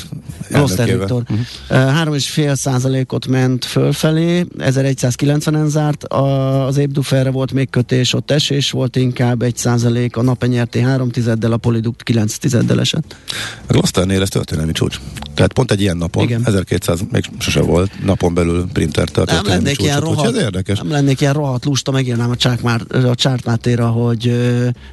Gloster 0.64 0.98
Viktor. 0.98 1.22
Uh-huh. 1.28 2.18
fél 2.18 2.54
százalékot 2.54 3.26
ment 3.26 3.64
fölfelé, 3.64 4.46
1190-en 4.58 5.66
zárt, 5.66 6.04
a, 6.04 6.66
az 6.66 6.76
Ébduferre 6.76 7.30
volt 7.30 7.52
még 7.52 7.70
kötés, 7.70 8.14
ott 8.14 8.30
esés 8.30 8.70
volt 8.70 8.96
inkább 8.96 9.42
egy 9.42 9.56
százalék, 9.56 10.16
a 10.16 10.22
napenyő 10.22 10.52
nyerté 10.54 10.80
3 10.80 11.10
tizeddel, 11.10 11.52
a 11.52 11.56
Poliduct 11.56 12.02
9 12.02 12.36
tizeddel 12.36 12.80
esett. 12.80 13.16
A 13.66 13.72
Glosternél 13.72 14.22
ez 14.22 14.28
történelmi 14.28 14.72
csúcs. 14.72 15.00
Tehát 15.34 15.52
pont 15.52 15.70
egy 15.70 15.80
ilyen 15.80 15.96
napon, 15.96 16.24
Igen. 16.24 16.42
1200 16.44 17.00
még 17.10 17.24
sose 17.38 17.60
volt, 17.60 18.04
napon 18.04 18.34
belül 18.34 18.66
printer 18.72 19.08
történelmi 19.08 19.48
nem 19.48 19.56
lennék 19.56 19.82
ilyen 19.82 20.00
rohadt, 20.00 20.36
ez 20.36 20.42
érdekes. 20.42 20.78
Nem 20.78 20.90
lennék 20.90 21.20
ilyen 21.20 21.32
rohadt 21.32 21.64
lusta, 21.64 21.90
megírnám 21.90 22.30
a, 22.30 22.36
csákmár, 22.36 22.80
a 22.90 23.14
csártmátéra, 23.14 23.86
hogy 23.86 24.36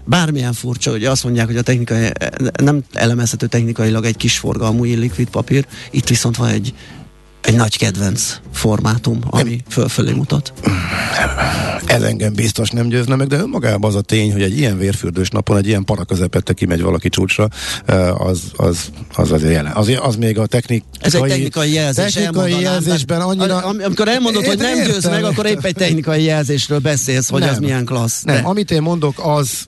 bármilyen 0.06 0.54
furcsa, 0.54 0.92
hogy 0.92 1.06
azt 1.06 1.24
mondják, 1.24 1.46
hogy 1.46 1.58
a 1.58 1.62
technikai, 1.62 2.10
nem 2.62 2.84
elemezhető 2.94 3.48
technikailag 3.48 4.06
egy 4.06 4.18
kis 4.18 4.38
forgalmú 4.38 4.84
likvid 4.84 5.30
papír, 5.30 5.61
itt 5.92 6.08
viszont 6.08 6.38
van 6.38 6.48
egy 6.48 6.74
egy 7.42 7.56
nagy 7.56 7.78
kedvenc 7.78 8.40
formátum, 8.54 9.20
ami 9.30 9.60
fölfelé 9.70 10.12
mutat. 10.12 10.54
Ez 11.86 12.02
engem 12.02 12.34
biztos 12.34 12.70
nem 12.70 12.88
győzne 12.88 13.16
meg, 13.16 13.28
de 13.28 13.38
önmagában 13.38 13.90
az 13.90 13.96
a 13.96 14.02
tény, 14.02 14.32
hogy 14.32 14.42
egy 14.42 14.58
ilyen 14.58 14.78
vérfürdős 14.78 15.30
napon, 15.30 15.58
egy 15.58 15.68
ilyen 15.68 15.84
para 15.84 16.04
közepette 16.04 16.54
kimegy 16.54 16.82
valaki 16.82 17.10
csúcsra, 17.10 17.48
eh, 17.86 18.22
az, 18.22 18.42
az, 18.56 18.92
az 19.16 19.32
azért 19.32 19.52
jelen. 19.52 19.72
Az, 19.72 19.92
az 20.02 20.16
még 20.16 20.40
a 20.40 20.46
technik. 20.46 20.84
Ez 21.00 21.16
egy 21.16 21.22
technikai 21.22 21.74
jelzés. 21.74 22.14
Technikai 22.14 22.60
jelzésben 22.60 23.22
annyira... 23.22 23.58
Am, 23.58 23.78
amikor 23.84 24.08
elmondod, 24.08 24.46
hogy 24.46 24.58
nem 24.58 24.84
győz 24.84 25.06
meg, 25.06 25.24
akkor 25.24 25.46
épp 25.46 25.66
egy 25.66 25.76
technikai 25.76 26.24
jelzésről 26.24 26.80
beszélsz, 26.80 27.30
hogy 27.30 27.42
nem, 27.42 27.50
az 27.50 27.58
milyen 27.58 27.86
klassz. 27.86 28.24
Nem, 28.24 28.36
de. 28.36 28.42
amit 28.42 28.72
én 28.72 28.82
mondok, 28.82 29.20
az 29.24 29.68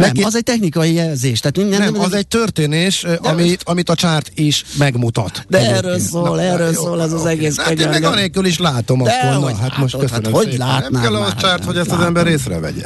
nem, 0.00 0.08
Neki... 0.08 0.22
az 0.22 0.36
egy 0.36 0.42
technikai 0.42 0.92
jelzés. 0.92 1.40
Tehát 1.40 1.56
nem, 1.56 1.68
nem, 1.68 1.92
nem, 1.92 2.02
az 2.02 2.12
egy 2.12 2.26
történés, 2.26 3.02
de 3.02 3.18
amit, 3.22 3.62
amit 3.64 3.88
a 3.88 3.94
csárt 3.94 4.30
is 4.34 4.64
megmutat. 4.78 5.44
De 5.48 5.58
egyébként. 5.58 5.84
erről 5.84 5.98
szól, 5.98 6.36
Na, 6.36 6.42
erről 6.42 6.72
jó, 6.72 6.82
szól 6.82 7.02
ez 7.02 7.12
az 7.12 7.26
egész 7.26 7.58
hát 7.58 7.80
én 7.80 7.88
meg 7.88 8.04
anélkül 8.04 8.44
is 8.44 8.58
látom 8.58 9.02
de 9.02 9.10
akkor. 9.10 9.50
Na, 9.50 9.56
hát 9.56 9.76
most 9.76 9.96
köszönöm 9.98 10.32
hát, 10.32 10.44
hogy 10.44 10.56
látnám 10.58 10.92
Nem 10.92 11.02
kell 11.02 11.14
a 11.14 11.34
csárt, 11.34 11.64
hogy 11.64 11.76
ezt 11.76 11.90
az 11.90 12.00
ember 12.00 12.26
észrevegye. 12.26 12.84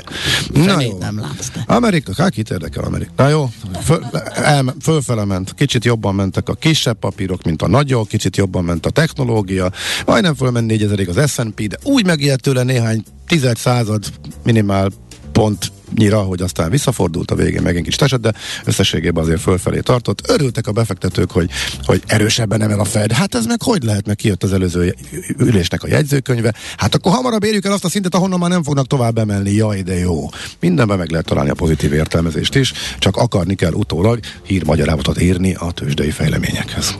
Na 0.53 0.81
jó. 0.81 0.98
nem 0.98 1.20
látsz 1.20 1.48
te. 1.48 1.64
Amerika, 1.66 2.12
hát 2.16 2.31
kit 2.31 2.50
érdekel 2.50 2.85
Amerika? 2.85 3.12
Na 3.16 3.29
jó, 3.29 3.50
föl, 3.83 4.05
el, 4.35 4.74
fölfele 4.83 5.24
ment, 5.24 5.55
kicsit 5.55 5.85
jobban 5.85 6.14
mentek 6.14 6.48
a 6.48 6.55
kisebb 6.55 6.98
papírok, 6.98 7.42
mint 7.42 7.62
a 7.62 7.68
nagyok, 7.68 8.09
kicsit 8.09 8.37
jobban 8.37 8.64
ment 8.64 8.87
a 8.87 8.90
technológia, 8.90 9.70
majdnem 10.07 10.35
fölment 10.35 10.66
4000 10.66 11.09
az 11.16 11.31
S&P, 11.31 11.66
de 11.66 11.77
úgy 11.83 12.07
megijedt 12.07 12.42
tőle 12.42 12.62
néhány 12.62 13.05
tized 13.27 13.57
század 13.57 14.05
minimál 14.44 14.90
pont 15.33 15.72
nyira, 15.94 16.18
hogy 16.18 16.42
aztán 16.42 16.70
visszafordult 16.70 17.30
a 17.30 17.35
végén 17.35 17.62
megint 17.62 17.85
kis 17.85 17.96
esett, 17.96 18.20
de 18.20 18.33
összességében 18.64 19.22
azért 19.22 19.40
fölfelé 19.40 19.80
tartott. 19.80 20.30
Örültek 20.30 20.66
a 20.66 20.72
befektetők, 20.72 21.30
hogy, 21.30 21.50
hogy 21.83 22.02
erősebben 22.07 22.62
emel 22.62 22.80
a 22.80 22.85
Fed. 22.85 23.12
Hát 23.12 23.35
ez 23.35 23.46
meg 23.46 23.62
hogy 23.62 23.83
lehet, 23.83 24.07
meg 24.07 24.16
kijött 24.16 24.42
az 24.42 24.52
előző 24.52 24.94
ülésnek 25.38 25.83
a 25.83 25.88
jegyzőkönyve. 25.88 26.54
Hát 26.76 26.94
akkor 26.94 27.12
hamarabb 27.12 27.44
érjük 27.44 27.64
el 27.64 27.72
azt 27.72 27.85
a 27.85 27.88
szintet, 27.88 28.14
ahonnan 28.14 28.38
már 28.38 28.50
nem 28.50 28.62
fognak 28.62 28.87
tovább 28.87 29.18
emelni. 29.18 29.52
Jaj, 29.52 29.83
de 29.83 29.98
jó. 29.98 30.28
Mindenben 30.61 30.98
meg 30.98 31.11
lehet 31.11 31.26
találni 31.26 31.50
a 31.50 31.54
pozitív 31.54 31.92
értelmezést 31.92 32.54
is, 32.54 32.72
csak 32.98 33.16
akarni 33.16 33.54
kell 33.54 33.72
utólag 33.72 34.20
hírmagyarázatot 34.42 35.20
írni 35.20 35.54
a 35.54 35.72
tőzsdei 35.72 36.11
fejleményekhez. 36.11 36.96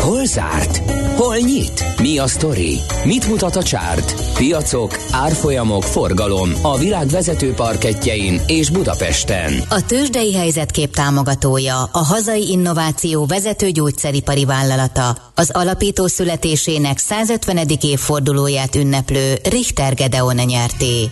Hol 0.00 0.24
zárt? 0.24 0.76
Hol 1.16 1.36
nyit? 1.36 1.84
Mi 2.00 2.18
a 2.18 2.26
sztori? 2.26 2.76
Mit 3.04 3.28
mutat 3.28 3.56
a 3.56 3.62
csárt? 3.62 4.14
Piacok, 4.34 4.96
árfolyamok, 5.10 5.82
forgalom 5.82 6.50
a 6.62 6.78
világ 6.78 7.06
vezető 7.06 7.52
parketjein 7.52 8.40
és 8.46 8.70
Budapesten. 8.70 9.52
A 9.68 9.84
tőzsdei 9.86 10.34
helyzetkép 10.34 10.94
támogatója, 10.94 11.82
a 11.82 11.98
hazai 11.98 12.50
innováció 12.50 13.26
vezető 13.26 13.70
gyógyszeripari 13.70 14.44
vállalata, 14.44 15.16
az 15.34 15.50
alapító 15.50 16.06
születésének 16.06 16.98
150. 16.98 17.58
évfordulóját 17.80 18.74
ünneplő 18.74 19.34
Richter 19.50 19.94
Gedeon 19.94 20.36
nyerté. 20.36 21.10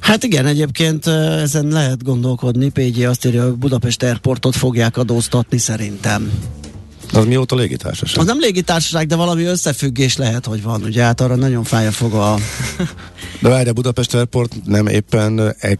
Hát 0.00 0.24
igen, 0.24 0.46
egyébként 0.46 1.06
ezen 1.06 1.66
lehet 1.66 2.02
gondolkodni. 2.02 2.68
PG 2.68 3.02
azt 3.02 3.26
írja, 3.26 3.42
hogy 3.42 3.52
Budapest 3.52 4.02
Airportot 4.02 4.56
fogják 4.56 4.96
adóztatni 4.96 5.58
szerintem. 5.58 6.32
Az 7.12 7.24
mióta 7.24 7.56
légitársaság? 7.56 8.18
Az 8.18 8.26
nem 8.26 8.38
légitársaság, 8.38 9.06
de 9.06 9.16
valami 9.16 9.44
összefüggés 9.44 10.16
lehet, 10.16 10.46
hogy 10.46 10.62
van. 10.62 10.82
Ugye 10.82 11.02
hát 11.02 11.20
arra 11.20 11.34
nagyon 11.34 11.64
fáj 11.64 11.86
a 11.86 11.92
foga. 11.92 12.34
de 13.42 13.48
várj, 13.48 13.68
a 13.68 13.72
Budapest 13.72 14.14
Airport 14.14 14.54
nem 14.64 14.86
éppen 14.86 15.54
egy 15.58 15.78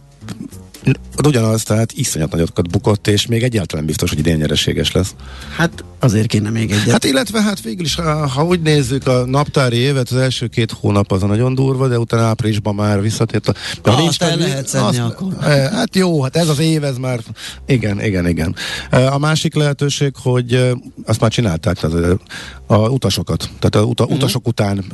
ugyanaz, 1.26 1.62
tehát 1.62 1.92
iszonyat 1.92 2.32
nagyokat 2.32 2.70
bukott, 2.70 3.06
és 3.06 3.26
még 3.26 3.42
egyáltalán 3.42 3.86
biztos, 3.86 4.10
hogy 4.10 4.18
idén 4.18 4.36
nyereséges 4.36 4.92
lesz. 4.92 5.14
Hát 5.56 5.84
azért 5.98 6.26
kéne 6.26 6.50
még 6.50 6.70
egyet. 6.70 6.90
Hát 6.90 7.04
illetve 7.04 7.42
hát 7.42 7.60
végül 7.62 7.84
is, 7.84 7.94
ha, 7.94 8.26
ha 8.26 8.44
úgy 8.44 8.60
nézzük 8.60 9.06
a 9.06 9.26
naptári 9.26 9.76
évet, 9.76 10.10
az 10.10 10.16
első 10.16 10.46
két 10.46 10.72
hónap 10.72 11.12
az 11.12 11.22
a 11.22 11.26
nagyon 11.26 11.54
durva, 11.54 11.88
de 11.88 11.98
utána 11.98 12.22
áprilisban 12.22 12.74
már 12.74 13.02
visszatért. 13.02 13.48
A, 13.48 13.54
de 13.82 13.90
ah, 13.90 13.98
nincs 13.98 14.20
el 14.20 14.36
lehet 14.36 14.68
szedni 14.68 14.86
azt, 14.86 14.98
akkor. 14.98 15.32
E, 15.42 15.70
hát 15.70 15.96
jó, 15.96 16.22
hát 16.22 16.36
ez 16.36 16.48
az 16.48 16.58
év, 16.58 16.84
ez 16.84 16.96
már, 16.96 17.20
igen, 17.66 18.04
igen, 18.04 18.28
igen. 18.28 18.54
E, 18.90 19.12
a 19.12 19.18
másik 19.18 19.54
lehetőség, 19.54 20.12
hogy 20.22 20.52
e, 20.52 20.72
azt 21.04 21.20
már 21.20 21.30
csinálták, 21.30 21.78
tehát 21.78 22.18
a 22.66 22.76
utasokat, 22.76 23.50
tehát 23.58 23.74
a 23.74 23.82
uta, 23.82 24.02
uh-huh. 24.02 24.18
utasok 24.18 24.48
után 24.48 24.84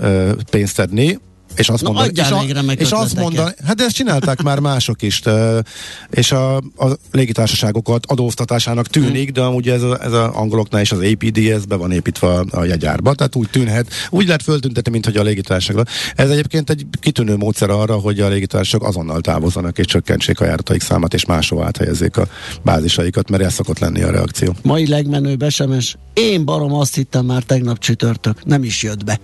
pénzt 0.50 0.74
szedni, 0.74 1.18
és 1.56 1.68
azt, 1.68 1.82
Na, 1.82 1.90
mondani, 1.90 2.10
és, 2.14 2.30
a, 2.30 2.72
és 2.76 2.90
azt 2.90 3.16
mondani, 3.16 3.50
hát 3.66 3.80
ezt 3.80 3.94
csinálták 3.94 4.42
már 4.42 4.58
mások 4.58 5.02
is, 5.02 5.20
de, 5.20 5.62
és 6.10 6.32
a, 6.32 6.56
a 6.56 6.98
légitársaságokat 7.10 8.06
adóztatásának 8.06 8.86
tűnik, 8.86 9.32
de 9.32 9.40
amúgy 9.40 9.68
ez 9.68 9.82
a, 9.82 10.02
ez 10.02 10.12
a 10.12 10.38
angoloknál 10.38 10.82
is 10.82 10.92
az 10.92 10.98
APDS 10.98 11.66
be 11.68 11.76
van 11.76 11.92
építve 11.92 12.26
a, 12.26 12.44
a 12.50 12.64
jegyárba, 12.64 13.14
tehát 13.14 13.36
úgy 13.36 13.50
tűnhet, 13.50 13.88
úgy 14.10 14.26
lehet 14.26 14.42
föltüntetni, 14.42 14.90
mint 14.90 15.04
hogy 15.04 15.16
a 15.16 15.22
légitársaság. 15.22 15.86
Ez 16.14 16.30
egyébként 16.30 16.70
egy 16.70 16.86
kitűnő 17.00 17.36
módszer 17.36 17.70
arra, 17.70 17.94
hogy 17.94 18.20
a 18.20 18.28
légitársaságok 18.28 18.88
azonnal 18.88 19.20
távozzanak 19.20 19.78
és 19.78 19.86
csökkentsék 19.86 20.40
a 20.40 20.44
járataik 20.44 20.82
számát, 20.82 21.14
és 21.14 21.24
máshova 21.24 21.64
áthelyezzék 21.64 22.16
a 22.16 22.26
bázisaikat, 22.62 23.30
mert 23.30 23.42
ez 23.42 23.52
szokott 23.52 23.78
lenni 23.78 24.02
a 24.02 24.10
reakció. 24.10 24.54
Mai 24.62 24.86
legmenőbb 24.86 25.50
SMS. 25.50 25.96
Én 26.14 26.44
barom 26.44 26.74
azt 26.74 26.94
hittem 26.94 27.24
már 27.24 27.42
tegnap 27.42 27.78
csütörtök, 27.78 28.44
nem 28.44 28.64
is 28.64 28.82
jött 28.82 29.04
be. 29.04 29.20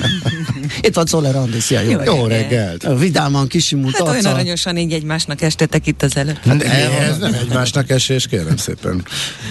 Itt 0.80 0.94
van 0.94 1.06
Szoller 1.06 1.35
Czoller 1.36 1.48
Andi, 1.48 1.60
szia, 1.60 1.80
jó, 1.80 1.90
Jó 1.90 1.96
reggelt. 1.98 2.16
Jó 2.16 2.26
reggelt! 2.26 2.98
Vidáman 2.98 3.46
kisimult 3.48 3.92
Hát 3.92 4.02
olyan 4.02 4.14
arccal. 4.14 4.32
aranyosan 4.32 4.76
így 4.76 4.92
egymásnak 4.92 5.42
estetek 5.42 5.86
itt 5.86 6.02
az 6.02 6.16
előtt. 6.16 6.38
Hát 6.44 6.62
ez 6.62 7.18
nem 7.18 7.34
egymásnak 7.34 7.90
esés, 7.90 8.26
kérem 8.26 8.56
szépen. 8.56 9.04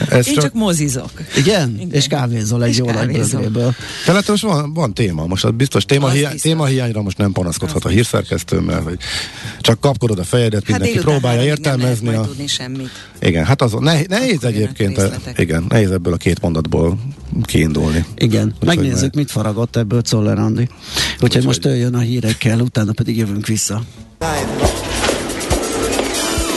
Ez 0.10 0.28
Én 0.28 0.34
csak, 0.34 0.43
csak 0.43 0.54
mozizok. 0.54 1.12
Igen? 1.38 1.74
Igen. 1.76 1.91
És 1.91 2.08
kávézol 2.08 2.63
egy 2.63 2.69
És 2.69 2.78
jó 2.78 2.86
nagy 2.86 2.95
kávézom. 2.95 3.41
bögréből. 3.41 3.76
tehát 4.06 4.28
most 4.28 4.43
van, 4.43 4.74
van 4.74 4.93
téma, 4.93 5.26
most 5.26 5.43
az 5.45 5.52
biztos 5.56 5.86
téma, 5.86 6.10
hiány, 6.10 6.32
biztos. 6.32 6.41
téma 6.52 6.65
hiányra 6.65 7.02
most 7.02 7.17
nem 7.17 7.32
panaszkodhat 7.32 7.84
Az 7.86 7.91
a 7.91 7.93
hírszerkesztő, 7.93 8.60
mert 8.60 8.84
hogy 8.84 8.98
csak 9.60 9.80
kapkodod 9.80 10.19
a 10.19 10.24
fejedet, 10.24 10.63
Hát 10.67 10.80
mindenki 10.80 11.00
próbálja 11.04 11.39
háromig 11.39 11.60
nem 11.65 11.80
lehet 11.80 11.89
értelmezni. 11.89 12.15
A, 12.15 12.21
tudni 12.28 12.48
semmit. 12.48 12.89
igen, 13.21 13.45
hát 13.45 13.62
az 13.62 13.71
nehéz, 14.08 14.43
egyébként, 14.43 15.02
igen, 15.38 15.65
nehéz 15.69 15.91
ebből 15.91 16.13
a 16.13 16.17
két 16.17 16.41
mondatból 16.41 16.98
kiindulni. 17.43 18.06
Igen, 18.15 18.45
Úgyhogy 18.45 18.67
megnézzük, 18.67 19.00
majd- 19.00 19.15
mit 19.15 19.32
faragott 19.32 19.76
ebből 19.76 20.02
Czoller 20.02 20.39
Andi. 20.39 20.69
Úgyhogy 21.21 21.43
most 21.45 21.65
ő 21.65 21.76
jön 21.76 21.95
a 21.95 22.00
hírekkel, 22.00 22.60
utána 22.60 22.91
pedig 22.91 23.17
jövünk 23.17 23.48
vissza. 23.48 23.82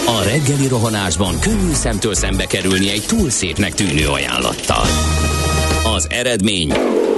A 0.06 0.22
reggeli 0.24 0.68
rohanásban 0.68 1.38
könnyű 1.40 1.72
szemtől 1.72 2.14
szembe 2.14 2.44
kerülni 2.46 2.90
egy 2.90 3.04
túl 3.06 3.30
szépnek 3.30 3.74
tűnő 3.74 4.06
ajánlattal. 4.08 4.84
Az 5.96 6.06
eredmény 6.10 6.72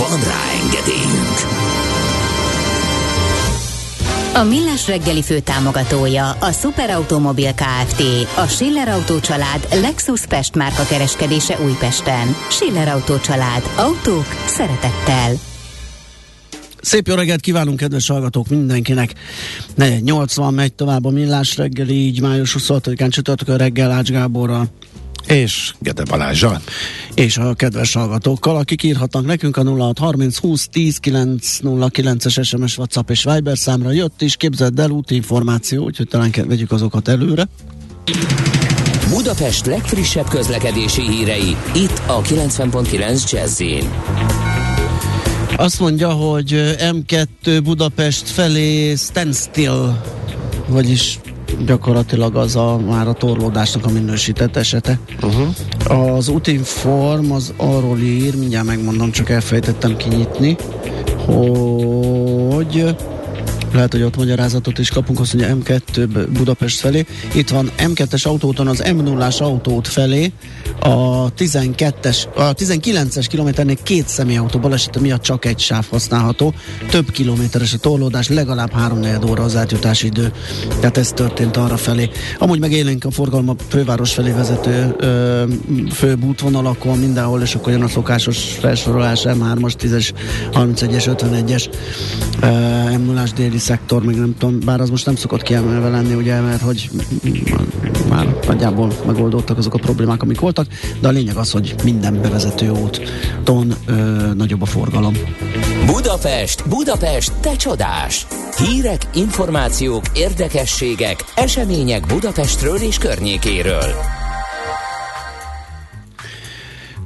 Van 0.00 0.20
rá 0.20 0.42
engedélyünk! 0.62 1.38
A 4.34 4.42
Millás 4.42 4.86
reggeli 4.86 5.22
fő 5.22 5.40
támogatója 5.40 6.30
a 6.30 6.52
Superautomobil 6.52 7.54
KFT, 7.54 8.02
a 8.36 8.46
Schiller 8.46 8.88
Autó 8.88 9.20
család 9.20 9.66
Lexus 9.80 10.26
Pest 10.26 10.54
márka 10.54 10.84
kereskedése 10.84 11.58
Újpesten. 11.64 12.36
Schiller 12.50 12.88
Autó 12.88 13.18
család. 13.18 13.62
Autók 13.76 14.26
szeretettel. 14.46 15.32
Szép 16.80 17.06
jó 17.06 17.14
reggelt 17.14 17.40
kívánunk, 17.40 17.76
kedves 17.76 18.08
hallgatók, 18.08 18.48
mindenkinek. 18.48 19.12
80 20.00 20.54
megy 20.54 20.72
tovább 20.72 21.04
a 21.04 21.10
millás 21.10 21.56
reggeli, 21.56 21.94
így 21.94 22.20
május 22.20 22.56
26-án 22.58 23.10
csütörtökön 23.10 23.56
reggel 23.56 23.90
Ács 23.90 24.10
Gáborral 24.10 24.68
És 25.30 25.74
Gede 25.78 26.04
Balázsa. 26.04 26.60
és 27.14 27.36
a 27.36 27.54
kedves 27.54 27.92
hallgatókkal, 27.92 28.56
akik 28.56 28.82
írhatnak 28.82 29.26
nekünk 29.26 29.56
a 29.56 29.62
0630 29.62 30.38
20 30.38 30.68
10 30.68 30.98
909-es 31.02 32.46
SMS, 32.46 32.78
WhatsApp 32.78 33.10
és 33.10 33.24
Viber 33.24 33.58
számra 33.58 33.92
jött 33.92 34.22
is, 34.22 34.36
képzeld 34.36 34.78
el 34.78 34.90
útinformáció, 34.90 35.84
úgyhogy 35.84 36.08
talán 36.08 36.30
vegyük 36.46 36.72
azokat 36.72 37.08
előre. 37.08 37.48
Budapest 39.08 39.66
legfrissebb 39.66 40.28
közlekedési 40.28 41.02
hírei, 41.02 41.56
itt 41.74 42.02
a 42.06 42.20
90.9 42.20 43.30
jazz 43.30 43.62
Azt 45.56 45.80
mondja, 45.80 46.10
hogy 46.10 46.74
M2 46.78 47.60
Budapest 47.62 48.28
felé 48.28 48.94
standstill, 48.94 50.02
vagyis 50.68 51.18
gyakorlatilag 51.66 52.36
az 52.36 52.56
a 52.56 52.78
már 52.88 53.08
a 53.08 53.12
torlódásnak 53.12 53.86
a 53.86 53.90
minősített 53.90 54.56
esete. 54.56 54.98
Uh-huh. 55.22 56.16
Az 56.16 56.28
Utinform 56.28 57.32
az 57.32 57.52
arról 57.56 57.98
ír, 57.98 58.36
mindjárt 58.36 58.66
megmondom, 58.66 59.10
csak 59.10 59.30
elfejtettem 59.30 59.96
kinyitni, 59.96 60.56
hogy 61.26 62.94
lehet, 63.72 63.92
hogy 63.92 64.02
ott 64.02 64.16
magyarázatot 64.16 64.78
is 64.78 64.90
kapunk, 64.90 65.20
azt 65.20 65.34
mondja 65.34 65.56
M2 65.56 66.08
B- 66.12 66.28
Budapest 66.28 66.80
felé. 66.80 67.06
Itt 67.34 67.48
van 67.48 67.70
M2-es 67.78 68.26
autóton 68.26 68.66
az 68.66 68.82
m 68.94 69.02
0 69.02 69.28
autót 69.38 69.88
felé, 69.88 70.32
a 70.80 71.32
12-es, 71.32 72.34
a 72.34 72.54
19-es 72.54 73.26
kilométernél 73.28 73.76
két 73.82 74.08
személyautó 74.08 74.58
balesete 74.58 75.00
miatt 75.00 75.22
csak 75.22 75.44
egy 75.44 75.58
sáv 75.58 75.86
használható. 75.90 76.54
Több 76.90 77.10
kilométeres 77.10 77.72
a 77.72 77.78
torlódás, 77.78 78.28
legalább 78.28 78.72
3 78.72 79.04
óra 79.28 79.42
az 79.42 79.56
átjutási 79.56 80.06
idő. 80.06 80.32
Tehát 80.80 80.96
ez 80.96 81.08
történt 81.08 81.56
arra 81.56 81.76
felé. 81.76 82.10
Amúgy 82.38 82.60
meg 82.60 82.72
élénk 82.72 83.04
a 83.04 83.10
forgalma 83.10 83.54
főváros 83.68 84.12
felé 84.12 84.30
vezető 84.30 84.94
ö, 84.98 85.44
főbb 85.92 86.24
útvonalakon 86.24 86.98
mindenhol, 86.98 87.40
és 87.40 87.54
akkor 87.54 87.72
jön 87.72 87.82
a 87.82 87.88
szokásos 87.88 88.38
felsorolás 88.60 89.22
M3-as, 89.24 89.72
10-es, 89.78 90.10
31-es, 90.52 91.16
51-es 91.20 91.66
uh, 92.42 92.98
m 92.98 93.04
0 93.04 93.22
déli 93.36 93.58
szektor, 93.60 94.04
még 94.04 94.16
nem 94.16 94.34
tudom, 94.38 94.58
bár 94.64 94.80
az 94.80 94.90
most 94.90 95.06
nem 95.06 95.16
szokott 95.16 95.42
kiemelve 95.42 95.88
lenni, 95.88 96.14
ugye, 96.14 96.40
mert 96.40 96.60
hogy 96.62 96.90
már 98.08 98.36
nagyjából 98.46 98.92
megoldottak 99.06 99.58
azok 99.58 99.74
a 99.74 99.78
problémák, 99.78 100.22
amik 100.22 100.40
voltak, 100.40 100.66
de 101.00 101.08
a 101.08 101.10
lényeg 101.10 101.36
az, 101.36 101.50
hogy 101.50 101.74
minden 101.84 102.20
bevezető 102.22 102.70
úton 102.70 103.74
ö, 103.86 103.92
nagyobb 104.34 104.62
a 104.62 104.66
forgalom. 104.66 105.14
Budapest, 105.86 106.68
Budapest, 106.68 107.32
te 107.40 107.56
csodás! 107.56 108.26
Hírek, 108.56 109.08
információk, 109.14 110.04
érdekességek, 110.14 111.24
események 111.34 112.06
Budapestről 112.06 112.76
és 112.76 112.98
környékéről. 112.98 113.94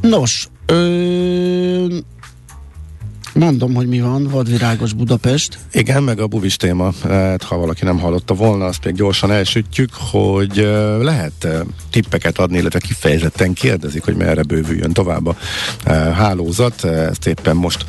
Nos, 0.01 0.49
ö, 0.67 1.97
mondom, 3.35 3.75
hogy 3.75 3.87
mi 3.87 4.01
van, 4.01 4.29
vadvirágos 4.29 4.93
Budapest. 4.93 5.59
Igen, 5.73 6.03
meg 6.03 6.21
a 6.21 6.27
buvis 6.27 6.57
téma, 6.57 6.93
hát, 7.03 7.43
ha 7.43 7.57
valaki 7.57 7.85
nem 7.85 7.99
hallotta 7.99 8.35
volna, 8.35 8.65
azt 8.65 8.85
még 8.85 8.95
gyorsan 8.95 9.31
elsütjük, 9.31 9.91
hogy 10.11 10.57
lehet 11.01 11.49
tippeket 11.91 12.39
adni, 12.39 12.59
illetve 12.59 12.79
kifejezetten 12.79 13.53
kérdezik, 13.53 14.05
hogy 14.05 14.17
merre 14.17 14.43
bővüljön 14.43 14.93
tovább 14.93 15.27
a 15.27 15.37
hálózat, 15.91 16.85
ezt 16.85 17.27
éppen 17.27 17.57
most 17.57 17.87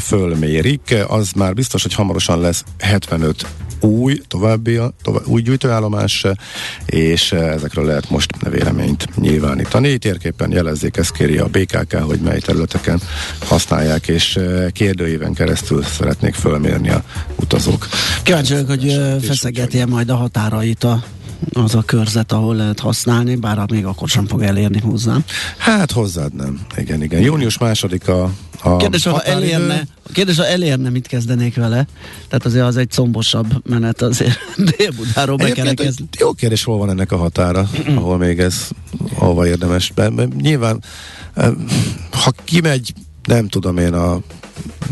fölmérik. 0.00 0.96
Az 1.08 1.32
már 1.32 1.54
biztos, 1.54 1.82
hogy 1.82 1.94
hamarosan 1.94 2.40
lesz 2.40 2.64
75 2.78 3.46
új, 3.80 4.20
további, 4.28 4.80
tovább, 5.02 5.26
új 5.26 5.42
gyűjtőállomás, 5.42 6.24
és 6.86 7.32
ezekről 7.32 7.84
lehet 7.84 8.10
most 8.10 8.48
véleményt 8.50 9.16
nyilvánítani. 9.16 9.98
Térképpen 9.98 10.52
jelezzék, 10.52 10.96
ezt 10.96 11.12
kéri 11.12 11.38
a 11.38 11.46
BKK, 11.46 11.94
hogy 11.94 12.20
mely 12.20 12.38
területeken 12.38 13.00
használják, 13.46 14.08
és 14.08 14.38
kérdőíven 14.72 15.34
keresztül 15.34 15.82
szeretnék 15.82 16.34
fölmérni 16.34 16.90
a 16.90 17.04
utazók. 17.36 17.88
Kíváncsi 18.22 18.52
vagyok, 18.52 18.68
hogy 18.68 18.84
És 18.84 19.26
feszegeti 19.26 19.84
majd 19.84 20.10
a 20.10 20.16
határait 20.16 20.84
a, 20.84 21.02
az 21.52 21.74
a 21.74 21.82
körzet, 21.82 22.32
ahol 22.32 22.54
lehet 22.54 22.80
használni, 22.80 23.34
bár 23.36 23.70
még 23.70 23.84
akkor 23.86 24.08
sem 24.08 24.26
fog 24.26 24.42
elérni 24.42 24.80
hozzám. 24.80 25.24
Hát 25.56 25.90
hozzád 25.92 26.34
nem. 26.34 26.60
Igen, 26.76 27.02
igen. 27.02 27.20
Június 27.20 27.58
második 27.58 28.08
a, 28.08 28.30
a 28.62 28.76
Kérdés, 28.76 29.04
ha 29.04 29.20
elérne, 29.22 29.82
kérdés, 30.12 30.36
ha 30.36 30.46
elérne, 30.46 30.90
mit 30.90 31.06
kezdenék 31.06 31.56
vele? 31.56 31.86
Tehát 32.28 32.46
azért 32.46 32.64
az 32.64 32.76
egy 32.76 32.90
combosabb 32.90 33.68
menet 33.68 34.02
azért 34.02 34.38
Dél-Budáról 34.76 35.38
Egyébként 35.38 35.66
bekerekezni. 35.66 36.04
egy 36.10 36.18
jó 36.20 36.32
kérdés, 36.32 36.64
hol 36.64 36.78
van 36.78 36.90
ennek 36.90 37.12
a 37.12 37.16
határa, 37.16 37.70
ahol 37.86 38.18
még 38.18 38.38
ez, 38.38 38.68
ahova 39.18 39.46
érdemes. 39.46 39.92
Be, 39.94 40.08
be, 40.08 40.28
nyilván, 40.40 40.82
eh, 41.34 41.50
ha 42.10 42.32
kimegy, 42.44 42.92
nem 43.24 43.48
tudom 43.48 43.76
én, 43.76 43.92
a 43.92 44.20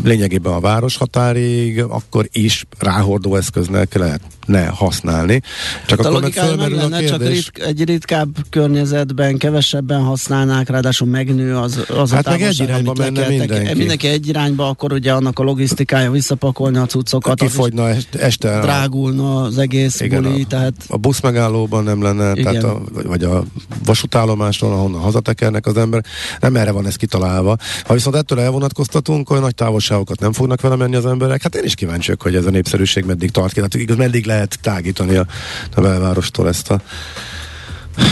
lényegében 0.03 0.53
a 0.53 0.59
város 0.59 0.97
határig, 0.97 1.81
akkor 1.81 2.27
is 2.31 2.65
ráhordó 2.79 3.35
eszköznek 3.35 3.93
lehetne 3.93 4.65
használni. 4.65 5.41
Csak 5.85 5.97
Hát 5.97 6.05
a 6.05 6.09
akkor 6.09 6.11
meg 6.11 6.21
logikája 6.21 6.55
meg 6.55 6.59
fölmerül 6.67 6.85
a 6.85 6.89
lenne, 6.97 7.07
csak 7.07 7.27
ritk, 7.27 7.59
egy 7.59 7.83
ritkább 7.83 8.27
környezetben 8.49 9.37
kevesebben 9.37 10.01
használnák, 10.03 10.69
ráadásul 10.69 11.07
megnő 11.07 11.57
az, 11.57 11.85
az 11.97 12.11
Hát 12.11 12.27
a 12.27 12.29
meg 12.29 12.41
egy 12.41 12.55
távolság, 12.57 12.67
irányba 12.67 12.93
menne 12.97 13.27
mindenki. 13.27 13.73
Mindenki 13.77 14.07
egy 14.07 14.27
irányba, 14.27 14.67
akkor 14.67 14.93
ugye 14.93 15.13
annak 15.13 15.39
a 15.39 15.43
logisztikája 15.43 16.11
visszapakolni 16.11 16.77
a 16.77 16.85
cuccokat, 16.85 17.41
is 17.41 17.47
Kifogyna 17.47 17.89
est- 17.89 18.15
este 18.15 18.57
a- 18.57 18.61
drágulna 18.61 19.41
az 19.41 19.57
egész 19.57 19.99
Igen, 19.99 20.23
buli, 20.23 20.41
a- 20.41 20.45
tehát 20.47 20.73
a 20.87 20.97
buszmegállóban 20.97 21.83
nem 21.83 22.01
lenne, 22.01 22.31
Igen. 22.31 22.43
tehát 22.43 22.63
a, 22.63 22.81
vagy- 23.03 23.23
a 23.23 23.43
vasútállomáson, 23.85 24.71
ahonnan 24.71 25.01
hazatekernek 25.01 25.65
az 25.65 25.77
ember, 25.77 26.03
nem 26.39 26.55
erre 26.55 26.71
van 26.71 26.85
ez 26.85 26.95
kitalálva. 26.95 27.55
Ha 27.83 27.93
viszont 27.93 28.15
ettől 28.15 28.39
elvonatkoztatunk, 28.39 29.29
olyan 29.29 29.43
nagy 29.43 29.55
távolságokat 29.89 30.19
nem 30.19 30.33
fognak 30.33 30.61
vele 30.61 30.75
menni 30.75 30.95
az 30.95 31.05
emberek, 31.05 31.41
hát 31.41 31.55
én 31.55 31.63
is 31.63 31.75
kíváncsi 31.75 32.05
vagyok, 32.07 32.21
hogy 32.21 32.35
ez 32.35 32.45
a 32.45 32.49
népszerűség 32.49 33.05
meddig 33.05 33.31
tart 33.31 33.53
ki, 33.53 33.55
tehát 33.55 33.73
igaz, 33.73 33.97
meddig 33.97 34.25
lehet 34.25 34.59
tágítani 34.61 35.15
a, 35.15 35.25
a 35.75 35.81
belvárostól 35.81 36.47
ezt 36.47 36.71
a 36.71 36.81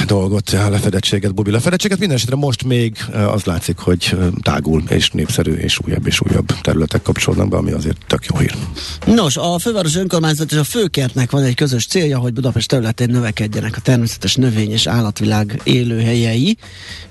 dolgot, 0.05 0.49
a 0.49 0.69
lefedettséget, 0.69 1.33
Bubi 1.33 1.51
lefedettséget. 1.51 1.99
Minden 1.99 2.17
esetre 2.17 2.35
most 2.35 2.63
még 2.63 2.97
eh, 3.13 3.33
az 3.33 3.43
látszik, 3.43 3.77
hogy 3.77 4.09
eh, 4.11 4.27
tágul 4.41 4.83
és 4.89 5.09
népszerű 5.09 5.53
és 5.53 5.79
újabb 5.85 6.07
és 6.07 6.21
újabb 6.21 6.45
területek 6.61 7.01
kapcsolódnak 7.01 7.49
be, 7.49 7.57
ami 7.57 7.71
azért 7.71 7.97
tök 8.07 8.25
jó 8.25 8.37
hír. 8.37 8.55
Nos, 9.05 9.37
a 9.37 9.59
főváros 9.59 9.95
önkormányzat 9.95 10.51
és 10.51 10.57
a 10.57 10.63
főkertnek 10.63 11.31
van 11.31 11.43
egy 11.43 11.55
közös 11.55 11.85
célja, 11.85 12.17
hogy 12.17 12.33
Budapest 12.33 12.67
területén 12.67 13.09
növekedjenek 13.09 13.77
a 13.77 13.81
természetes 13.81 14.35
növény 14.35 14.71
és 14.71 14.87
állatvilág 14.87 15.61
élőhelyei, 15.63 16.57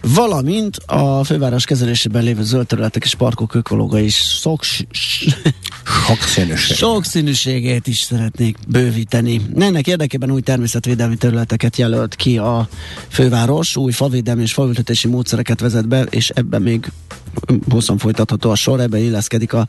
valamint 0.00 0.76
a 0.76 1.24
főváros 1.24 1.64
kezelésében 1.64 2.22
lévő 2.22 2.44
zöld 2.44 2.66
területek 2.66 3.04
és 3.04 3.14
parkok 3.14 3.54
ökológiai 3.54 4.08
szoks, 4.10 4.84
Sokszínűség. 6.06 6.76
sokszínűségét 6.76 7.86
is 7.86 7.98
szeretnék 7.98 8.56
bővíteni. 8.68 9.40
Ennek 9.58 9.86
érdekében 9.86 10.30
új 10.30 10.40
természetvédelmi 10.40 11.16
területeket 11.16 11.76
jelölt 11.76 12.14
ki 12.14 12.38
a 12.38 12.55
főváros, 13.08 13.76
új 13.76 13.92
favédelmi 13.92 14.42
és 14.42 14.52
faültetési 14.52 15.08
módszereket 15.08 15.60
vezet 15.60 15.88
be, 15.88 16.02
és 16.02 16.30
ebben 16.30 16.62
még 16.62 16.92
hosszan 17.70 17.98
folytatható 17.98 18.50
a 18.50 18.54
sor, 18.54 18.80
ebben 18.80 19.00
illeszkedik 19.00 19.52
a 19.52 19.66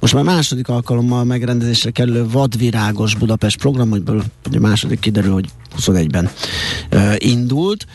most 0.00 0.14
már 0.14 0.24
második 0.24 0.68
alkalommal 0.68 1.24
megrendezésre 1.24 1.90
kerülő 1.90 2.26
vadvirágos 2.28 3.14
Budapest 3.14 3.58
program, 3.58 3.92
amiből 3.92 4.24
ugye 4.48 4.58
második 4.58 4.98
kiderül, 4.98 5.32
hogy 5.32 5.48
21-ben 5.78 6.30
uh, 6.92 7.14
indult. 7.18 7.86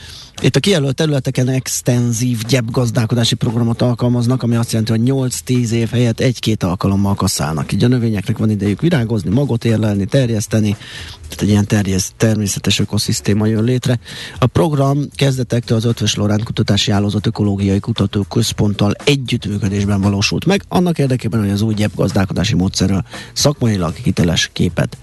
Itt 0.41 0.55
a 0.55 0.59
kijelölt 0.59 0.95
területeken 0.95 1.47
extenzív 1.47 2.41
gyepgazdálkodási 2.41 3.36
programot 3.36 3.81
alkalmaznak, 3.81 4.43
ami 4.43 4.55
azt 4.55 4.71
jelenti, 4.71 4.91
hogy 4.91 5.31
8-10 5.45 5.69
év 5.69 5.89
helyett 5.89 6.19
egy-két 6.19 6.63
alkalommal 6.63 7.15
kaszálnak. 7.15 7.71
Így 7.71 7.83
a 7.83 7.88
növényeknek 7.88 8.38
van 8.38 8.49
idejük 8.49 8.81
virágozni, 8.81 9.29
magot 9.29 9.65
érlelni, 9.65 10.05
terjeszteni, 10.05 10.77
tehát 11.21 11.41
egy 11.41 11.49
ilyen 11.49 11.67
terjesz, 11.67 12.13
természetes 12.17 12.79
ökoszisztéma 12.79 13.45
jön 13.45 13.63
létre. 13.63 13.99
A 14.39 14.45
program 14.45 15.07
kezdetektől 15.15 15.77
az 15.77 15.86
Ötvös 15.86 16.15
Lorán 16.15 16.41
Kutatási 16.43 16.91
Állózat 16.91 17.25
Ökológiai 17.25 17.79
Kutató 17.79 18.23
Központtal 18.23 18.93
együttműködésben 19.03 20.01
valósult 20.01 20.45
meg, 20.45 20.63
annak 20.67 20.97
érdekében, 20.97 21.39
hogy 21.39 21.49
az 21.49 21.61
új 21.61 21.73
gyepgazdálkodási 21.73 22.55
módszerről 22.55 23.05
szakmailag 23.33 23.93
hiteles 23.93 24.49
képet 24.53 24.97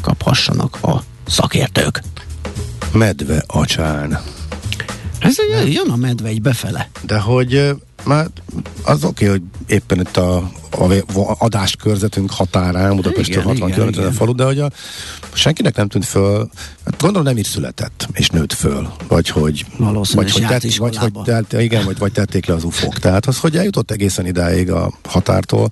kaphassanak 0.00 0.78
a 0.82 1.02
szakértők. 1.26 2.02
Medve 2.92 3.44
acsán. 3.46 4.35
Ez 5.18 5.36
egy, 5.38 5.72
jön 5.72 5.90
a 5.90 5.96
medve 5.96 6.28
egy 6.28 6.42
befele. 6.42 6.90
De 7.06 7.18
hogy 7.18 7.74
már 8.06 8.26
az 8.82 9.04
oké, 9.04 9.24
okay, 9.24 9.38
hogy 9.38 9.42
éppen 9.66 10.00
itt 10.00 10.16
a, 10.16 10.36
a 10.70 11.36
adáskörzetünk 11.38 12.30
határán, 12.30 12.96
Budapestről 12.96 13.42
Igen, 13.42 13.68
60 13.68 13.68
igen, 13.68 13.92
km 13.92 14.06
a 14.06 14.12
falu, 14.12 14.34
de 14.34 14.44
hogy 14.44 14.58
a, 14.58 14.70
senkinek 15.32 15.76
nem 15.76 15.88
tűnt 15.88 16.04
föl, 16.04 16.50
hát 16.84 17.00
gondolom 17.00 17.26
nem 17.26 17.36
így 17.36 17.44
született, 17.44 18.08
és 18.12 18.28
nőtt 18.28 18.52
föl, 18.52 18.92
vagy 19.08 19.28
hogy, 19.28 19.66
vagy, 19.78 20.30
hogy, 20.30 20.46
tett, 20.46 20.74
vagy, 20.74 20.96
hogy 20.96 21.12
tett, 21.24 21.52
igen, 21.52 21.84
vagy, 21.84 21.98
vagy 21.98 22.12
tették 22.12 22.46
le 22.46 22.54
az 22.54 22.64
ufók. 22.64 22.98
Tehát 22.98 23.26
az, 23.26 23.38
hogy 23.38 23.56
eljutott 23.56 23.90
egészen 23.90 24.26
idáig 24.26 24.70
a 24.70 24.92
határtól, 25.04 25.70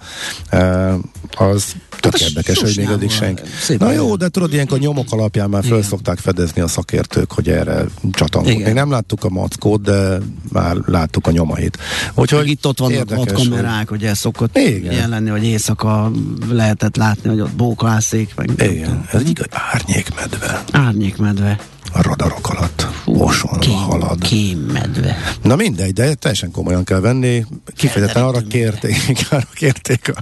eh, 0.49 0.95
az 1.37 1.75
tök 2.01 2.13
Hát 2.13 2.21
érdekes, 2.21 2.59
hogy 2.59 2.77
még 2.77 2.87
susnyával 2.87 3.09
senki. 3.09 3.43
Na 3.79 3.93
jó, 3.93 4.17
de 4.17 4.29
tudod, 4.29 4.53
ilyenkor 4.53 4.79
nyomok 4.79 5.07
alapján 5.11 5.51
már 5.51 5.63
föl 5.63 5.77
Igen. 5.77 5.89
szokták 5.89 6.19
fedezni 6.19 6.61
a 6.61 6.69
szakértők, 6.69 7.33
hogy 7.33 7.49
erre 7.49 7.85
csatangol. 8.13 8.51
Igen. 8.51 8.63
Még 8.63 8.75
nem 8.75 8.91
láttuk 8.91 9.25
a 9.25 9.29
mackót, 9.29 9.83
de 9.83 10.19
már 10.53 10.77
láttuk 10.87 11.27
a 11.27 11.31
nyomait. 11.31 11.79
Úgyhogy 12.25 12.41
Hogy 12.41 12.51
itt 12.51 12.67
ott 12.67 12.79
vannak 12.79 12.97
érdekes, 12.97 13.25
vadkamerák, 13.25 13.89
hogy 13.89 14.05
ez 14.05 14.19
szokott 14.19 14.59
Igen. 14.59 14.93
jelenni, 14.93 15.31
hogy 15.31 15.45
éjszaka 15.45 16.11
lehetett 16.51 16.97
látni, 16.97 17.29
hogy 17.29 17.41
ott 17.41 17.55
bókászik, 17.55 18.35
meg 18.37 18.51
igen, 18.59 19.05
ez 19.13 19.21
egy 19.21 19.29
igaz 19.29 19.47
árnyékmedve 19.73 20.65
árnyékmedve. 20.73 21.59
A 21.93 22.03
radarok 22.03 22.49
alatt 22.51 22.87
osolva 23.07 23.73
halad. 23.75 24.21
kémmedve. 24.21 25.17
Na 25.43 25.57
mindegy, 25.57 25.93
de 25.93 26.15
teljesen 26.15 26.51
komolyan 26.51 26.85
kell 26.85 27.01
venni. 27.01 27.45
Kifejezetten 27.77 28.23
arra 28.23 28.41
kérték, 28.49 28.97
arra 29.31 29.47
kérték 29.55 30.13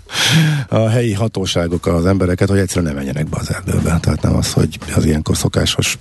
a, 0.68 0.76
a 0.76 0.88
helyi 0.88 1.12
hatóságok 1.12 1.86
az 1.86 2.06
embereket, 2.06 2.48
hogy 2.48 2.58
egyszerűen 2.58 2.92
ne 2.92 2.98
menjenek 2.98 3.28
be 3.28 3.36
az 3.40 3.52
erdőbe. 3.54 3.98
Tehát 4.00 4.22
nem 4.22 4.36
az, 4.36 4.52
hogy 4.52 4.78
az 4.94 5.04
ilyenkor 5.04 5.36
szokásos 5.36 5.98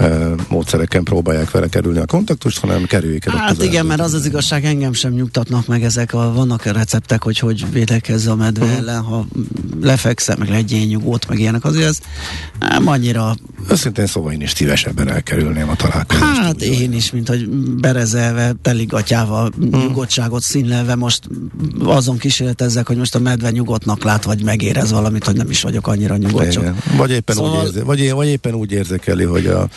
uh, 0.00 0.30
módszereken 0.48 1.02
próbálják 1.04 1.50
vele 1.50 1.68
kerülni 1.68 1.98
a 1.98 2.06
kontaktust, 2.06 2.58
hanem 2.58 2.84
kerüljék 2.84 3.24
el 3.24 3.36
Hát 3.36 3.52
igen, 3.52 3.64
erdőbe. 3.66 3.82
mert 3.82 4.00
az 4.00 4.12
az 4.14 4.26
igazság, 4.26 4.64
engem 4.64 4.92
sem 4.92 5.12
nyugtatnak 5.12 5.66
meg 5.66 5.82
ezek, 5.84 6.14
a, 6.14 6.32
vannak 6.32 6.64
receptek, 6.64 7.22
hogy 7.22 7.38
hogy 7.38 7.70
védekezz 7.72 8.26
a 8.26 8.34
medve 8.36 8.64
Mhm. 8.64 8.74
ellen, 8.76 9.00
ha 9.02 9.26
lefekszem, 9.80 10.38
meg 10.38 10.48
legyél 10.48 10.84
nyugodt, 10.86 11.28
meg 11.28 11.38
ilyenek, 11.38 11.64
azért 11.64 11.86
ez 11.88 11.98
nem 12.58 12.88
annyira, 12.88 13.34
Őszintén 13.70 14.06
szóval 14.06 14.32
én 14.32 14.40
is 14.40 14.52
szívesebben 15.02 15.14
elkerülném 15.14 15.68
a 15.68 15.74
találkozást. 15.76 16.40
hát 16.40 16.54
úgy 16.54 16.80
én 16.80 16.92
is, 16.92 17.10
mint 17.10 17.28
hogy 17.28 17.48
berezelve, 17.80 18.54
teligatjával, 18.62 19.50
Mhm. 19.56 19.78
nyugodtságot 19.78 20.42
színlelve 20.42 20.94
most 20.94 21.20
azon 21.84 22.18
kísérletezzek, 22.18 22.86
hogy 22.86 22.96
most 22.96 23.14
a 23.14 23.18
medve 23.18 23.50
nyugodtnak 23.50 24.04
lát, 24.04 24.24
vagy 24.24 24.42
megérez 24.44 24.90
valamit, 24.92 25.24
hogy 25.24 25.36
nem 25.36 25.50
is 25.50 25.62
vagyok 25.62 25.86
annyira 25.86 26.16
nyugodt. 26.16 26.50
Csak. 26.50 26.74
Vagy 26.96 27.10
éppen, 27.10 27.34
Szóval- 27.36 27.58
úgy 27.60 27.64
érzi, 27.66 27.80
vagy, 27.80 28.10
vagy 28.12 28.28
éppen 28.28 28.54
úgy 28.54 28.72
érzékeli, 28.72 29.24
hogy 29.24 29.46
a 29.46 29.68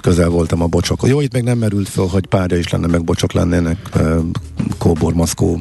közel 0.00 0.28
voltam 0.28 0.62
a 0.62 0.66
bocsok. 0.66 1.06
Jó, 1.06 1.20
itt 1.20 1.32
még 1.32 1.42
nem 1.42 1.58
merült 1.58 1.88
föl, 1.88 2.06
hogy 2.06 2.26
párja 2.26 2.56
is 2.58 2.68
lenne, 2.68 2.86
meg 2.86 3.04
bocsok 3.04 3.32
lennének, 3.32 3.88
kóbor, 4.78 5.14
maszkó, 5.14 5.60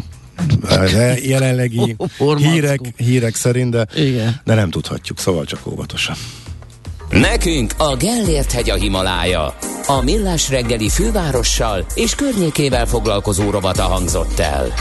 uh, 0.64 1.26
jelenlegi 1.28 1.96
hírek, 2.38 2.80
hírek 2.98 3.36
szerint, 3.36 3.72
de, 3.72 3.88
Igen. 3.96 4.42
de 4.46 4.54
nem 4.56 4.70
tudhatjuk, 4.70 5.20
szóval 5.20 5.46
csak 5.46 5.68
óvatosan. 5.68 6.16
Nekünk 7.12 7.74
a 7.78 7.96
Gellért 7.96 8.52
hegy 8.52 8.70
a 8.70 8.76
Himalája. 8.76 9.56
A 9.88 10.02
Millás 10.04 10.50
reggeli 10.50 10.90
fővárossal 10.90 11.86
és 11.96 12.16
környékével 12.16 12.86
foglalkozó 12.86 13.50
rovata 13.50 13.84
hangzott 13.84 14.40
el. 14.40 14.74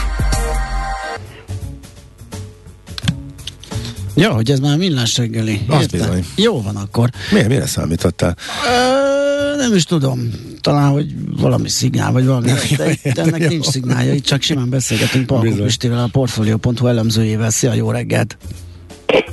Ja, 4.15 4.31
hogy 4.31 4.51
ez 4.51 4.59
már 4.59 4.77
millás 4.77 5.17
reggeli. 5.17 5.61
Az 5.67 5.87
bizony. 5.87 6.25
Jó 6.35 6.61
van 6.61 6.75
akkor. 6.75 7.09
Miért, 7.31 7.47
mire 7.47 7.65
számítottál? 7.65 8.35
Ö, 8.67 9.55
nem 9.55 9.75
is 9.75 9.83
tudom. 9.83 10.29
Talán, 10.61 10.91
hogy 10.91 11.13
valami 11.37 11.69
szignál, 11.69 12.11
vagy 12.11 12.25
valami. 12.25 12.51
De 12.77 12.91
itt 13.03 13.17
ennek 13.17 13.41
jó. 13.41 13.47
nincs 13.47 13.65
szignálja, 13.65 14.13
itt 14.13 14.25
csak 14.25 14.41
simán 14.41 14.69
beszélgetünk 14.69 15.25
Palkó. 15.25 15.63
Pistivel, 15.63 16.03
a 16.03 16.09
Portfolio.hu 16.11 16.87
elemzőjével. 16.87 17.49
Szia, 17.49 17.73
jó 17.73 17.91
reggelt! 17.91 18.37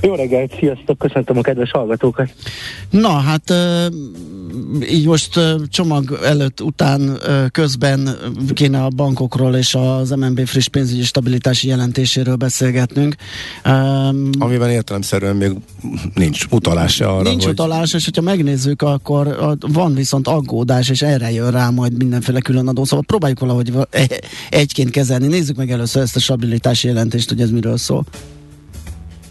Jó 0.01 0.15
reggelt, 0.15 0.55
sziasztok, 0.59 0.99
köszöntöm 0.99 1.39
a 1.39 1.41
kedves 1.41 1.71
hallgatókat. 1.71 2.35
Na, 2.91 3.09
hát 3.09 3.53
így 4.91 5.07
most 5.07 5.41
csomag 5.69 6.19
előtt, 6.25 6.61
után, 6.61 7.19
közben 7.53 8.09
kéne 8.55 8.85
a 8.85 8.89
bankokról 8.89 9.55
és 9.57 9.75
az 9.75 10.11
MNB 10.11 10.47
friss 10.47 10.67
pénzügyi 10.67 11.03
stabilitási 11.03 11.69
jelentéséről 11.69 12.35
beszélgetnünk. 12.35 13.17
Amiben 14.39 14.71
értelemszerűen 14.71 15.37
még 15.37 15.53
nincs 16.15 16.45
utalás 16.51 17.01
arra, 17.01 17.23
Nincs 17.23 17.43
hogy... 17.43 17.53
utalás, 17.53 17.95
és 17.95 18.05
hogyha 18.05 18.23
megnézzük, 18.23 18.83
akkor 18.83 19.57
van 19.61 19.95
viszont 19.95 20.29
aggódás, 20.29 20.89
és 20.89 21.03
erre 21.03 21.31
jön 21.33 21.51
rá 21.51 21.71
majd 21.71 21.97
mindenféle 21.97 22.41
külön 22.41 22.69
adó. 22.69 22.85
Szóval 22.85 23.05
próbáljuk 23.05 23.41
valahogy 23.41 23.73
va- 23.73 23.95
e- 23.95 24.21
egyként 24.49 24.91
kezelni. 24.91 25.27
Nézzük 25.27 25.57
meg 25.57 25.71
először 25.71 26.03
ezt 26.03 26.17
a 26.17 26.21
stabilitási 26.21 26.87
jelentést, 26.87 27.29
hogy 27.29 27.41
ez 27.41 27.51
miről 27.51 27.77
szól. 27.77 28.05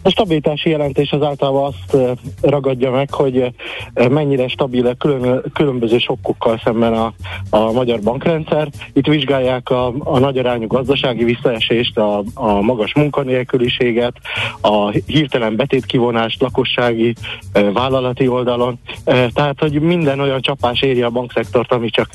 A 0.07 0.09
stabilitási 0.09 0.69
jelentés 0.69 1.11
az 1.11 1.21
általában 1.21 1.63
azt 1.63 1.97
ragadja 2.41 2.91
meg, 2.91 3.13
hogy 3.13 3.51
mennyire 4.09 4.47
stabil 4.47 4.95
külön, 4.95 5.43
különböző 5.53 5.97
sokkokkal 5.97 6.61
szemben 6.63 6.93
a, 6.93 7.13
a 7.49 7.71
magyar 7.71 7.99
bankrendszer. 7.99 8.67
Itt 8.93 9.05
vizsgálják 9.05 9.69
a, 9.69 9.93
a 9.99 10.19
nagy 10.19 10.37
arányú 10.37 10.67
gazdasági 10.67 11.23
visszaesést, 11.23 11.97
a, 11.97 12.23
a 12.33 12.61
magas 12.61 12.93
munkanélküliséget, 12.93 14.13
a 14.61 14.89
hirtelen 14.89 15.55
betétkivonást 15.55 16.41
lakossági 16.41 17.15
vállalati 17.73 18.27
oldalon. 18.27 18.79
Tehát, 19.33 19.59
hogy 19.59 19.81
minden 19.81 20.19
olyan 20.19 20.41
csapás 20.41 20.81
éri 20.81 21.01
a 21.01 21.09
bankszektort, 21.09 21.71
ami 21.71 21.89
csak 21.89 22.09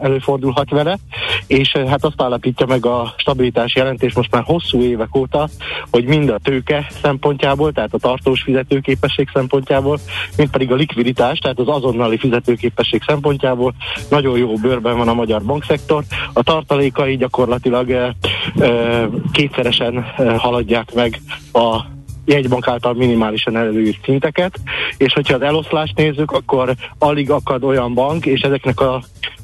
előfordulhat 0.00 0.70
vele, 0.70 0.98
és 1.46 1.72
hát 1.72 2.04
azt 2.04 2.22
állapítja 2.22 2.66
meg 2.66 2.86
a 2.86 3.14
stabilitási 3.16 3.78
jelentés 3.78 4.14
most 4.14 4.30
már 4.30 4.42
hosszú 4.46 4.82
évek 4.82 5.16
óta, 5.16 5.48
hogy 5.90 6.04
mind 6.04 6.28
a 6.28 6.38
tőke 6.42 6.86
szempontjából, 7.02 7.72
tehát 7.72 7.94
a 7.94 7.98
tartós 7.98 8.42
fizetőképesség 8.42 9.28
szempontjából, 9.32 9.98
mint 10.36 10.50
pedig 10.50 10.72
a 10.72 10.74
likviditás, 10.74 11.38
tehát 11.38 11.58
az 11.58 11.68
azonnali 11.68 12.18
fizetőképesség 12.18 13.02
szempontjából 13.06 13.74
nagyon 14.10 14.38
jó 14.38 14.54
bőrben 14.54 14.96
van 14.96 15.08
a 15.08 15.14
magyar 15.14 15.42
bankszektor. 15.42 16.04
A 16.32 16.42
tartalékai 16.42 17.16
gyakorlatilag 17.16 17.90
eh, 17.90 18.10
eh, 18.58 19.06
kétszeresen 19.32 19.96
eh, 19.96 20.38
haladják 20.38 20.94
meg 20.94 21.20
a 21.52 21.98
jegybank 22.24 22.68
által 22.68 22.94
minimálisan 22.94 23.56
előírt 23.56 24.04
szinteket, 24.04 24.60
és 24.96 25.12
hogyha 25.12 25.34
az 25.34 25.42
eloszlást 25.42 25.96
nézzük, 25.96 26.30
akkor 26.30 26.74
alig 26.98 27.30
akad 27.30 27.64
olyan 27.64 27.94
bank, 27.94 28.26
és 28.26 28.40
ezeknek 28.40 28.80
a 28.80 29.02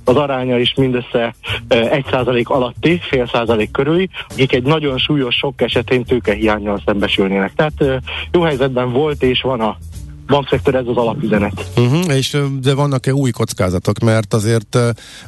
az 0.09 0.17
aránya 0.17 0.59
is 0.59 0.75
mindössze 0.75 1.35
eh, 1.69 2.03
1% 2.11 2.45
alatti, 2.45 3.01
fél 3.03 3.27
százalék 3.27 3.71
körüli, 3.71 4.09
akik 4.29 4.53
egy 4.53 4.63
nagyon 4.63 4.99
súlyos 4.99 5.35
sok 5.35 5.61
esetén 5.61 6.05
tőkehiányjal 6.05 6.83
szembesülnének. 6.85 7.55
Tehát 7.55 7.73
eh, 7.79 7.97
jó 8.33 8.43
helyzetben 8.43 8.93
volt 8.93 9.23
és 9.23 9.41
van 9.41 9.61
a 9.61 9.77
bankszektor 10.27 10.75
ez 10.75 10.87
az 10.87 10.97
alapüzenet. 10.97 11.71
Uh-huh, 11.77 12.17
és 12.17 12.37
de 12.61 12.75
vannak-e 12.75 13.15
új 13.15 13.31
kockázatok, 13.31 13.99
mert 13.99 14.35
azért 14.35 14.79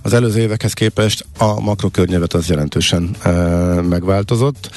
az 0.03 0.13
előző 0.13 0.41
évekhez 0.41 0.73
képest 0.73 1.25
a 1.39 1.61
makrokörnyevet 1.61 2.33
az 2.33 2.49
jelentősen 2.49 3.11
uh, 3.25 3.83
megváltozott, 3.83 4.71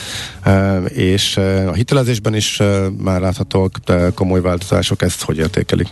uh, 0.45 0.97
és 0.97 1.37
a 1.67 1.73
hitelezésben 1.73 2.35
is 2.35 2.59
uh, 2.59 2.85
már 2.97 3.21
láthatók 3.21 3.71
komoly 4.15 4.41
változások, 4.41 5.01
ezt 5.01 5.23
hogy 5.23 5.37
értékelik? 5.37 5.87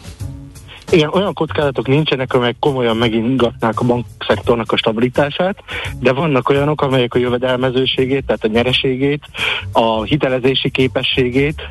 Igen, 0.92 1.10
olyan 1.14 1.34
kockázatok 1.34 1.88
nincsenek, 1.88 2.34
amelyek 2.34 2.56
komolyan 2.60 2.98
megingatnák 2.98 3.80
a 3.80 3.86
bankszektornak 3.86 4.72
a 4.72 4.78
stabilitását, 4.78 5.64
de 6.00 6.14
vannak 6.14 6.50
olyanok, 6.50 6.82
amelyek 6.82 7.14
a 7.14 7.20
jövedelmezőségét, 7.20 8.26
tehát 8.26 8.44
a 8.44 8.48
nyereségét, 8.48 9.24
a 9.72 10.04
hitelezési 10.04 10.70
képességét, 10.70 11.62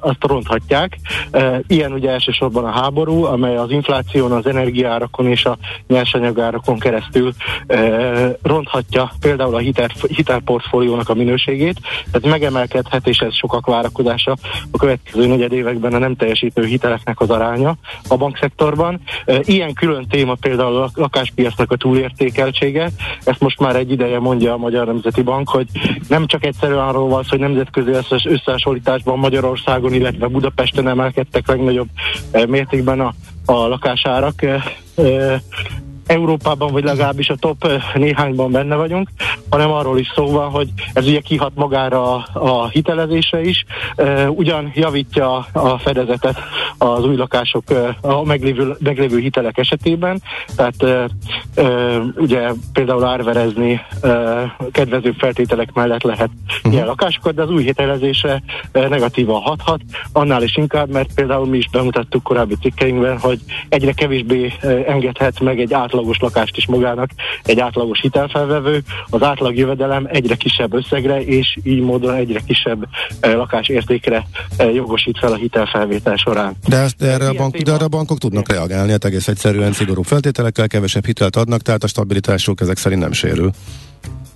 azt 0.00 0.24
ronthatják. 0.26 0.96
Ilyen 1.66 1.92
ugye 1.92 2.10
elsősorban 2.10 2.64
a 2.64 2.70
háború, 2.70 3.24
amely 3.24 3.56
az 3.56 3.70
infláción, 3.70 4.32
az 4.32 4.46
energiárakon 4.46 5.26
és 5.26 5.44
a 5.44 5.56
nyersanyagárakon 5.86 6.78
keresztül 6.78 7.32
ronthatja 8.42 9.12
például 9.20 9.54
a 9.54 9.58
hitel, 9.58 9.88
hitelportfóliónak 10.08 11.08
a 11.08 11.14
minőségét, 11.14 11.80
tehát 12.10 12.38
megemelkedhet, 12.38 13.06
és 13.06 13.18
ez 13.18 13.34
sokak 13.34 13.66
várakozása 13.66 14.36
a 14.70 14.78
következő 14.78 15.26
negyed 15.26 15.52
években 15.52 15.94
a 15.94 15.98
nem 15.98 16.16
teljesítő 16.16 16.64
hiteleknek 16.64 17.20
az 17.20 17.30
aránya 17.30 17.74
a 18.08 18.16
bankszektorban. 18.16 19.00
Ilyen 19.40 19.72
külön 19.72 20.06
téma 20.08 20.34
például 20.34 20.76
a 20.76 20.90
lakáspiacnak 20.94 21.70
a 21.70 21.76
túlértékeltsége, 21.76 22.90
ezt 23.24 23.40
most 23.40 23.60
már 23.60 23.76
egy 23.76 23.90
ideje 23.90 24.18
mondja 24.18 24.52
a 24.52 24.56
Magyar 24.56 24.86
Nemzeti 24.86 25.22
Bank, 25.22 25.48
hogy 25.48 25.66
nem 26.08 26.26
csak 26.26 26.44
egyszerűen 26.44 26.88
arról 26.88 27.08
van 27.08 27.24
hogy 27.28 27.38
nemzetközi 27.38 27.90
összehasonlításban 28.24 29.18
Magyarországon, 29.30 29.92
illetve 29.92 30.26
Budapesten 30.26 30.88
emelkedtek 30.88 31.48
legnagyobb 31.48 31.88
mértékben 32.48 33.00
a, 33.00 33.14
a 33.44 33.52
lakásárak. 33.52 34.34
Európában, 36.10 36.72
vagy 36.72 36.84
legalábbis 36.84 37.28
a 37.30 37.36
top 37.36 37.70
néhányban 37.94 38.50
benne 38.50 38.74
vagyunk, 38.74 39.08
hanem 39.50 39.70
arról 39.70 39.98
is 39.98 40.12
szó 40.14 40.30
van, 40.30 40.50
hogy 40.50 40.68
ez 40.92 41.06
ugye 41.06 41.20
kihat 41.20 41.52
magára 41.54 42.14
a, 42.14 42.26
a 42.32 42.68
hitelezésre 42.68 43.40
is, 43.42 43.64
ugyan 44.28 44.70
javítja 44.74 45.46
a 45.52 45.78
fedezetet 45.78 46.38
az 46.78 47.04
új 47.04 47.16
lakások, 47.16 47.64
a 48.00 48.24
meglévő, 48.24 48.76
meglévő 48.78 49.18
hitelek 49.18 49.58
esetében, 49.58 50.22
tehát 50.56 51.08
ugye 52.16 52.50
például 52.72 53.04
árverezni 53.04 53.80
kedvező 54.72 55.14
feltételek 55.18 55.72
mellett 55.72 56.02
lehet 56.02 56.30
uh-huh. 56.56 56.72
ilyen 56.72 56.86
lakásokat, 56.86 57.34
de 57.34 57.42
az 57.42 57.50
új 57.50 57.62
hitelezésre 57.62 58.42
negatívan 58.72 59.40
hathat, 59.40 59.80
annál 60.12 60.42
is 60.42 60.56
inkább, 60.56 60.90
mert 60.90 61.14
például 61.14 61.46
mi 61.46 61.58
is 61.58 61.68
bemutattuk 61.68 62.22
korábbi 62.22 62.56
cikkeinkben, 62.60 63.18
hogy 63.18 63.40
egyre 63.68 63.92
kevésbé 63.92 64.52
engedhet 64.86 65.40
meg 65.40 65.60
egy 65.60 65.72
átlag 65.72 65.99
átlagos 66.00 66.18
lakást 66.18 66.56
is 66.56 66.66
magának 66.66 67.10
egy 67.42 67.60
átlagos 67.60 68.00
hitelfelvevő, 68.00 68.82
az 69.10 69.22
átlag 69.22 69.56
jövedelem 69.56 70.08
egyre 70.10 70.34
kisebb 70.34 70.74
összegre, 70.74 71.24
és 71.24 71.58
így 71.62 71.80
módon 71.80 72.14
egyre 72.14 72.40
kisebb 72.46 72.88
eh, 73.20 73.34
lakásértékre 73.34 74.26
eh, 74.56 74.74
jogosít 74.74 75.18
fel 75.18 75.32
a 75.32 75.36
hitelfelvétel 75.36 76.16
során. 76.16 76.54
De, 76.68 76.76
ezt, 76.76 76.96
de, 76.96 77.06
erre, 77.06 77.28
a 77.28 77.32
bank, 77.32 77.56
de 77.56 77.72
erre 77.72 77.84
a 77.84 77.88
bankok 77.88 78.18
tudnak 78.18 78.48
Igen. 78.48 78.56
reagálni, 78.56 78.90
hát 78.90 79.04
egész 79.04 79.28
egyszerűen 79.28 79.72
szigorú 79.72 80.02
feltételekkel, 80.02 80.68
kevesebb 80.68 81.06
hitelt 81.06 81.36
adnak, 81.36 81.60
tehát 81.60 81.84
a 81.84 81.86
stabilitásuk 81.86 82.60
ezek 82.60 82.76
szerint 82.76 83.00
nem 83.00 83.12
sérül. 83.12 83.50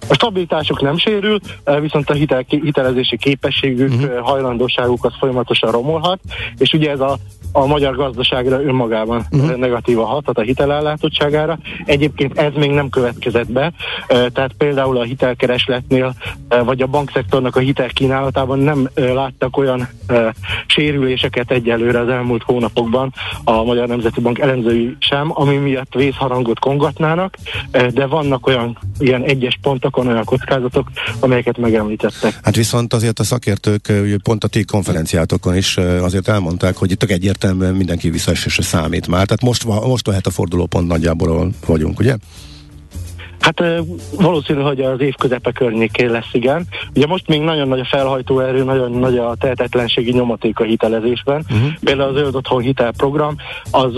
A 0.09 0.15
stabilitásuk 0.15 0.81
nem 0.81 0.99
sérül, 0.99 1.39
viszont 1.81 2.11
a 2.11 2.15
hitel, 2.15 2.45
hitelezési 2.49 3.17
képességük, 3.17 3.93
uh-huh. 3.93 4.19
hajlandóságuk 4.19 5.05
az 5.05 5.13
folyamatosan 5.19 5.71
romolhat, 5.71 6.19
és 6.59 6.73
ugye 6.73 6.91
ez 6.91 7.01
a 7.01 7.19
a 7.57 7.67
magyar 7.67 7.97
gazdaságra 7.97 8.63
önmagában 8.63 9.27
uh-huh. 9.31 9.57
negatíva 9.57 10.05
hathat 10.05 10.39
a 10.39 10.43
hitelellátottságára. 10.43 11.59
Egyébként 11.85 12.39
ez 12.39 12.53
még 12.55 12.71
nem 12.71 12.89
következett 12.89 13.53
be, 13.53 13.73
tehát 14.07 14.53
például 14.59 14.97
a 14.97 15.03
hitelkeresletnél 15.03 16.15
vagy 16.65 16.83
a 16.83 16.87
bankszektornak 16.87 17.57
a 17.57 17.61
hitelkínálatában 17.61 18.59
nem 18.59 18.89
láttak 18.95 19.57
olyan 19.57 19.89
sérüléseket 20.67 21.51
egyelőre 21.51 21.99
az 21.99 22.09
elmúlt 22.09 22.43
hónapokban 22.43 23.13
a 23.45 23.63
Magyar 23.63 23.89
Nemzeti 23.89 24.21
Bank 24.21 24.39
elemzői 24.39 24.97
sem, 24.99 25.31
ami 25.35 25.57
miatt 25.57 25.95
vészharangot 25.95 26.59
kongatnának, 26.59 27.37
de 27.93 28.07
vannak 28.07 28.47
olyan 28.47 28.79
ilyen 28.99 29.23
egyes 29.23 29.59
pontokon 29.95 30.07
olyan 30.07 30.25
kockázatok, 30.25 30.89
amelyeket 31.21 31.59
megemlítettek. 31.59 32.39
Hát 32.43 32.57
viszont 32.57 32.93
azért 32.93 33.19
a 33.19 33.25
szakértők 33.25 33.93
pont 34.23 34.45
a 34.45 34.49
ti 34.49 34.65
konferenciátokon 34.65 35.57
is 35.57 35.77
azért 35.77 36.29
elmondták, 36.29 36.77
hogy 36.77 36.91
itt 36.91 37.03
egyértelmű 37.03 37.33
értelemben 37.35 37.75
mindenki 37.75 38.11
visszaesésre 38.11 38.63
számít 38.63 39.09
már. 39.09 39.27
Tehát 39.27 39.43
most, 39.43 39.65
most 39.65 40.07
lehet 40.07 40.27
a 40.27 40.31
fordulópont 40.31 40.89
nagyjából 40.89 41.51
vagyunk, 41.67 41.99
ugye? 41.99 42.17
Hát 43.41 43.63
valószínű, 44.17 44.61
hogy 44.61 44.81
az 44.81 45.01
év 45.01 45.15
közepe 45.15 45.53
környékén 45.53 46.11
lesz, 46.11 46.29
igen. 46.33 46.67
Ugye 46.95 47.07
most 47.07 47.29
még 47.29 47.41
nagyon 47.41 47.69
nagy 47.69 47.81
a 47.81 47.85
felhajtó 47.91 48.41
erő, 48.41 48.65
nagyon 48.65 48.91
nagy 48.91 49.19
a 49.19 49.35
tehetetlenségi 49.39 50.13
nyomaték 50.13 50.59
a 50.59 50.65
hitelezésben. 50.65 51.45
Uh-huh. 51.51 51.69
Például 51.81 52.09
az 52.09 52.17
Zöld 52.17 52.35
Otthon 52.35 52.63
hitelprogram, 52.63 53.37
az 53.71 53.93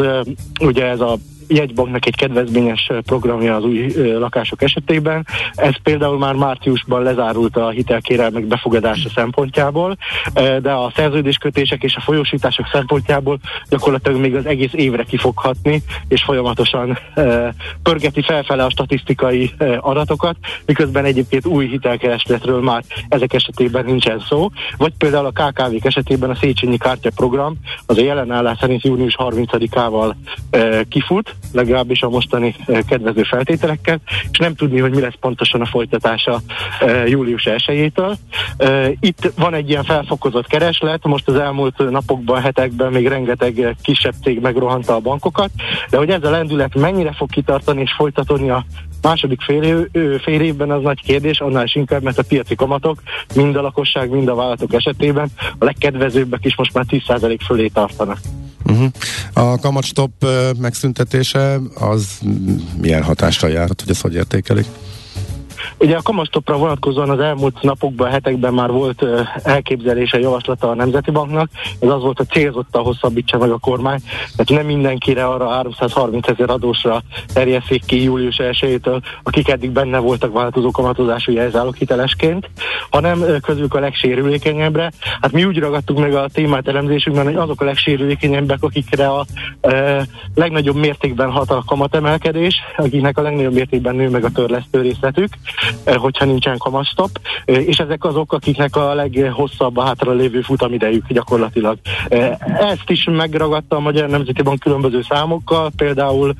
ugye 0.61 0.85
ez 0.85 1.01
a 1.01 1.19
jegybanknak 1.49 2.07
egy 2.07 2.17
kedvezményes 2.17 2.91
programja 3.05 3.55
az 3.55 3.65
új 3.65 3.93
lakások 4.19 4.63
esetében. 4.63 5.27
Ez 5.55 5.75
például 5.83 6.19
már 6.19 6.35
márciusban 6.35 7.03
lezárult 7.03 7.57
a 7.57 7.69
hitelkérelmek 7.69 8.45
befogadása 8.45 9.09
szempontjából, 9.15 9.97
de 10.63 10.73
a 10.73 10.93
szerződéskötések 10.97 11.83
és 11.83 11.97
a 11.97 12.01
folyósítások 12.01 12.69
szempontjából 12.73 13.39
gyakorlatilag 13.69 14.21
még 14.21 14.35
az 14.35 14.47
egész 14.47 14.73
évre 14.73 15.03
kifoghatni, 15.03 15.83
és 16.09 16.23
folyamatosan 16.23 16.99
pörgeti 17.83 18.23
felfele 18.23 18.65
a 18.65 18.71
statisztikai 18.71 19.55
adatokat, 19.81 20.37
miközben 20.67 21.05
egyébként 21.05 21.47
új 21.47 21.67
hitelkeresletről 21.67 22.61
már 22.61 22.83
ezek 23.09 23.33
esetében 23.33 23.85
nincsen 23.85 24.19
szó. 24.29 24.51
Vagy 24.77 24.93
például 24.99 25.27
a 25.27 25.43
KKV-k 25.43 25.85
esetében 25.85 26.31
a 26.31 26.35
Széchenyi 26.35 26.77
Kártya 26.77 27.11
program 27.15 27.57
az 27.87 27.99
a 27.99 28.03
jelen 28.03 28.31
állás 28.31 28.59
szerint 28.61 28.85
június 28.85 29.17
30-ával 29.19 30.15
kifut, 30.89 31.36
legalábbis 31.53 32.03
a 32.03 32.09
mostani 32.09 32.55
eh, 32.67 32.79
kedvező 32.89 33.23
feltételekkel, 33.23 33.99
és 34.31 34.39
nem 34.39 34.55
tudni, 34.55 34.81
hogy 34.81 34.91
mi 34.91 35.01
lesz 35.01 35.17
pontosan 35.21 35.61
a 35.61 35.67
folytatása 35.67 36.41
eh, 36.81 37.09
július 37.09 37.43
1-től. 37.47 38.15
Eh, 38.57 38.91
itt 39.01 39.33
van 39.37 39.55
egy 39.55 39.69
ilyen 39.69 39.85
felfokozott 39.85 40.47
kereslet, 40.47 41.05
most 41.05 41.29
az 41.29 41.35
elmúlt 41.35 41.91
napokban, 41.91 42.41
hetekben 42.41 42.93
még 42.93 43.07
rengeteg 43.07 43.77
kisebb 43.83 44.15
cég 44.23 44.41
megrohanta 44.41 44.95
a 44.95 45.01
bankokat, 45.01 45.51
de 45.91 45.97
hogy 45.97 46.11
ez 46.11 46.25
a 46.25 46.31
lendület 46.31 46.75
mennyire 46.75 47.13
fog 47.13 47.31
kitartani 47.31 47.81
és 47.81 47.93
folytatni 47.97 48.51
a 48.51 48.65
második 49.03 49.41
fél, 49.41 49.63
év, 49.63 50.21
fél 50.21 50.41
évben 50.41 50.71
az 50.71 50.83
nagy 50.83 51.03
kérdés, 51.03 51.41
annál 51.41 51.65
is 51.65 51.75
inkább, 51.75 52.03
mert 52.03 52.19
a 52.19 52.23
piaci 52.23 52.55
kamatok 52.55 53.03
mind 53.35 53.57
a 53.57 53.61
lakosság, 53.61 54.11
mind 54.11 54.29
a 54.29 54.35
vállalatok 54.35 54.73
esetében 54.73 55.31
a 55.59 55.65
legkedvezőbbek 55.65 56.45
is 56.45 56.57
most 56.57 56.73
már 56.73 56.85
10% 56.89 57.39
fölé 57.47 57.67
tartanak. 57.67 58.19
Uh-huh. 58.65 58.91
A 59.33 59.59
kamatstop 59.59 60.11
megszüntetése 60.61 61.59
az 61.75 62.19
milyen 62.81 63.03
hatással 63.03 63.51
járt, 63.51 63.81
hogy 63.81 63.91
ezt 63.91 64.01
hogy 64.01 64.15
értékelik? 64.15 64.67
Ugye 65.79 65.97
a 65.97 66.03
kamasztopra 66.03 66.57
vonatkozóan 66.57 67.11
az 67.11 67.19
elmúlt 67.19 67.63
napokban, 67.63 68.11
hetekben 68.11 68.55
már 68.55 68.71
volt 68.71 69.05
elképzelése, 69.43 70.19
javaslata 70.19 70.71
a 70.71 70.75
Nemzeti 70.75 71.11
Banknak. 71.11 71.51
Ez 71.81 71.89
az 71.89 72.03
volt, 72.03 72.17
hogy 72.17 72.51
a 72.71 72.79
hosszabbítsa 72.79 73.39
meg 73.39 73.51
a 73.51 73.59
kormány. 73.59 74.01
Tehát 74.37 74.63
nem 74.63 74.67
mindenkire 74.67 75.27
arra 75.27 75.49
330 75.49 76.29
ezer 76.29 76.51
adósra 76.51 77.03
terjeszék 77.33 77.85
ki 77.85 78.03
július 78.03 78.37
1-től, 78.39 79.03
akik 79.23 79.49
eddig 79.49 79.71
benne 79.71 79.99
voltak 79.99 80.33
változó 80.33 80.71
kamatozású 80.71 81.33
jelzálók 81.33 81.77
hitelesként, 81.77 82.51
hanem 82.91 83.25
közülük 83.43 83.75
a 83.75 83.81
legsérülékenyebbre. 83.81 84.93
Hát 85.21 85.33
mi 85.33 85.45
úgy 85.45 85.59
ragadtuk 85.59 85.99
meg 85.99 86.15
a 86.15 86.29
témát 86.33 86.69
elemzésünkben, 86.69 87.25
hogy 87.25 87.35
azok 87.35 87.61
a 87.61 87.65
legsérülékenyebbek, 87.65 88.63
akikre 88.63 89.07
a 89.09 89.25
uh, 89.63 90.03
legnagyobb 90.35 90.77
mértékben 90.77 91.31
hat 91.31 91.51
a 91.51 91.63
kamatemelkedés, 91.67 92.55
akiknek 92.77 93.19
a 93.19 93.23
legnagyobb 93.23 93.53
mértékben 93.53 93.95
nő 93.95 94.09
meg 94.09 94.25
a 94.25 94.31
törlesztő 94.31 94.81
részletük, 94.81 95.29
hogyha 95.85 96.25
nincsen 96.25 96.59
kamasztop, 96.59 97.11
eh, 97.45 97.69
és 97.69 97.79
ezek 97.79 98.05
azok, 98.05 98.33
akiknek 98.33 98.77
a 98.77 98.95
leghosszabb 98.95 99.77
a 99.77 99.83
hátra 99.83 100.13
lévő 100.13 100.41
futamidejük 100.41 101.13
gyakorlatilag. 101.13 101.79
Eh, 102.09 102.37
ezt 102.59 102.91
is 102.91 103.05
megragadta 103.05 103.77
a 103.77 103.81
Magyar 103.81 104.09
Nemzeti 104.09 104.43
Bank 104.43 104.59
különböző 104.59 105.03
számokkal, 105.09 105.71
például 105.77 106.35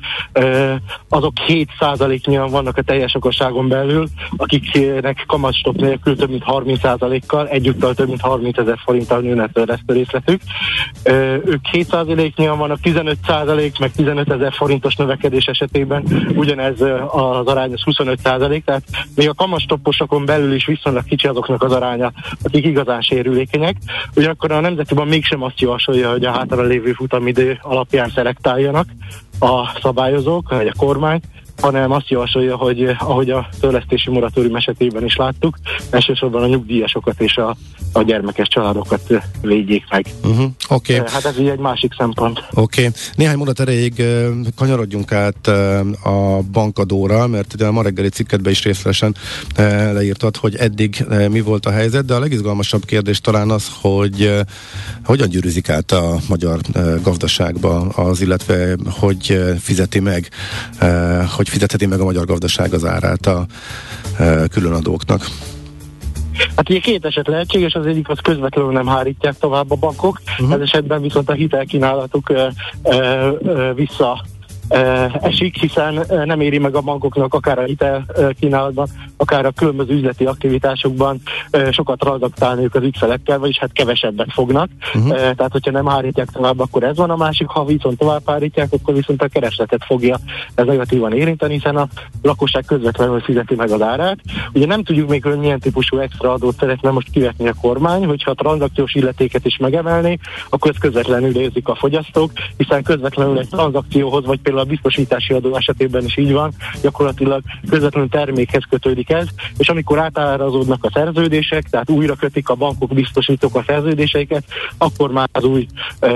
azok 1.09 1.33
7%-nyian 1.47 2.49
vannak 2.49 2.77
a 2.77 2.81
teljes 2.81 3.15
okosságon 3.15 3.67
belül, 3.67 4.07
akiknek 4.37 5.23
kamasztop 5.27 5.75
nélkül 5.75 6.15
több 6.15 6.29
mint 6.29 6.43
30%-kal, 6.45 7.47
egyúttal 7.47 7.93
több 7.93 8.07
mint 8.07 8.21
30 8.21 8.57
ezer 8.57 8.77
forinttal 8.83 9.19
nőne 9.19 9.47
törlesztő 9.47 9.93
részletük. 9.93 10.41
Ők 11.45 11.61
7%-nyian 11.71 12.57
vannak, 12.57 12.79
15% 12.83 13.79
meg 13.79 13.91
15 13.91 14.31
ezer 14.31 14.53
forintos 14.53 14.95
növekedés 14.95 15.45
esetében 15.45 16.03
ugyanez 16.35 16.81
az 17.11 17.47
arány 17.47 17.73
az 17.73 17.81
25 17.81 18.19
tehát 18.63 18.83
még 19.15 19.29
a 19.29 19.33
kamastopposokon 19.33 20.25
belül 20.25 20.53
is 20.53 20.65
viszonylag 20.65 21.03
kicsi 21.03 21.27
azoknak 21.27 21.63
az 21.63 21.71
aránya, 21.71 22.11
akik 22.43 22.65
igazán 22.65 23.01
sérülékenyek. 23.01 23.75
Ugyanakkor 24.15 24.51
a 24.51 24.59
Nemzeti 24.59 24.93
Bank 24.93 25.09
mégsem 25.09 25.43
azt 25.43 25.61
javasolja, 25.61 26.11
hogy 26.11 26.25
a 26.25 26.31
hátra 26.31 26.61
lévő 26.61 26.91
futamidő 26.91 27.59
alapján 27.61 28.09
szelektáljanak 28.09 28.87
a 29.39 29.79
szabályozók, 29.81 30.49
vagy 30.49 30.67
a 30.67 30.77
kormány, 30.77 31.21
hanem 31.61 31.91
azt 31.91 32.09
javasolja, 32.09 32.55
hogy 32.55 32.83
eh, 32.83 33.09
ahogy 33.09 33.29
a 33.29 33.49
törlesztési 33.59 34.09
moratórium 34.09 34.55
esetében 34.55 35.03
is 35.03 35.15
láttuk, 35.15 35.57
elsősorban 35.89 36.43
a 36.43 36.47
nyugdíjasokat 36.47 37.21
és 37.21 37.37
a, 37.37 37.57
a 37.91 38.01
gyermekes 38.01 38.47
családokat 38.47 39.11
eh, 39.11 39.21
védjék 39.41 39.85
meg. 39.89 40.05
Uh-huh. 40.23 40.51
Oké. 40.69 40.95
Okay. 40.95 41.11
Hát 41.11 41.25
ez 41.25 41.39
így 41.39 41.47
egy 41.47 41.59
másik 41.59 41.93
szempont. 41.97 42.43
Oké. 42.53 42.81
Okay. 42.81 42.93
Néhány 43.15 43.37
mondat 43.37 43.59
erejéig 43.59 43.99
eh, 43.99 44.27
kanyarodjunk 44.55 45.11
át 45.11 45.47
a 46.03 46.39
bankadóra, 46.51 47.27
mert 47.27 47.53
ugye 47.53 47.65
a 47.65 47.71
ma 47.71 47.81
reggeli 47.81 48.09
cikketben 48.09 48.51
is 48.51 48.63
részletesen 48.63 49.15
leírtad, 49.93 50.37
hogy 50.37 50.55
eddig 50.55 51.05
mi 51.29 51.41
volt 51.41 51.65
a 51.65 51.71
helyzet, 51.71 52.05
de 52.05 52.13
a 52.13 52.19
legizgalmasabb 52.19 52.85
kérdés 52.85 53.21
talán 53.21 53.49
az, 53.49 53.71
hogy 53.81 54.33
hogyan 55.03 55.29
gyűrűzik 55.29 55.69
át 55.69 55.91
a 55.91 56.19
magyar 56.27 56.59
gazdaságba 57.03 57.79
az, 57.79 58.21
illetve 58.21 58.75
hogy 58.99 59.39
fizeti 59.59 59.99
meg, 59.99 60.29
hogy 61.35 61.46
hogy 61.47 61.55
fizetheti 61.55 61.85
meg 61.85 61.99
a 61.99 62.03
magyar 62.03 62.25
gazdaság 62.25 62.73
az 62.73 62.85
árát 62.85 63.25
a 63.25 63.45
e, 64.17 64.47
különadóknak? 64.47 65.27
Hát 66.55 66.69
ugye 66.69 66.79
két 66.79 67.05
eset 67.05 67.27
lehetséges, 67.27 67.73
az 67.73 67.85
egyik 67.85 68.09
az 68.09 68.19
közvetlenül 68.19 68.71
nem 68.71 68.87
hárítják 68.87 69.37
tovább 69.37 69.71
a 69.71 69.75
bankok, 69.75 70.21
uh-huh. 70.39 70.53
ez 70.53 70.59
esetben 70.59 71.01
viszont 71.01 71.29
a 71.29 71.33
hitelkínálatuk 71.33 72.29
e, 72.29 72.53
e, 72.83 72.95
e, 72.95 73.73
vissza 73.73 74.25
esik, 75.21 75.55
hiszen 75.55 76.05
nem 76.25 76.41
éri 76.41 76.57
meg 76.57 76.75
a 76.75 76.81
bankoknak 76.81 77.33
akár 77.33 77.59
a 77.59 77.63
hitel 77.63 78.05
kínálatban, 78.39 78.87
akár 79.17 79.45
a 79.45 79.51
különböző 79.51 79.93
üzleti 79.93 80.25
aktivitásokban 80.25 81.21
sokat 81.71 81.99
tranzaktálniuk 81.99 82.75
az 82.75 82.83
ügyfelekkel, 82.83 83.39
vagyis 83.39 83.57
hát 83.57 83.71
kevesebbet 83.71 84.33
fognak. 84.33 84.69
Uh-huh. 84.95 85.09
Tehát, 85.17 85.51
hogyha 85.51 85.71
nem 85.71 85.85
hárítják 85.85 86.29
tovább, 86.29 86.59
akkor 86.59 86.83
ez 86.83 86.97
van 86.97 87.09
a 87.09 87.15
másik, 87.15 87.47
ha 87.47 87.65
viszont 87.65 87.97
tovább 87.97 88.21
hárítják, 88.25 88.67
akkor 88.71 88.93
viszont 88.93 89.21
a 89.21 89.27
keresletet 89.27 89.83
fogja 89.85 90.17
ez 90.55 90.65
negatívan 90.65 91.13
érinteni, 91.13 91.53
hiszen 91.53 91.75
a 91.75 91.87
lakosság 92.21 92.63
közvetlenül 92.65 93.19
fizeti 93.19 93.55
meg 93.55 93.71
az 93.71 93.81
árát. 93.81 94.17
Ugye 94.53 94.65
nem 94.65 94.83
tudjuk 94.83 95.09
még, 95.09 95.23
hogy 95.23 95.37
milyen 95.37 95.59
típusú 95.59 95.97
extra 95.97 96.33
adót 96.33 96.57
szeretne 96.59 96.89
most 96.89 97.09
kivetni 97.09 97.47
a 97.47 97.53
kormány, 97.61 98.05
hogyha 98.05 98.31
a 98.31 98.33
tranzakciós 98.33 98.93
illetéket 98.93 99.45
is 99.45 99.57
megemelni, 99.57 100.19
akkor 100.49 100.71
ez 100.71 100.77
közvetlenül 100.77 101.37
érzik 101.37 101.67
a 101.67 101.75
fogyasztók, 101.75 102.31
hiszen 102.57 102.83
közvetlenül 102.83 103.39
egy 103.39 103.49
tranzakcióhoz, 103.49 104.25
vagy 104.25 104.39
például 104.39 104.56
például 104.57 104.59
a 104.59 104.81
biztosítási 104.81 105.33
adó 105.33 105.55
esetében 105.55 106.05
is 106.05 106.17
így 106.17 106.31
van, 106.31 106.51
gyakorlatilag 106.81 107.41
közvetlenül 107.69 108.09
termékhez 108.09 108.63
kötődik 108.69 109.09
ez, 109.09 109.27
és 109.57 109.69
amikor 109.69 109.99
átárazódnak 109.99 110.83
a 110.83 110.89
szerződések, 110.93 111.63
tehát 111.69 111.89
újra 111.89 112.15
kötik 112.15 112.49
a 112.49 112.55
bankok, 112.55 112.93
biztosítók 112.93 113.55
a 113.55 113.63
szerződéseiket, 113.67 114.43
akkor 114.77 115.11
már 115.11 115.29
az 115.31 115.43
új 115.43 115.67
e, 115.99 116.09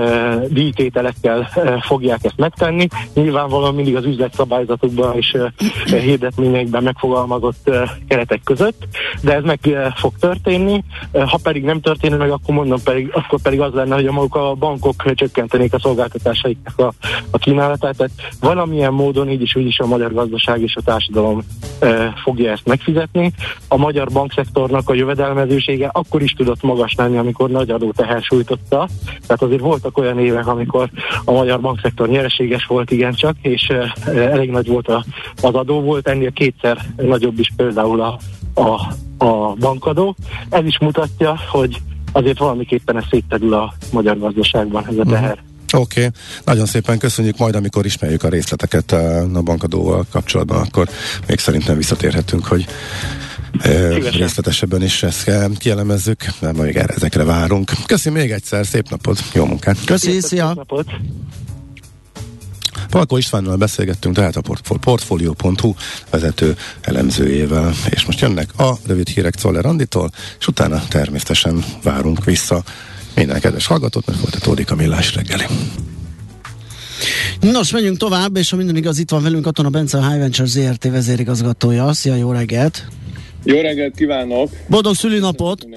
díjtételekkel 0.48 1.50
e, 1.56 1.82
fogják 1.82 2.24
ezt 2.24 2.38
megtenni. 2.38 2.88
Nyilvánvalóan 3.14 3.76
mindig 3.76 3.96
az 3.96 4.06
üzletszabályzatokban 4.06 5.16
és 5.16 5.34
e, 5.34 5.54
hirdetményekben 5.98 6.84
megfogalmazott 6.84 7.70
e, 7.70 7.98
keretek 8.08 8.42
között, 8.44 8.88
de 9.22 9.34
ez 9.34 9.44
meg 9.44 9.60
e, 9.68 9.94
fog 9.98 10.14
történni. 10.20 10.84
E, 11.12 11.24
ha 11.24 11.39
pedig 11.44 11.64
nem 11.64 11.82
történik 11.82 12.18
meg, 12.18 12.32
akkor 12.32 12.56
mondom 12.56 12.80
pedig, 12.84 13.10
akkor 13.14 13.42
pedig 13.42 13.62
az 13.62 13.74
lenne, 13.74 13.96
hogy 13.96 14.08
a 14.08 14.12
maguk 14.12 14.36
a 14.36 14.54
bankok 14.54 15.14
csökkentenék 15.14 15.74
a 15.74 15.80
szolgáltatásaiknak 15.80 16.80
a, 16.80 16.94
a 17.32 17.38
kínálatát. 17.38 17.98
Tehát 17.98 18.12
valamilyen 18.40 18.94
módon 18.94 19.30
így 19.30 19.42
is 19.42 19.56
úgy 19.56 19.66
is 19.66 19.80
a 19.80 19.86
magyar 19.86 20.14
gazdaság 20.14 20.62
és 20.62 20.76
a 20.76 20.82
társadalom 20.82 21.42
e, 21.80 22.14
fogja 22.24 22.52
ezt 22.52 22.66
megfizetni. 22.66 23.34
A 23.68 23.78
magyar 23.78 24.08
bankszektornak 24.12 24.90
a 24.90 24.94
jövedelmezősége 24.94 25.90
akkor 25.94 26.22
is 26.22 26.32
tudott 26.32 26.62
magas 26.62 26.96
lenni, 26.96 27.18
amikor 27.18 27.50
nagy 27.50 27.70
adó 27.70 27.92
teher 27.92 28.22
sújtotta. 28.22 28.88
Tehát 29.28 29.42
azért 29.42 29.62
voltak 29.62 29.98
olyan 29.98 30.20
évek, 30.20 30.48
amikor 30.48 30.90
a 31.26 31.32
magyar 31.32 31.60
bankszektor 31.60 32.08
nyereséges 32.08 32.66
volt 32.66 32.92
igencsak, 32.92 33.36
és 33.42 33.70
e, 33.70 33.94
elég 34.16 34.50
nagy 34.50 34.68
volt 34.68 34.88
a, 34.88 35.06
az 35.42 35.54
adó 35.54 35.82
volt, 35.82 36.08
ennél 36.08 36.32
kétszer 36.32 36.78
nagyobb 36.98 37.40
is 37.40 37.52
például 37.56 38.02
a, 38.02 38.18
a, 38.54 38.82
a 39.26 39.54
bankadó. 39.60 40.16
Ez 40.50 40.66
is 40.66 40.80
mutatja, 40.80 41.38
hogy 41.52 41.82
azért 42.12 42.38
valamiképpen 42.38 42.98
ez 42.98 43.04
szétterül 43.10 43.54
a 43.54 43.74
magyar 43.92 44.20
gazdaságban 44.20 44.88
ez 44.88 44.98
a 44.98 45.04
teher. 45.04 45.32
Uh-huh. 45.32 45.51
Oké, 45.74 46.05
okay. 46.05 46.19
nagyon 46.45 46.65
szépen 46.65 46.97
köszönjük, 46.97 47.38
majd 47.38 47.55
amikor 47.55 47.86
ismerjük 47.86 48.24
a 48.24 48.30
részleteket 48.30 48.91
eh, 48.91 49.36
a 49.36 49.41
bankadóval 49.41 50.05
kapcsolatban, 50.11 50.61
akkor 50.61 50.89
még 51.28 51.39
szerintem 51.39 51.78
visszatérhetünk, 51.78 52.45
hogy 52.45 52.65
eh, 53.59 53.93
Szívesen. 53.93 54.19
részletesebben 54.19 54.84
is 54.84 55.03
ezt 55.03 55.32
kielemezzük, 55.57 56.26
mert 56.39 56.57
még 56.57 56.76
erre, 56.76 56.93
ezekre 56.93 57.24
várunk. 57.24 57.72
Köszönjük 57.86 58.22
még 58.22 58.32
egyszer, 58.32 58.65
szép 58.65 58.89
napot, 58.89 59.24
jó 59.34 59.45
munkát! 59.45 59.78
Köszönjük, 59.86 60.24
szia! 60.24 60.65
Palko 62.89 63.17
Istvánnal 63.17 63.55
beszélgettünk, 63.55 64.15
tehát 64.15 64.36
a 64.36 64.41
Portfolio.hu 64.82 65.74
vezető 66.09 66.55
elemzőjével, 66.82 67.74
és 67.89 68.05
most 68.05 68.19
jönnek 68.19 68.59
a 68.59 68.78
rövid 68.88 69.07
hírek 69.07 69.36
Czoller 69.36 69.65
Anditól, 69.65 70.11
és 70.39 70.47
utána 70.47 70.84
természetesen 70.88 71.63
várunk 71.84 72.26
vissza 72.26 72.63
minden 73.16 73.39
kedves 73.39 73.66
hallgatót, 73.66 74.05
mert 74.05 74.20
folytatódik 74.20 74.72
a 74.72 74.76
millás 74.76 75.16
reggeli. 75.16 75.43
Nos, 77.41 77.72
menjünk 77.72 77.97
tovább, 77.97 78.36
és 78.36 78.49
ha 78.49 78.55
minden 78.55 78.76
igaz, 78.76 78.99
itt 78.99 79.09
van 79.09 79.24
velünk 79.24 79.43
Katona 79.43 79.70
Bence, 79.70 79.97
a 79.97 80.09
High 80.09 80.20
Venture 80.20 80.47
ZRT 80.47 80.84
vezérigazgatója. 80.84 81.93
Szia, 81.93 82.16
jó 82.16 82.32
reggelt! 82.32 82.88
Jó 83.43 83.62
reggelt 83.62 83.95
kívánok! 83.95 84.49
Boldog 84.68 84.95
szülinapot! 84.95 85.66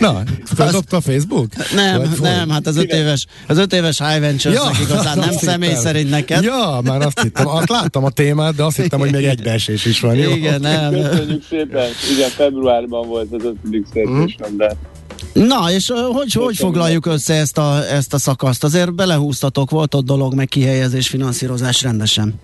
Na, 0.00 0.22
feldobta 0.44 0.96
a 0.96 1.00
Facebook? 1.00 1.46
Nem, 1.74 1.98
Vagy 1.98 2.20
nem, 2.20 2.50
hát 2.50 2.66
az 2.66 2.76
öt 2.76 2.92
éves, 2.92 3.26
az 3.46 3.58
öt 3.58 3.72
éves 3.72 3.98
High 3.98 4.20
Ventures 4.20 4.58
ja, 4.58 4.70
igazán 4.84 5.18
nem 5.18 5.32
személy 5.32 5.68
hittem. 5.68 5.84
szerint 5.84 6.10
neked. 6.10 6.42
Ja, 6.42 6.80
már 6.84 7.02
azt 7.02 7.20
hittem, 7.20 7.48
azt 7.48 7.68
láttam 7.68 8.04
a 8.04 8.10
témát, 8.10 8.54
de 8.54 8.62
azt 8.62 8.76
hittem, 8.76 8.98
hogy 8.98 9.12
még 9.12 9.24
egybeesés 9.24 9.84
is 9.84 10.00
van. 10.00 10.14
Jó? 10.14 10.30
Igen, 10.30 10.60
nem. 10.60 10.92
Köszönjük 10.92 11.42
szépen. 11.48 11.88
Igen, 12.16 12.30
februárban 12.30 13.08
volt 13.08 13.32
az 13.32 13.44
ötödik 13.44 13.86
születésnap, 13.92 14.50
mm. 14.50 14.56
de 14.56 14.76
Na, 15.34 15.72
és 15.72 15.92
hogy, 16.12 16.32
hogy 16.32 16.56
foglaljuk 16.56 17.06
össze 17.06 17.34
ezt 17.34 17.58
a, 17.58 17.84
ezt 17.90 18.14
a 18.14 18.18
szakaszt? 18.18 18.64
Azért 18.64 18.94
belehúztatok, 18.94 19.70
volt 19.70 19.94
ott 19.94 20.04
dolog, 20.04 20.34
meg 20.34 20.48
kihelyezés, 20.48 21.08
finanszírozás 21.08 21.82
rendesen. 21.82 22.34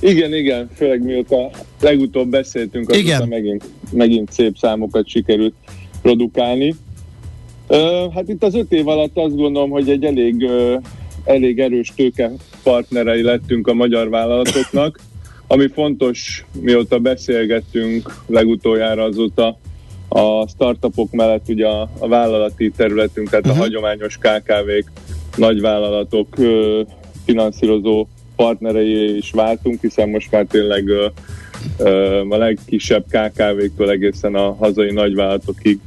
Igen, 0.00 0.34
igen, 0.34 0.70
főleg 0.76 1.02
mióta 1.02 1.50
legutóbb 1.80 2.28
beszéltünk, 2.28 2.90
azóta 2.90 3.04
igen. 3.04 3.28
megint, 3.28 3.64
megint 3.92 4.32
szép 4.32 4.56
számokat 4.56 5.08
sikerült 5.08 5.54
produkálni. 6.02 6.74
Uh, 7.68 8.14
hát 8.14 8.28
itt 8.28 8.42
az 8.42 8.54
öt 8.54 8.72
év 8.72 8.88
alatt 8.88 9.16
azt 9.16 9.36
gondolom, 9.36 9.70
hogy 9.70 9.88
egy 9.88 10.04
elég, 10.04 10.34
uh, 10.34 10.82
elég 11.24 11.58
erős 11.58 11.92
tőke 11.96 12.30
partnerei 12.62 13.22
lettünk 13.22 13.66
a 13.66 13.74
magyar 13.74 14.08
vállalatoknak. 14.08 15.00
Ami 15.46 15.68
fontos, 15.68 16.44
mióta 16.60 16.98
beszélgettünk 16.98 18.22
legutoljára 18.26 19.02
azóta 19.02 19.58
a 20.12 20.48
startupok 20.48 21.10
mellett 21.10 21.48
ugye 21.48 21.66
a, 21.66 21.90
a 21.98 22.08
vállalati 22.08 22.70
területünk, 22.76 23.30
tehát 23.30 23.46
uh-huh. 23.46 23.60
a 23.60 23.64
mhm. 23.64 23.72
hagyományos 23.72 24.18
KKV-k, 24.18 24.90
nagyvállalatok 25.36 26.38
uh, 26.38 26.80
finanszírozó 27.24 28.06
partnerei 28.36 29.16
is 29.16 29.30
váltunk, 29.30 29.80
hiszen 29.80 30.08
most 30.08 30.30
már 30.30 30.44
tényleg 30.44 30.84
uh, 30.84 31.04
uh, 31.78 32.32
a 32.32 32.36
legkisebb 32.36 33.04
KKV-któl 33.08 33.90
egészen 33.90 34.34
a 34.34 34.54
hazai 34.54 34.92
nagyvállalatokig 34.92 35.78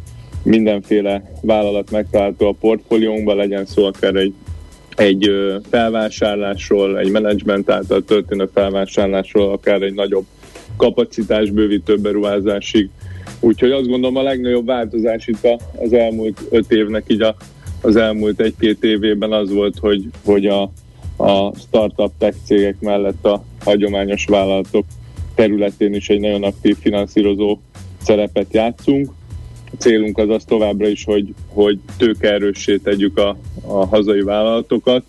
mindenféle 0.44 1.32
vállalat 1.42 1.92
megtalálható 1.92 2.48
a 2.48 2.56
portfóliónkban, 2.60 3.36
legyen 3.36 3.66
szó 3.66 3.86
akár 3.86 4.16
egy, 4.16 4.34
egy 4.96 5.32
felvásárlásról, 5.70 7.00
egy 7.00 7.12
menedzsment 7.12 7.70
által 7.70 8.04
történő 8.04 8.50
felvásárlásról, 8.54 9.52
akár 9.52 9.82
egy 9.82 9.94
nagyobb 9.94 10.26
kapacitásbővítő 10.78 11.98
beruházásig. 11.98 12.90
Úgyhogy 13.44 13.72
azt 13.72 13.88
gondolom 13.88 14.16
a 14.16 14.22
legnagyobb 14.22 14.66
változás 14.66 15.28
itt 15.28 15.48
az 15.82 15.94
elmúlt 15.94 16.42
öt 16.50 16.72
évnek, 16.72 17.04
így 17.08 17.22
a, 17.22 17.36
az 17.82 17.96
elmúlt 17.96 18.40
egy-két 18.40 18.84
évében 18.84 19.32
az 19.32 19.52
volt, 19.52 19.78
hogy, 19.80 20.10
hogy 20.26 20.46
a, 20.46 20.62
a 21.18 21.56
startup 21.56 22.12
tech 22.18 22.38
cégek 22.46 22.80
mellett 22.80 23.26
a 23.26 23.44
hagyományos 23.64 24.26
vállalatok 24.26 24.86
területén 25.36 25.94
is 25.94 26.10
egy 26.10 26.20
nagyon 26.20 26.44
aktív 26.44 26.78
finanszírozó 26.80 27.58
szerepet 28.02 28.54
játszunk. 28.54 29.12
A 29.72 29.76
célunk 29.78 30.18
az 30.18 30.30
az 30.30 30.44
továbbra 30.44 30.88
is, 30.88 31.04
hogy, 31.04 31.34
hogy 31.48 31.80
tőkeerőssé 31.98 32.78
tegyük 32.78 33.18
a, 33.18 33.38
a 33.62 33.86
hazai 33.86 34.22
vállalatokat, 34.22 35.04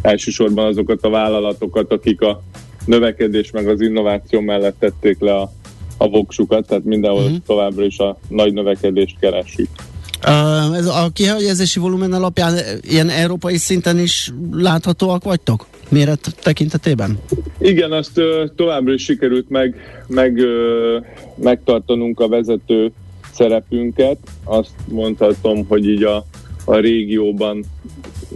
elsősorban 0.00 0.66
azokat 0.66 1.02
a 1.02 1.10
vállalatokat, 1.10 1.92
akik 1.92 2.20
a 2.20 2.42
növekedés 2.84 3.50
meg 3.50 3.68
az 3.68 3.80
innováció 3.80 4.40
mellett 4.40 4.78
tették 4.78 5.18
le 5.20 5.34
a, 5.34 5.52
a 5.98 6.08
voksukat, 6.08 6.66
tehát 6.66 6.84
mindenhol 6.84 7.22
uh-huh. 7.22 7.38
továbbra 7.46 7.84
is 7.84 7.98
a 7.98 8.18
nagy 8.28 8.52
növekedést 8.52 9.16
keressük. 9.20 9.68
Uh, 10.26 10.76
ez 10.76 10.86
a 10.86 11.08
kihelyezési 11.12 11.80
volumen 11.80 12.12
alapján 12.12 12.54
ilyen 12.80 13.08
európai 13.08 13.56
szinten 13.56 13.98
is 13.98 14.32
láthatóak 14.52 15.24
vagytok? 15.24 15.66
méret 15.88 16.34
tekintetében? 16.42 17.18
Igen, 17.58 17.92
azt 17.92 18.18
ö, 18.18 18.44
továbbra 18.56 18.92
is 18.92 19.02
sikerült 19.02 19.48
meg, 19.48 19.74
meg 20.06 20.38
ö, 20.38 20.98
megtartanunk 21.34 22.20
a 22.20 22.28
vezető 22.28 22.92
szerepünket. 23.32 24.18
Azt 24.44 24.74
mondhatom, 24.88 25.66
hogy 25.68 25.88
így 25.88 26.02
a, 26.02 26.24
a 26.64 26.76
régióban 26.76 27.64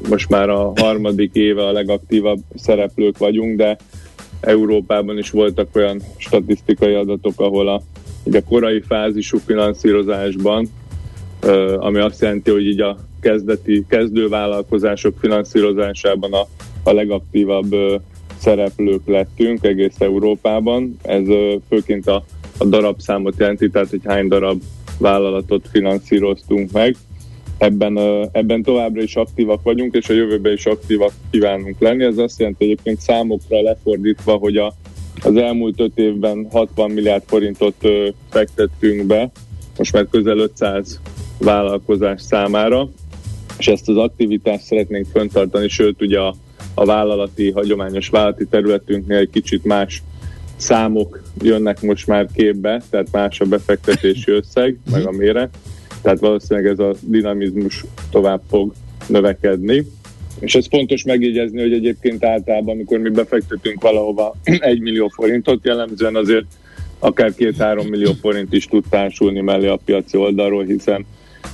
most 0.09 0.29
már 0.29 0.49
a 0.49 0.73
harmadik 0.77 1.35
éve 1.35 1.67
a 1.67 1.73
legaktívabb 1.73 2.39
szereplők 2.55 3.19
vagyunk, 3.19 3.57
de 3.57 3.77
Európában 4.43 5.19
is 5.19 5.31
voltak 5.31 5.69
olyan 5.73 6.01
statisztikai 6.17 6.95
adatok, 6.95 7.41
ahol 7.41 7.69
a, 7.69 7.83
a 8.33 8.43
korai 8.49 8.81
fázisú 8.81 9.39
finanszírozásban, 9.39 10.69
ami 11.77 11.99
azt 11.99 12.21
jelenti, 12.21 12.51
hogy 12.51 12.67
így 12.67 12.81
a 12.81 12.97
kezdeti, 13.21 13.85
kezdővállalkozások 13.89 15.19
finanszírozásában 15.21 16.33
a, 16.33 16.47
a 16.83 16.93
legaktívabb 16.93 17.75
szereplők 18.39 19.07
lettünk 19.07 19.65
egész 19.65 20.01
Európában. 20.01 20.97
Ez 21.03 21.25
főként 21.69 22.07
a, 22.07 22.25
a 22.59 22.65
darabszámot 22.65 23.35
jelenti, 23.39 23.71
tehát 23.71 23.91
hogy 23.91 24.01
hány 24.05 24.29
darab 24.29 24.63
vállalatot 24.99 25.69
finanszíroztunk 25.71 26.73
meg. 26.73 26.97
Ebben, 27.63 27.99
ebben 28.33 28.63
továbbra 28.63 29.03
is 29.03 29.17
aktívak 29.17 29.63
vagyunk, 29.63 29.95
és 29.95 30.09
a 30.09 30.13
jövőben 30.13 30.53
is 30.53 30.67
aktívak 30.67 31.13
kívánunk 31.31 31.81
lenni. 31.81 32.05
Ez 32.05 32.19
azt 32.19 32.39
jelenti 32.39 32.65
egyébként 32.65 33.01
számokra 33.01 33.63
lefordítva, 33.63 34.33
hogy 34.33 34.57
a, 34.57 34.75
az 35.23 35.37
elmúlt 35.37 35.81
öt 35.81 35.99
évben 35.99 36.47
60 36.51 36.91
milliárd 36.91 37.23
forintot 37.27 37.75
ö, 37.81 38.09
fektettünk 38.31 39.07
be, 39.07 39.31
most 39.79 39.93
már 39.93 40.07
közel 40.11 40.39
500 40.39 41.01
vállalkozás 41.39 42.23
számára, 42.23 42.89
és 43.59 43.69
ezt 43.69 43.89
az 43.89 43.97
aktivitást 43.97 44.65
szeretnénk 44.65 45.07
föntartani, 45.13 45.69
sőt 45.69 46.03
ugye 46.03 46.19
a, 46.19 46.35
a 46.75 46.85
vállalati, 46.85 47.51
hagyományos 47.51 48.09
vállalati 48.09 48.47
területünknél 48.47 49.19
egy 49.19 49.31
kicsit 49.31 49.65
más 49.65 50.03
számok 50.57 51.23
jönnek 51.43 51.83
most 51.83 52.07
már 52.07 52.29
képbe, 52.35 52.83
tehát 52.91 53.09
más 53.13 53.41
a 53.41 53.45
befektetési 53.45 54.31
összeg, 54.31 54.79
meg 54.91 55.07
a 55.07 55.11
méret, 55.11 55.57
tehát 56.03 56.19
valószínűleg 56.19 56.71
ez 56.73 56.79
a 56.79 56.95
dinamizmus 57.01 57.85
tovább 58.11 58.41
fog 58.49 58.73
növekedni. 59.07 59.87
És 60.41 60.55
ez 60.55 60.67
fontos 60.69 61.05
megjegyezni, 61.05 61.61
hogy 61.61 61.73
egyébként 61.73 62.25
általában, 62.25 62.75
amikor 62.75 62.99
mi 62.99 63.11
befektetünk 63.11 63.83
valahova 63.83 64.35
egy 64.73 64.81
millió 64.81 65.09
forintot, 65.09 65.65
jellemzően 65.65 66.17
azért 66.17 66.45
akár 66.99 67.35
két-három 67.35 67.87
millió 67.87 68.13
forint 68.21 68.53
is 68.53 68.67
tud 68.67 68.85
társulni 68.91 69.41
mellé 69.41 69.67
a 69.67 69.79
piaci 69.85 70.17
oldalról, 70.17 70.65
hiszen 70.65 71.07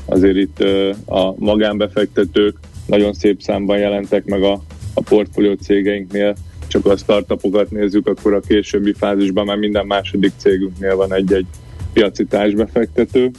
azért 0.05 0.36
itt 0.36 0.64
a 1.07 1.34
magánbefektetők 1.36 2.57
nagyon 2.86 3.12
szép 3.12 3.40
számban 3.40 3.78
jelentek 3.78 4.24
meg 4.24 4.42
a, 4.42 4.62
a 4.94 5.01
portfólió 5.01 5.53
cégeinknél, 5.53 6.34
csak 6.66 6.86
a 6.86 6.96
startupokat 6.96 7.70
nézzük, 7.70 8.07
akkor 8.07 8.34
a 8.34 8.40
későbbi 8.40 8.92
fázisban 8.92 9.44
már 9.44 9.57
minden 9.57 9.86
második 9.86 10.32
cégünknél 10.36 10.96
van 10.96 11.14
egy-egy 11.14 11.46
piaci 11.92 12.24
társbefektető. 12.24 13.30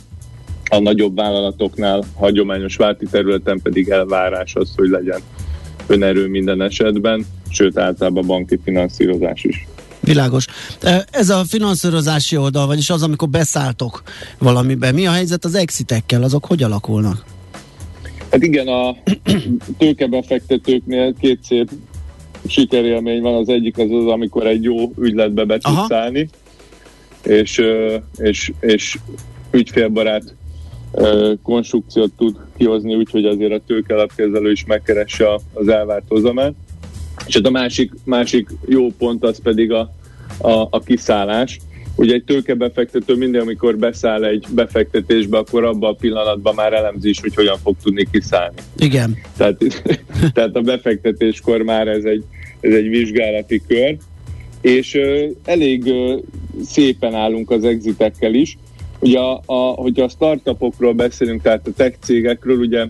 A 0.70 0.80
nagyobb 0.80 1.16
vállalatoknál, 1.16 2.04
hagyományos 2.16 2.76
válti 2.76 3.06
területen 3.12 3.60
pedig 3.62 3.90
elvárás 3.90 4.56
az, 4.56 4.72
hogy 4.76 4.90
legyen 4.90 5.20
önerő 5.88 6.28
minden 6.28 6.62
esetben, 6.62 7.26
sőt 7.50 7.78
általában 7.78 8.26
banki 8.26 8.60
finanszírozás 8.64 9.44
is. 9.44 9.68
Világos. 10.00 10.46
Ez 11.12 11.30
a 11.30 11.44
finanszírozási 11.48 12.38
oldal, 12.38 12.68
vagyis 12.68 12.90
az, 12.90 13.04
amikor 13.04 13.30
beszálltok 13.30 14.04
valamibe. 14.38 14.92
Mi 14.92 15.08
a 15.08 15.12
helyzet 15.12 15.46
az 15.46 15.56
exitekkel? 15.56 16.24
Azok 16.24 16.46
hogy 16.46 16.64
alakulnak? 16.64 17.26
Hát 18.32 18.44
igen, 18.44 18.68
a 18.68 18.96
tőkebefektetőknél 19.78 21.14
két 21.20 21.44
szép 21.44 21.70
sikerélmény 22.48 23.22
van. 23.22 23.36
Az 23.36 23.50
egyik 23.50 23.78
az 23.78 23.92
az, 23.92 24.06
amikor 24.06 24.48
egy 24.48 24.64
jó 24.64 24.94
ügyletbe 24.98 25.44
be 25.44 25.58
tudsz 25.58 25.86
szállni, 25.88 26.30
és, 27.24 27.62
és, 28.18 28.52
és 28.60 28.98
ügyfélbarát 29.52 30.36
konstrukciót 31.44 32.12
tud 32.18 32.36
kihozni, 32.58 32.96
úgyhogy 32.96 33.26
azért 33.26 33.52
a 33.52 33.62
tőkelapkezelő 33.68 34.52
is 34.52 34.66
megkeresse 34.66 35.40
az 35.54 35.68
elvárt 35.68 36.06
hozamát. 36.08 36.54
És 37.28 37.36
hát 37.36 37.46
a 37.46 37.50
másik, 37.50 37.92
másik 38.04 38.50
jó 38.66 38.92
pont 38.98 39.24
az 39.24 39.40
pedig 39.44 39.72
a, 39.72 39.94
a, 40.38 40.68
a 40.70 40.80
kiszállás. 40.86 41.60
Ugye 41.96 42.14
egy 42.14 42.24
tőkebefektető 42.24 43.16
minden, 43.16 43.42
amikor 43.42 43.78
beszáll 43.78 44.24
egy 44.24 44.46
befektetésbe, 44.52 45.38
akkor 45.38 45.64
abban 45.64 45.90
a 45.90 45.96
pillanatban 45.96 46.56
már 46.56 46.74
elemzi 46.74 47.10
is, 47.10 47.20
hogy 47.20 47.36
hogyan 47.36 47.58
fog 47.58 47.76
tudni 47.84 48.08
kiszállni. 48.12 48.56
Igen. 48.78 49.18
Tehát, 49.38 49.58
tehát 50.34 50.56
a 50.56 50.62
befektetéskor 50.62 51.62
már 51.62 51.88
ez 51.88 52.04
egy, 52.04 52.24
ez 52.60 52.74
egy 52.74 52.88
vizsgálati 52.88 53.62
kör, 53.68 53.98
és 54.62 54.94
uh, 54.94 55.36
elég 55.44 55.84
uh, 55.86 56.20
szépen 56.64 57.14
állunk 57.14 57.52
az 57.52 57.64
exitekkel 57.64 58.34
is. 58.34 58.58
Ugye, 59.00 59.20
a, 59.20 59.42
a, 59.46 59.56
hogyha 59.56 60.04
a 60.04 60.10
startupokról 60.10 60.94
beszélünk, 60.94 61.42
tehát 61.42 61.68
a 61.68 61.72
tech 61.76 61.98
cégekről, 62.00 62.58
ugye 62.58 62.86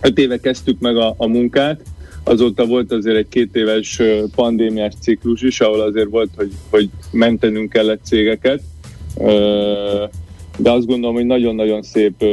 öt 0.00 0.18
éve 0.18 0.40
kezdtük 0.40 0.80
meg 0.80 0.96
a, 0.96 1.14
a 1.16 1.26
munkát, 1.26 1.80
Azóta 2.28 2.66
volt 2.66 2.92
azért 2.92 3.16
egy 3.16 3.28
két 3.28 3.56
éves 3.56 4.02
pandémiás 4.34 4.92
ciklus 5.00 5.42
is, 5.42 5.60
ahol 5.60 5.80
azért 5.80 6.10
volt, 6.10 6.30
hogy, 6.36 6.52
hogy 6.70 6.88
mentenünk 7.10 7.70
kellett 7.70 8.00
cégeket, 8.04 8.62
de 10.56 10.70
azt 10.70 10.86
gondolom, 10.86 11.14
hogy 11.14 11.26
nagyon-nagyon 11.26 11.82
szép 11.82 12.24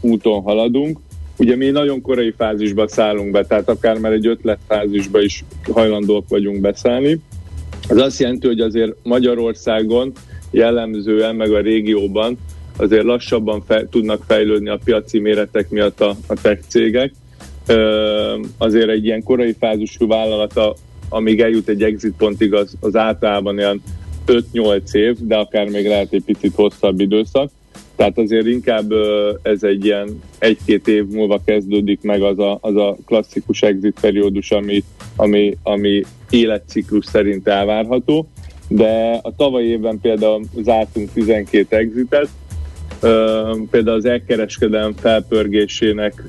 úton 0.00 0.42
haladunk. 0.42 0.98
Ugye 1.36 1.56
mi 1.56 1.70
nagyon 1.70 2.00
korai 2.00 2.34
fázisba 2.36 2.88
szállunk 2.88 3.30
be, 3.30 3.44
tehát 3.44 3.68
akár 3.68 3.98
már 3.98 4.12
egy 4.12 4.26
ötletfázisba 4.26 5.20
is 5.20 5.44
hajlandóak 5.72 6.28
vagyunk 6.28 6.60
beszállni. 6.60 7.20
Ez 7.88 7.96
azt 7.96 8.20
jelenti, 8.20 8.46
hogy 8.46 8.60
azért 8.60 8.92
Magyarországon 9.02 10.12
jellemzően, 10.50 11.36
meg 11.36 11.52
a 11.52 11.60
régióban 11.60 12.38
azért 12.76 13.04
lassabban 13.04 13.62
fe, 13.66 13.88
tudnak 13.90 14.22
fejlődni 14.26 14.68
a 14.68 14.78
piaci 14.84 15.18
méretek 15.18 15.70
miatt 15.70 16.00
a, 16.00 16.16
a 16.26 16.34
tech 16.42 16.62
cégek, 16.68 17.12
azért 18.58 18.88
egy 18.88 19.04
ilyen 19.04 19.22
korai 19.22 19.54
fázisú 19.58 20.06
vállalata, 20.06 20.74
amíg 21.08 21.40
eljut 21.40 21.68
egy 21.68 21.82
exit 21.82 22.14
pontig, 22.16 22.54
az, 22.54 22.74
az 22.80 22.96
általában 22.96 23.58
olyan 23.58 23.82
5-8 24.26 24.94
év, 24.94 25.16
de 25.20 25.36
akár 25.36 25.68
még 25.68 25.86
lehet 25.86 26.12
egy 26.12 26.24
picit 26.24 26.54
hosszabb 26.54 27.00
időszak. 27.00 27.50
Tehát 27.96 28.18
azért 28.18 28.46
inkább 28.46 28.92
ez 29.42 29.62
egy 29.62 29.84
ilyen 29.84 30.20
egy-két 30.38 30.88
év 30.88 31.06
múlva 31.06 31.40
kezdődik 31.44 32.02
meg 32.02 32.22
az 32.22 32.38
a, 32.38 32.58
az 32.60 32.76
a 32.76 32.96
klasszikus 33.06 33.62
exit 33.62 33.96
periódus, 34.00 34.50
ami, 34.50 34.84
ami, 35.16 35.56
ami 35.62 36.02
életciklus 36.30 37.04
szerint 37.04 37.48
elvárható. 37.48 38.28
De 38.72 39.18
a 39.22 39.34
tavaly 39.36 39.64
évben 39.64 40.00
például 40.00 40.42
zártunk 40.62 41.12
12 41.12 41.76
exitet, 41.76 42.28
például 43.70 43.96
az 43.96 44.04
elkereskedelem 44.04 44.92
felpörgésének 44.92 46.22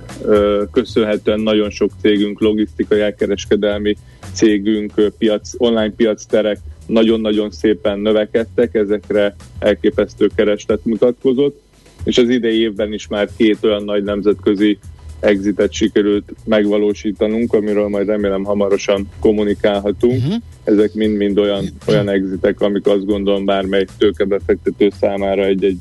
köszönhetően 0.72 1.40
nagyon 1.40 1.70
sok 1.70 1.92
cégünk, 2.02 2.40
logisztikai 2.40 3.00
elkereskedelmi 3.00 3.96
cégünk, 4.34 4.94
piac, 5.18 5.52
online 5.58 5.92
piacterek 5.96 6.58
nagyon-nagyon 6.86 7.52
szépen 7.52 8.00
növekedtek, 8.00 8.76
ezekre 8.76 9.36
elképesztő 9.60 10.30
kereslet 10.36 10.86
mutatkozott, 10.86 11.62
és 12.04 12.18
az 12.18 12.30
idei 12.30 12.60
évben 12.60 12.94
is 12.94 13.08
már 13.08 13.30
két 13.38 13.58
olyan 13.62 13.84
nagy 13.84 14.04
nemzetközi 14.04 14.78
exitet 15.22 15.74
sikerült 15.74 16.34
megvalósítanunk, 16.46 17.54
amiről 17.54 17.88
majd 17.88 18.08
remélem 18.08 18.44
hamarosan 18.44 19.10
kommunikálhatunk. 19.20 20.18
Uh-huh. 20.18 20.36
Ezek 20.64 20.94
mind-mind 20.94 21.38
olyan, 21.38 21.66
olyan 21.88 22.10
exitek, 22.10 22.62
amik 22.62 22.88
azt 22.88 23.06
gondolom 23.06 23.46
bármely 23.46 23.86
tőkebefektető 23.98 24.92
számára 25.00 25.46
egy-egy 25.46 25.80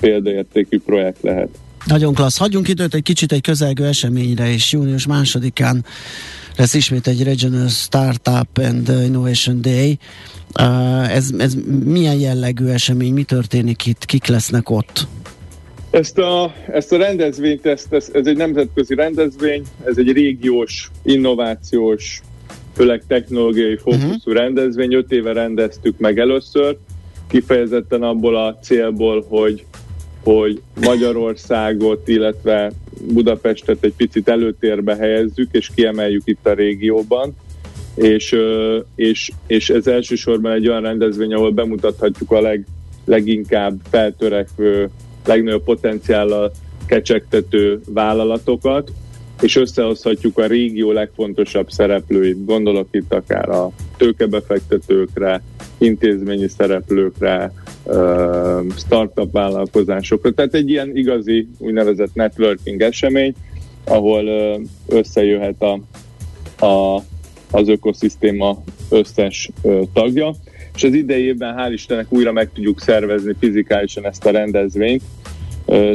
példaértékű 0.00 0.80
projekt 0.80 1.22
lehet. 1.22 1.48
Nagyon 1.86 2.14
klassz. 2.14 2.38
Hagyjunk 2.38 2.68
időt 2.68 2.94
egy 2.94 3.02
kicsit 3.02 3.32
egy 3.32 3.40
közelgő 3.40 3.84
eseményre, 3.84 4.52
és 4.52 4.72
június 4.72 5.06
másodikán 5.06 5.84
lesz 6.56 6.74
ismét 6.74 7.06
egy 7.06 7.22
Regional 7.22 7.68
Startup 7.68 8.58
and 8.58 8.88
Innovation 8.88 9.60
Day. 9.60 9.98
Ez, 11.08 11.30
ez 11.38 11.56
milyen 11.84 12.18
jellegű 12.18 12.66
esemény, 12.66 13.12
mi 13.12 13.22
történik 13.22 13.86
itt, 13.86 14.04
kik 14.04 14.26
lesznek 14.26 14.70
ott? 14.70 15.06
Ezt 15.96 16.18
a, 16.18 16.54
ezt 16.66 16.92
a 16.92 16.96
rendezvényt, 16.96 17.66
ezt, 17.66 17.92
ez, 17.92 18.10
ez 18.12 18.26
egy 18.26 18.36
nemzetközi 18.36 18.94
rendezvény, 18.94 19.62
ez 19.84 19.98
egy 19.98 20.12
régiós, 20.12 20.90
innovációs, 21.02 22.22
főleg 22.74 23.02
technológiai 23.06 23.76
fókuszú 23.76 24.06
uh-huh. 24.06 24.34
rendezvény. 24.34 24.94
Öt 24.94 25.12
éve 25.12 25.32
rendeztük 25.32 25.98
meg 25.98 26.18
először, 26.18 26.76
kifejezetten 27.28 28.02
abból 28.02 28.36
a 28.36 28.58
célból, 28.62 29.24
hogy, 29.28 29.64
hogy 30.22 30.60
Magyarországot, 30.80 32.08
illetve 32.08 32.72
Budapestet 33.12 33.84
egy 33.84 33.94
picit 33.96 34.28
előtérbe 34.28 34.96
helyezzük, 34.96 35.48
és 35.52 35.70
kiemeljük 35.74 36.22
itt 36.24 36.46
a 36.46 36.52
régióban. 36.52 37.36
És, 37.94 38.36
és, 38.94 39.30
és 39.46 39.70
ez 39.70 39.86
elsősorban 39.86 40.52
egy 40.52 40.68
olyan 40.68 40.82
rendezvény, 40.82 41.34
ahol 41.34 41.50
bemutathatjuk 41.50 42.30
a 42.30 42.40
leg, 42.40 42.66
leginkább 43.04 43.80
feltörekvő, 43.90 44.90
legnagyobb 45.26 45.64
potenciállal 45.64 46.52
kecsegtető 46.86 47.80
vállalatokat, 47.86 48.92
és 49.40 49.56
összehozhatjuk 49.56 50.38
a 50.38 50.46
régió 50.46 50.92
legfontosabb 50.92 51.70
szereplőit, 51.70 52.44
gondolok 52.44 52.88
itt 52.90 53.14
akár 53.14 53.48
a 53.48 53.70
tőkebefektetőkre, 53.96 55.42
intézményi 55.78 56.48
szereplőkre, 56.48 57.52
startup 58.76 59.32
vállalkozásokra. 59.32 60.30
Tehát 60.30 60.54
egy 60.54 60.70
ilyen 60.70 60.96
igazi 60.96 61.48
úgynevezett 61.58 62.14
networking 62.14 62.82
esemény, 62.82 63.34
ahol 63.84 64.28
összejöhet 64.88 65.62
a, 65.62 65.80
a, 66.66 67.02
az 67.50 67.68
ökoszisztéma 67.68 68.62
összes 68.88 69.50
tagja, 69.92 70.34
és 70.76 70.82
az 70.82 70.92
idejében 70.94 71.54
hál' 71.58 71.72
Istennek 71.72 72.06
újra 72.08 72.32
meg 72.32 72.50
tudjuk 72.52 72.80
szervezni 72.80 73.32
fizikálisan 73.40 74.06
ezt 74.06 74.26
a 74.26 74.30
rendezvényt, 74.30 75.02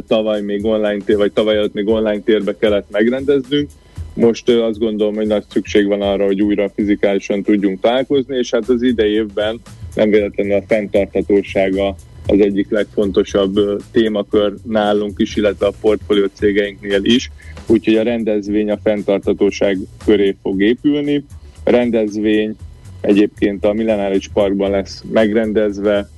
tavaly 0.08 0.42
még 0.42 0.66
online 0.66 1.04
tér, 1.06 1.18
vagy 1.18 1.32
tavaly 1.32 1.56
előtt 1.56 1.74
még 1.74 1.88
online 1.88 2.20
térbe 2.20 2.58
kellett 2.58 2.92
megrendeznünk. 2.92 3.70
Most 4.14 4.50
azt 4.50 4.80
gondolom, 4.80 5.16
hogy 5.16 5.28
nagy 5.28 5.44
szükség 5.50 5.88
van 5.88 6.02
arra, 6.02 6.26
hogy 6.26 6.42
újra 6.42 6.70
fizikálisan 6.76 7.44
tudjunk 7.44 7.80
találkozni, 7.80 8.38
és 8.38 8.52
hát 8.52 8.70
az 8.70 8.82
idei 8.82 9.12
évben 9.12 9.60
nem 9.96 10.10
véletlenül 10.10 10.54
a 10.54 10.64
fenntarthatósága 10.68 11.96
az 12.28 12.40
egyik 12.40 12.70
legfontosabb 12.70 13.82
témakör 13.92 14.54
nálunk 14.64 15.20
is, 15.20 15.36
illetve 15.36 15.66
a 15.66 15.74
portfólió 15.82 16.26
cégeinknél 16.34 17.04
is. 17.04 17.32
Úgyhogy 17.68 17.96
a 17.96 18.04
rendezvény 18.04 18.72
a 18.72 18.80
fenntarthatóság 18.84 19.78
köré 20.06 20.36
fog 20.42 20.62
épülni. 20.62 21.24
A 21.64 21.70
rendezvény 21.70 22.56
egyébként 23.02 23.66
a 23.66 23.74
Millenáris 23.74 24.28
Parkban 24.28 24.72
lesz 24.72 25.04
megrendezve, 25.12 26.10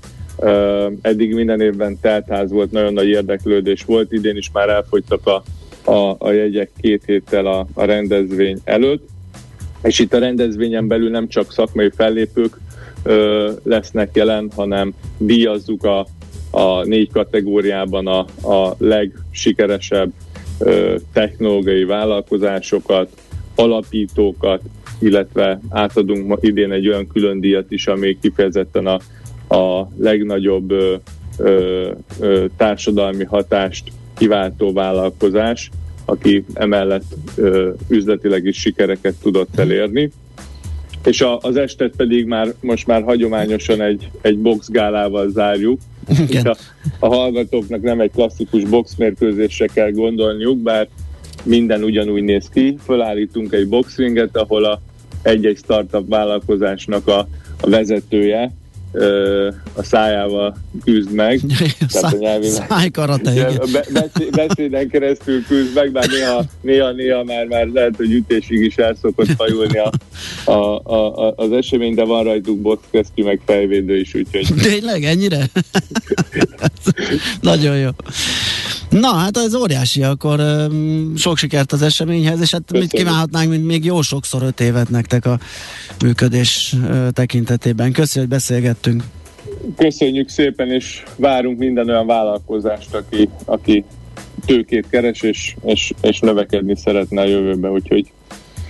eddig 1.02 1.34
minden 1.34 1.62
évben 1.62 1.98
teltház 2.02 2.52
volt, 2.52 2.72
nagyon 2.72 2.94
nagy 2.94 3.08
érdeklődés 3.08 3.84
volt, 3.84 4.12
idén 4.12 4.38
is 4.38 4.52
már 4.54 4.70
elfogytak 4.70 5.28
a, 5.28 5.44
a, 5.92 6.16
a 6.18 6.32
jegyek 6.32 6.72
két 6.82 7.04
héttel 7.06 7.46
a, 7.46 7.68
a 7.74 7.84
rendezvény 7.84 8.60
előtt, 8.64 9.08
és 9.84 10.00
itt 10.00 10.14
a 10.14 10.20
rendezvényen 10.20 10.88
belül 10.88 11.10
nem 11.10 11.28
csak 11.28 11.52
szakmai 11.52 11.90
fellépők 11.96 12.60
uh, 13.06 13.50
lesznek 13.64 14.16
jelen, 14.16 14.52
hanem 14.56 14.94
díjazzuk 15.18 15.84
a, 15.84 16.08
a 16.52 16.84
négy 16.84 17.12
kategóriában 17.12 18.08
a, 18.08 18.20
a 18.50 18.76
legsikeresebb 18.78 20.12
uh, 20.60 20.96
technológiai 21.14 21.84
vállalkozásokat, 21.84 23.10
alapítókat, 23.56 24.62
illetve 25.04 25.60
átadunk 25.70 26.28
ma 26.28 26.38
idén 26.40 26.72
egy 26.72 26.88
olyan 26.88 27.08
külön 27.08 27.40
díjat 27.40 27.72
is, 27.72 27.88
ami 27.88 28.18
kifejezetten 28.22 28.88
a 28.88 29.00
a 29.54 29.88
legnagyobb 29.98 30.72
ö, 30.72 30.96
ö, 31.38 31.92
ö, 32.20 32.46
társadalmi 32.58 33.24
hatást 33.24 33.92
kiváltó 34.18 34.74
vállalkozás, 34.74 35.70
aki 36.06 36.46
emellett 36.54 37.16
ö, 37.36 37.70
üzletileg 37.88 38.46
is 38.46 38.60
sikereket 38.60 39.16
tudott 39.22 39.60
elérni. 39.60 40.12
És 41.06 41.22
a, 41.22 41.38
az 41.42 41.56
estet 41.56 41.94
pedig 41.96 42.26
már 42.26 42.54
most 42.62 42.88
már 42.88 43.04
hagyományosan 43.04 43.82
egy, 43.82 44.10
egy 44.22 44.38
boxgálával 44.38 45.30
zárjuk. 45.30 45.80
A, 46.44 46.58
a 47.00 47.08
hallgatóknak 47.08 47.82
nem 47.82 48.00
egy 48.00 48.12
klasszikus 48.12 48.64
boxmérkőzésre 48.64 49.66
kell 49.66 49.92
gondolniuk, 49.92 50.58
bár 50.58 50.88
minden 51.44 51.84
ugyanúgy 51.84 52.24
néz 52.24 52.50
ki. 52.54 52.78
Fölállítunk 52.84 53.54
egy 53.54 53.68
boxringet, 53.68 54.38
ahol 54.38 54.64
a 54.64 54.82
egy-egy 55.24 55.58
startup 55.58 56.10
vállalkozásnak 56.10 57.08
a, 57.08 57.28
a 57.62 57.70
vezetője 57.70 58.52
a 59.74 59.84
szájával 59.84 60.56
küzd 60.84 61.12
meg. 61.12 61.40
nyelvi 62.20 62.48
Szájkarate, 62.48 63.34
be, 63.94 64.10
beszéden 64.32 64.90
keresztül 64.90 65.46
küzd 65.46 65.76
meg, 65.76 65.92
bár 65.92 66.08
néha, 66.08 66.44
néha, 66.62 66.92
néha 66.92 67.24
már, 67.24 67.46
már 67.46 67.68
lehet, 67.68 67.96
hogy 67.96 68.12
ütésig 68.12 68.62
is 68.62 68.76
el 68.76 68.96
szokott 69.02 69.32
fajulni 69.38 69.78
a, 69.78 69.92
a, 70.46 70.82
a, 70.84 71.28
a, 71.28 71.34
az 71.36 71.52
esemény, 71.52 71.94
de 71.94 72.04
van 72.04 72.24
rajtuk 72.24 72.60
bockesztyű, 72.60 73.24
meg 73.24 73.42
fejvédő 73.46 73.98
is, 73.98 74.14
úgyhogy... 74.14 74.48
Tényleg, 74.62 75.04
ennyire? 75.04 75.46
Nagyon 77.42 77.78
jó. 77.78 77.90
Na, 79.00 79.14
hát 79.14 79.38
ez 79.38 79.56
óriási, 79.56 80.04
akkor 80.04 80.40
um, 80.40 81.14
sok 81.16 81.38
sikert 81.38 81.72
az 81.72 81.82
eseményhez, 81.82 82.42
és 82.42 82.52
hát 82.52 82.62
Köszönjük. 82.66 82.92
mit 82.92 83.02
kívánhatnánk, 83.02 83.50
mint 83.50 83.66
még 83.66 83.86
jó 83.86 84.02
sokszor 84.02 84.44
öt 84.44 84.60
évet 84.60 84.90
nektek 84.90 85.26
a 85.26 85.40
működés 86.04 86.74
uh, 86.74 87.10
tekintetében. 87.10 87.92
Köszönjük, 87.92 88.32
hogy 88.32 88.40
beszélgettünk. 88.40 89.04
Köszönjük 89.78 90.30
szépen, 90.30 90.72
és 90.72 91.04
várunk 91.16 91.58
minden 91.58 91.90
olyan 91.90 92.08
vállalkozást, 92.08 92.94
aki, 92.94 93.30
aki 93.46 93.84
tőkét 94.46 94.86
keres, 94.90 95.22
és, 95.22 95.56
és, 95.66 95.92
és 96.02 96.20
növekedni 96.20 96.76
szeretne 96.76 97.22
a 97.22 97.26
jövőben, 97.26 97.72
úgyhogy 97.72 98.12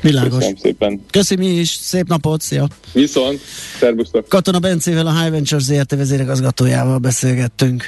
Világos. 0.02 0.34
Köszönöm 0.34 0.56
szépen. 0.56 1.06
Köszönöm 1.12 1.46
mi 1.46 1.52
is, 1.52 1.70
szép 1.70 2.08
napot, 2.08 2.42
szia! 2.42 2.68
Viszont, 2.94 3.40
szervusztok! 3.80 4.28
Katona 4.28 4.60
Bencével, 4.60 5.08
a 5.08 5.20
High 5.20 5.32
Ventures 5.32 5.64
ZRT 5.64 5.96
vezérigazgatójával 5.96 6.98
beszélgettünk. 6.98 7.88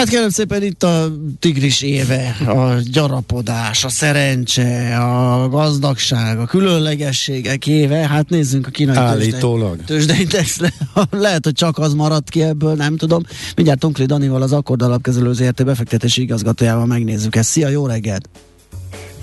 Hát 0.00 0.08
kérem 0.08 0.28
szépen 0.28 0.62
itt 0.62 0.82
a 0.82 1.06
tigris 1.38 1.82
éve, 1.82 2.36
a 2.46 2.74
gyarapodás, 2.92 3.84
a 3.84 3.88
szerencse, 3.88 4.96
a 4.98 5.48
gazdagság, 5.48 6.38
a 6.38 6.44
különlegességek 6.44 7.66
éve. 7.66 7.96
Hát 7.96 8.28
nézzünk 8.28 8.66
a 8.66 8.70
kínai 8.70 8.96
Állítólag. 8.96 9.84
tőzsdeindexre. 9.84 10.72
Lehet, 11.10 11.44
hogy 11.44 11.52
csak 11.52 11.78
az 11.78 11.94
maradt 11.94 12.30
ki 12.30 12.42
ebből, 12.42 12.74
nem 12.74 12.96
tudom. 12.96 13.22
Mindjárt 13.56 13.80
Tonkli 13.80 14.04
Danival, 14.04 14.42
az 14.42 14.52
Akkord 14.52 14.82
alapkezelő 14.82 15.32
ZRT 15.32 15.64
befektetési 15.64 16.22
igazgatójával 16.22 16.86
megnézzük 16.86 17.36
ezt. 17.36 17.48
Szia, 17.48 17.68
jó 17.68 17.86
reggelt! 17.86 18.28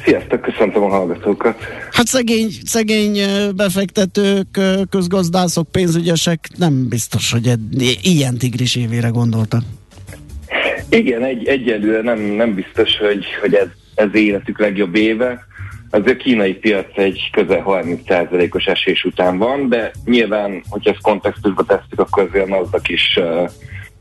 Sziasztok, 0.06 0.42
köszöntöm 0.42 0.84
a 0.84 0.90
hallgatókat. 0.90 1.56
Hát 1.92 2.08
szegény, 2.08 2.52
szegény 2.66 3.20
befektetők, 3.56 4.60
közgazdászok, 4.90 5.72
pénzügyesek 5.72 6.50
nem 6.58 6.88
biztos, 6.88 7.32
hogy 7.32 7.54
ilyen 8.02 8.38
tigris 8.38 8.76
évére 8.76 9.08
gondoltak. 9.08 9.64
Igen, 10.90 11.24
egy, 11.24 11.48
egyelőre 11.48 12.02
nem, 12.02 12.20
nem 12.20 12.54
biztos, 12.54 12.98
hogy, 12.98 13.26
hogy 13.42 13.54
ez, 13.54 13.68
ez 13.96 14.16
életük 14.16 14.60
legjobb 14.60 14.96
éve. 14.96 15.46
Az 15.90 16.02
a 16.06 16.16
kínai 16.16 16.54
piac 16.54 16.98
egy 16.98 17.30
közel 17.32 17.64
30%-os 17.66 18.66
esés 18.66 19.04
után 19.04 19.38
van, 19.38 19.70
de 19.70 19.92
nyilván, 20.06 20.64
hogyha 20.70 20.92
ezt 20.92 21.02
kontextusba 21.02 21.64
tesszük, 21.64 22.00
akkor 22.00 22.28
azért 22.30 22.52
azok 22.52 22.90
is 22.90 23.20
uh, 23.20 23.50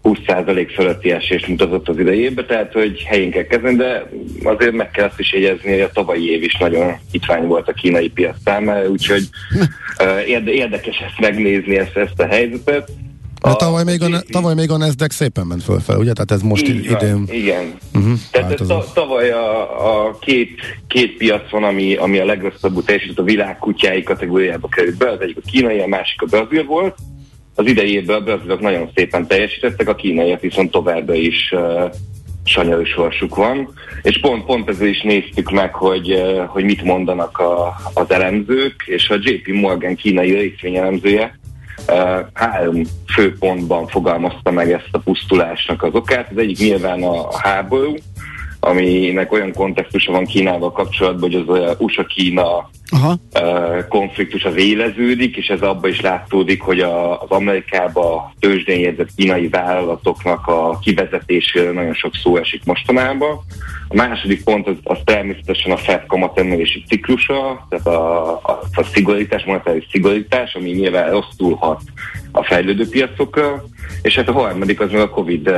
20% 0.02 0.70
fölötti 0.74 1.10
esés 1.10 1.46
mutatott 1.46 1.88
az 1.88 1.98
idejében, 1.98 2.46
tehát 2.46 2.72
hogy 2.72 3.02
helyén 3.02 3.30
kell 3.30 3.42
kezdeni, 3.42 3.76
de 3.76 4.10
azért 4.42 4.72
meg 4.72 4.90
kell 4.90 5.06
azt 5.06 5.20
is 5.20 5.32
jegyezni, 5.32 5.70
hogy 5.70 5.80
a 5.80 5.90
tavalyi 5.90 6.30
év 6.30 6.42
is 6.42 6.56
nagyon 6.56 6.94
hitvány 7.12 7.46
volt 7.46 7.68
a 7.68 7.72
kínai 7.72 8.08
piac 8.08 8.36
számára, 8.44 8.88
úgyhogy 8.88 9.22
uh, 10.02 10.28
érde, 10.28 10.50
érdekes 10.50 10.96
ezt 10.98 11.20
megnézni, 11.20 11.78
ezt, 11.78 11.96
ezt 11.96 12.20
a 12.20 12.26
helyzetet. 12.26 12.90
De 13.46 13.54
tavaly, 13.56 13.84
még 13.84 14.02
a, 14.02 14.22
tavaly 14.30 14.54
még 14.54 14.70
a 14.70 14.76
Nasdaq 14.76 15.12
szépen 15.12 15.46
ment 15.46 15.62
fölfel, 15.62 15.98
ugye? 15.98 16.12
Tehát 16.12 16.30
ez 16.30 16.42
most 16.42 16.68
így 16.68 16.84
idén... 16.84 17.24
Van, 17.24 17.28
igen. 17.30 17.74
Uh-huh, 17.94 18.18
Tehát 18.30 18.60
ez 18.60 18.66
ta, 18.66 18.84
tavaly 18.94 19.30
a, 19.30 20.06
a 20.06 20.18
két, 20.20 20.50
két 20.88 21.16
piac 21.16 21.50
van, 21.50 21.64
ami, 21.64 21.94
ami 21.94 22.18
a 22.18 22.24
legrosszabbul 22.24 22.84
teljesített 22.84 23.18
a 23.18 23.22
világ 23.22 23.58
kutyái 23.58 24.02
kategóriába 24.02 24.68
került 24.68 24.96
be. 24.96 25.10
Az 25.10 25.20
egyik 25.20 25.36
a 25.36 25.50
kínai, 25.50 25.80
a 25.80 25.86
másik 25.86 26.22
a 26.22 26.26
brazil 26.26 26.64
volt. 26.64 26.94
Az 27.54 27.66
idejében 27.66 28.16
a 28.16 28.20
brazilok 28.20 28.60
nagyon 28.60 28.90
szépen 28.94 29.26
teljesítettek, 29.26 29.88
a 29.88 29.94
kínaiak 29.94 30.40
viszont 30.40 30.70
továbbra 30.70 31.14
is 31.14 31.52
uh, 31.52 31.90
sanyarú 32.44 32.84
sorsuk 32.84 33.34
van, 33.34 33.68
és 34.02 34.20
pont, 34.20 34.44
pont 34.44 34.68
ezzel 34.68 34.86
is 34.86 35.02
néztük 35.02 35.50
meg, 35.50 35.74
hogy, 35.74 36.12
uh, 36.12 36.44
hogy 36.44 36.64
mit 36.64 36.82
mondanak 36.82 37.38
a, 37.38 37.74
az 37.94 38.10
elemzők, 38.10 38.82
és 38.86 39.08
a 39.08 39.18
JP 39.20 39.46
Morgan 39.46 39.94
kínai 39.94 40.32
részvényelemzője 40.32 41.38
három 42.32 42.82
főpontban 43.14 43.86
fogalmazta 43.86 44.50
meg 44.50 44.72
ezt 44.72 44.88
a 44.92 44.98
pusztulásnak 44.98 45.82
az 45.82 45.94
okát. 45.94 46.30
Az 46.30 46.38
egyik 46.38 46.58
nyilván 46.58 47.02
a 47.02 47.38
háború, 47.38 47.94
aminek 48.66 49.32
olyan 49.32 49.52
kontextusa 49.52 50.12
van 50.12 50.24
Kínával 50.24 50.72
kapcsolatban, 50.72 51.30
hogy 51.30 51.44
az 51.46 51.76
USA-Kína 51.78 52.70
Aha. 52.90 53.16
konfliktus 53.88 54.44
az 54.44 54.56
éleződik, 54.56 55.36
és 55.36 55.46
ez 55.46 55.60
abban 55.60 55.90
is 55.90 56.00
látszódik, 56.00 56.62
hogy 56.62 56.80
a, 56.80 57.22
az 57.22 57.30
Amerikába 57.30 58.32
tőzsdén 58.40 58.80
jegyzett 58.80 59.14
kínai 59.16 59.48
vállalatoknak 59.48 60.46
a 60.46 60.78
kivezetésére 60.78 61.72
nagyon 61.72 61.94
sok 61.94 62.14
szó 62.14 62.36
esik 62.36 62.64
mostanában. 62.64 63.40
A 63.88 63.94
második 63.94 64.44
pont 64.44 64.68
az, 64.68 64.76
az 64.82 64.98
természetesen 65.04 65.72
a 65.72 65.76
Fed 65.76 66.06
kamatemelési 66.06 66.84
ciklusa, 66.88 67.66
tehát 67.68 67.86
a, 67.86 68.28
a, 68.32 68.60
a 68.74 68.82
szigorítás, 68.82 69.44
monetáris 69.44 69.86
szigorítás, 69.90 70.54
ami 70.54 70.70
nyilván 70.70 71.10
rosszul 71.10 71.54
hat 71.54 71.80
a 72.32 72.44
fejlődő 72.44 72.88
piacokkal, 72.88 73.64
és 74.02 74.14
hát 74.14 74.28
a 74.28 74.32
harmadik 74.32 74.80
az 74.80 74.90
meg 74.90 75.00
a 75.00 75.08
Covid, 75.08 75.50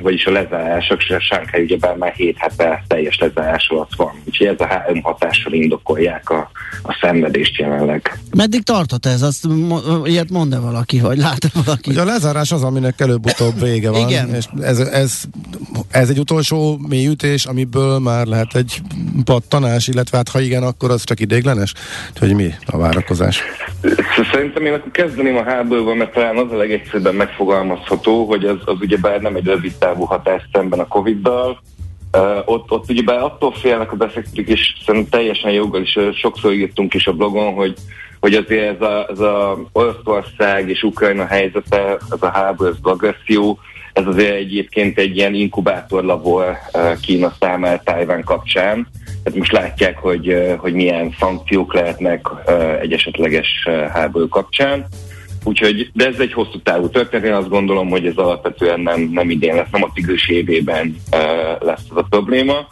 vagyis 0.00 0.26
a 0.26 0.30
lezárások, 0.30 1.02
és 1.02 1.10
a 1.10 1.20
Sánkhely 1.20 1.62
ugyebár 1.62 1.96
már 1.96 2.12
7 2.12 2.36
hete 2.38 2.84
teljes 2.86 3.18
lezárás 3.18 3.68
alatt 3.68 3.94
van. 3.96 4.12
Úgyhogy 4.24 4.46
ez 4.46 4.60
a 4.60 4.66
három 4.66 5.02
hatással 5.02 5.52
indokolják 5.52 6.30
a, 6.30 6.50
a 6.82 6.98
szenvedést 7.00 7.56
jelenleg. 7.58 8.18
Meddig 8.36 8.62
tartott 8.62 9.06
ez? 9.06 9.22
Azt 9.22 9.46
ilyet 10.04 10.30
mond-e 10.30 10.58
valaki, 10.58 11.00
vagy 11.00 11.18
lát 11.18 11.52
valaki? 11.64 11.90
Ugye 11.90 12.00
a 12.00 12.04
lezárás 12.04 12.52
az, 12.52 12.62
aminek 12.62 13.00
előbb-utóbb 13.00 13.60
vége 13.60 13.90
van. 13.90 14.08
Igen. 14.08 14.34
És 14.34 14.44
ez, 14.60 14.78
ez, 14.78 15.22
ez 15.90 16.08
egy 16.08 16.18
utolsó 16.18 16.78
mélyütés, 16.88 17.44
amiből 17.44 17.98
már 17.98 18.26
lehet 18.26 18.54
egy 18.54 18.80
pattanás, 19.24 19.88
illetve 19.88 20.16
hát 20.16 20.28
ha 20.28 20.40
igen, 20.40 20.62
akkor 20.62 20.90
az 20.90 21.04
csak 21.04 21.20
idéglenes? 21.20 21.72
Hogy 22.18 22.34
mi 22.34 22.54
a 22.66 22.78
várakozás? 22.78 23.42
Szerintem 24.32 24.66
én 24.66 24.72
akkor 24.72 24.90
kezdeném 24.90 25.36
a 25.36 25.42
háborúval, 25.42 25.94
mert 25.94 26.12
talán 26.12 26.36
az 26.36 26.52
a 26.52 26.56
legegyszerűbben 26.56 27.14
megfogalmazható, 27.76 28.24
hogy 28.24 28.44
az, 28.44 28.58
az 28.64 29.00
bár 29.00 29.20
nem 29.20 29.36
egy 29.36 29.44
rövid 29.44 29.74
távú 29.78 30.04
hatás 30.04 30.42
szemben 30.52 30.78
a 30.78 30.86
Covid-dal, 30.86 31.60
Uh, 32.12 32.42
ott, 32.44 32.70
ott 32.70 32.90
ugye 32.90 33.12
attól 33.12 33.52
félnek 33.52 33.92
a 33.92 33.96
befektetők, 33.96 34.48
és 34.48 34.72
szerintem 34.84 35.10
teljesen 35.10 35.50
joggal 35.50 35.82
is 35.82 35.98
sokszor 36.12 36.52
írtunk 36.52 36.94
is 36.94 37.06
a 37.06 37.12
blogon, 37.12 37.54
hogy, 37.54 37.74
hogy 38.20 38.34
azért 38.34 38.74
ez 38.74 38.88
a, 38.88 39.06
ez 39.10 39.18
a 39.18 39.58
Oroszország 39.72 40.68
és 40.68 40.82
Ukrajna 40.82 41.26
helyzete, 41.26 41.96
ez 42.10 42.22
a 42.22 42.30
háború, 42.30 42.70
ez 42.70 42.76
az 42.82 42.90
agresszió, 42.90 43.58
ez 43.92 44.06
azért 44.06 44.34
egyébként 44.34 44.98
egy 44.98 45.16
ilyen 45.16 45.34
inkubátorlabor 45.34 46.56
Kína 47.02 47.34
számára 47.40 47.80
Tájván 47.84 48.24
kapcsán. 48.24 48.88
Tehát 49.22 49.38
most 49.38 49.52
látják, 49.52 49.98
hogy, 49.98 50.54
hogy 50.58 50.72
milyen 50.72 51.14
szankciók 51.18 51.74
lehetnek 51.74 52.26
egy 52.80 52.92
esetleges 52.92 53.68
háború 53.92 54.28
kapcsán. 54.28 54.86
Úgyhogy, 55.46 55.90
de 55.92 56.06
ez 56.06 56.18
egy 56.18 56.32
hosszú 56.32 56.60
távú 56.62 56.88
történet, 56.88 57.26
én 57.26 57.32
azt 57.32 57.48
gondolom, 57.48 57.88
hogy 57.88 58.06
ez 58.06 58.16
alapvetően 58.16 58.80
nem, 58.80 59.00
nem 59.00 59.30
idén 59.30 59.54
lesz, 59.54 59.70
nem 59.70 59.82
a 59.82 59.90
tigris 59.94 60.28
évében 60.28 60.96
uh, 61.12 61.20
lesz 61.60 61.84
ez 61.90 61.96
a 61.96 62.06
probléma, 62.10 62.68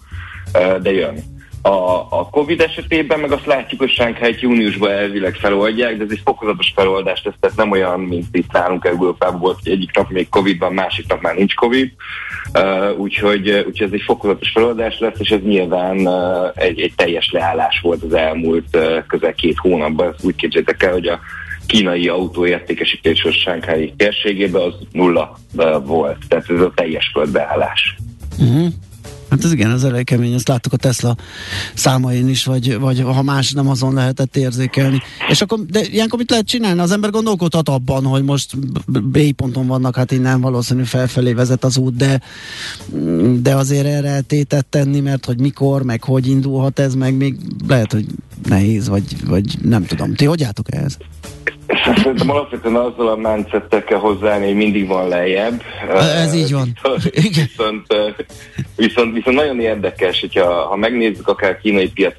uh, 0.55 0.77
de 0.77 0.93
jön. 0.93 1.15
A, 1.63 2.07
a 2.11 2.29
Covid 2.31 2.61
esetében 2.61 3.21
meg 3.21 3.33
azt 3.33 3.47
látjuk, 3.47 3.81
hogy 3.81 3.91
Sánkhájt 3.91 4.41
júniusban 4.41 4.91
elvileg 4.91 5.35
feloldják, 5.35 5.97
de 5.97 6.05
ez 6.05 6.11
egy 6.11 6.21
fokozatos 6.25 6.73
feloldás 6.75 7.23
lesz, 7.25 7.35
tehát 7.41 7.57
nem 7.57 7.71
olyan, 7.71 8.01
mint 8.01 8.37
itt 8.37 8.53
nálunk 8.53 8.85
Európában 8.85 9.41
volt, 9.41 9.59
hogy 9.63 9.73
egyik 9.73 9.97
nap 9.97 10.11
még 10.11 10.29
Covid 10.29 10.59
van, 10.59 10.73
másik 10.73 11.09
nap 11.09 11.23
már 11.23 11.35
nincs 11.35 11.55
Covid. 11.55 11.93
Uh, 12.55 12.99
úgyhogy, 12.99 13.51
úgyhogy 13.51 13.87
ez 13.87 13.93
egy 13.93 14.03
fokozatos 14.05 14.51
feloldás 14.51 14.99
lesz, 14.99 15.19
és 15.19 15.31
ez 15.31 15.41
nyilván 15.43 16.07
uh, 16.07 16.51
egy, 16.55 16.81
egy 16.81 16.93
teljes 16.97 17.31
leállás 17.33 17.81
volt 17.83 18.03
az 18.03 18.15
elmúlt 18.15 18.77
uh, 18.77 19.07
közel 19.07 19.35
két 19.35 19.59
hónapban. 19.59 20.13
Ezt 20.13 20.25
úgy 20.25 20.37
képzeljétek 20.37 20.83
el, 20.83 20.93
hogy 20.93 21.07
a 21.07 21.21
kínai 21.67 22.09
autóértékesítés 22.09 23.25
a 23.25 23.33
Sánkhái 23.33 23.93
térségében 23.97 24.63
az 24.63 24.75
nulla 24.93 25.39
volt. 25.85 26.19
Tehát 26.29 26.51
ez 26.51 26.61
a 26.61 26.73
teljes 26.75 27.11
földbeállás. 27.13 27.97
Uh-huh. 28.39 28.73
Hát 29.35 29.45
ez 29.45 29.53
igen, 29.53 29.71
ez 29.71 29.83
elég 29.83 30.05
kemény, 30.05 30.33
ezt 30.33 30.49
láttuk 30.49 30.73
a 30.73 30.77
Tesla 30.77 31.17
számain 31.75 32.29
is, 32.29 32.45
vagy, 32.45 32.79
vagy 32.79 33.01
ha 33.01 33.23
más 33.23 33.53
nem 33.53 33.69
azon 33.69 33.95
lehetett 33.95 34.37
érzékelni. 34.37 35.01
És 35.29 35.41
akkor, 35.41 35.59
de 35.67 35.81
ilyenkor 35.91 36.19
mit 36.19 36.31
lehet 36.31 36.47
csinálni? 36.47 36.81
Az 36.81 36.91
ember 36.91 37.11
gondolkodhat 37.11 37.69
abban, 37.69 38.05
hogy 38.05 38.23
most 38.23 38.59
B 39.03 39.33
ponton 39.33 39.67
vannak, 39.67 39.97
hát 39.97 40.13
innen 40.13 40.41
valószínű 40.41 40.83
felfelé 40.83 41.33
vezet 41.33 41.65
az 41.65 41.77
út, 41.77 41.97
de, 41.97 42.21
de 43.43 43.55
azért 43.55 43.87
erre 43.87 44.21
tétet 44.21 44.67
tenni, 44.67 45.01
mert 45.01 45.25
hogy 45.25 45.41
mikor, 45.41 45.83
meg 45.83 46.05
hogy 46.05 46.27
indulhat 46.27 46.79
ez, 46.79 46.95
meg 46.95 47.15
még 47.15 47.37
lehet, 47.69 47.93
hogy 47.93 48.07
nehéz, 48.49 48.89
vagy, 48.89 49.27
vagy 49.27 49.55
nem 49.63 49.85
tudom. 49.85 50.15
Ti 50.15 50.25
hogy 50.25 50.43
álltok 50.43 50.67
ehhez? 50.75 50.99
Szerintem 51.85 52.31
alapvetően 52.31 52.75
azzal 52.75 53.09
a 53.09 53.17
mindsettel 53.17 53.85
kell 53.85 53.99
hozzáállni, 53.99 54.47
hogy 54.47 54.55
mindig 54.55 54.87
van 54.87 55.09
lejjebb. 55.09 55.63
Ez 56.17 56.35
így 56.35 56.53
van. 56.53 56.73
Viszont, 57.13 57.87
viszont, 58.77 59.15
viszont, 59.15 59.37
nagyon 59.37 59.61
érdekes, 59.61 60.21
hogyha 60.21 60.67
ha 60.67 60.77
megnézzük 60.77 61.29
akár 61.29 61.59
kínai 61.59 61.89
piac 61.89 62.15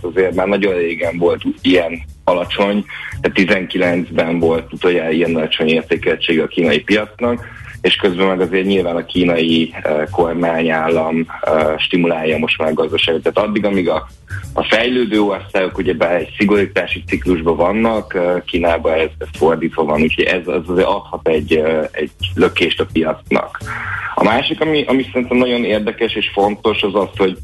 azért 0.00 0.34
már 0.34 0.46
nagyon 0.46 0.74
régen 0.74 1.18
volt 1.18 1.42
ilyen 1.60 2.02
alacsony, 2.24 2.84
tehát 3.20 3.62
19-ben 3.62 4.38
volt 4.38 4.72
utoljára 4.72 5.10
ilyen 5.10 5.36
alacsony 5.36 5.68
értékeltség 5.68 6.40
a 6.40 6.46
kínai 6.46 6.80
piacnak, 6.80 7.44
és 7.80 7.94
közben 7.94 8.26
meg 8.26 8.40
azért 8.40 8.66
nyilván 8.66 8.96
a 8.96 9.04
kínai 9.04 9.74
uh, 9.84 10.10
kormányállam 10.10 11.26
uh, 11.46 11.78
stimulálja 11.78 12.38
most 12.38 12.58
már 12.58 12.70
a 12.70 12.74
gazdaságot. 12.74 13.22
Tehát 13.22 13.48
addig, 13.48 13.64
amíg 13.64 13.88
a, 13.88 14.08
a 14.52 14.64
fejlődő 14.64 15.20
országok 15.20 15.78
ugye 15.78 15.94
be 15.94 16.08
egy 16.08 16.34
szigorítási 16.38 17.02
ciklusban 17.06 17.56
vannak, 17.56 18.12
uh, 18.14 18.44
Kínában 18.44 18.92
ez, 18.92 19.08
ez 19.18 19.28
fordítva 19.32 19.84
van, 19.84 20.02
úgyhogy 20.02 20.24
ez 20.24 20.46
az 20.46 20.68
azért 20.68 20.86
adhat 20.86 21.28
egy, 21.28 21.62
egy 21.92 22.10
lökést 22.34 22.80
a 22.80 22.86
piacnak. 22.92 23.58
A 24.14 24.24
másik, 24.24 24.60
ami, 24.60 24.84
ami 24.86 25.06
szerintem 25.12 25.36
nagyon 25.36 25.64
érdekes 25.64 26.14
és 26.14 26.30
fontos, 26.32 26.82
az 26.82 26.94
az, 26.94 27.08
hogy 27.16 27.38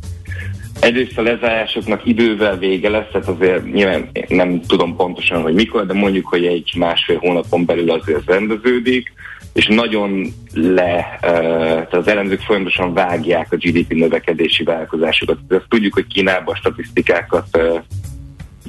Egyrészt 0.80 1.18
a 1.18 1.22
lezárásoknak 1.22 2.06
idővel 2.06 2.58
vége 2.58 2.88
lesz, 2.88 3.06
tehát 3.12 3.28
azért 3.28 3.72
nyilván 3.72 4.08
nem 4.28 4.60
tudom 4.60 4.96
pontosan, 4.96 5.42
hogy 5.42 5.54
mikor, 5.54 5.86
de 5.86 5.92
mondjuk, 5.92 6.26
hogy 6.26 6.46
egy 6.46 6.72
másfél 6.76 7.18
hónapon 7.18 7.64
belül 7.64 7.90
azért 7.90 8.26
rendeződik 8.26 9.12
és 9.56 9.66
nagyon 9.66 10.26
le, 10.54 11.18
tehát 11.20 11.94
az 11.94 12.08
elemzők 12.08 12.40
folyamatosan 12.40 12.94
vágják 12.94 13.52
a 13.52 13.56
GDP 13.56 13.92
növekedési 13.92 14.64
változásokat. 14.64 15.38
Azt 15.48 15.64
tudjuk, 15.68 15.94
hogy 15.94 16.06
Kínában 16.06 16.54
a 16.54 16.56
statisztikákat 16.56 17.58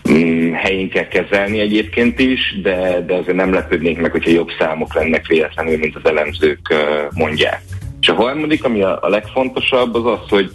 mm, 0.09 0.51
helyén 0.51 0.89
kell 0.89 1.07
kezelni 1.07 1.59
egyébként 1.59 2.19
is, 2.19 2.59
de, 2.61 3.03
de 3.07 3.15
azért 3.15 3.35
nem 3.35 3.53
lepődnék 3.53 4.01
meg, 4.01 4.11
hogyha 4.11 4.31
jobb 4.31 4.49
számok 4.59 4.93
lennek 4.93 5.27
véletlenül, 5.27 5.77
mint 5.77 5.95
az 5.95 6.05
elemzők 6.05 6.73
mondják. 7.13 7.61
És 8.01 8.07
a 8.07 8.13
harmadik, 8.13 8.63
ami 8.63 8.81
a, 8.81 8.99
a 9.01 9.09
legfontosabb, 9.09 9.95
az 9.95 10.05
az, 10.05 10.29
hogy 10.29 10.51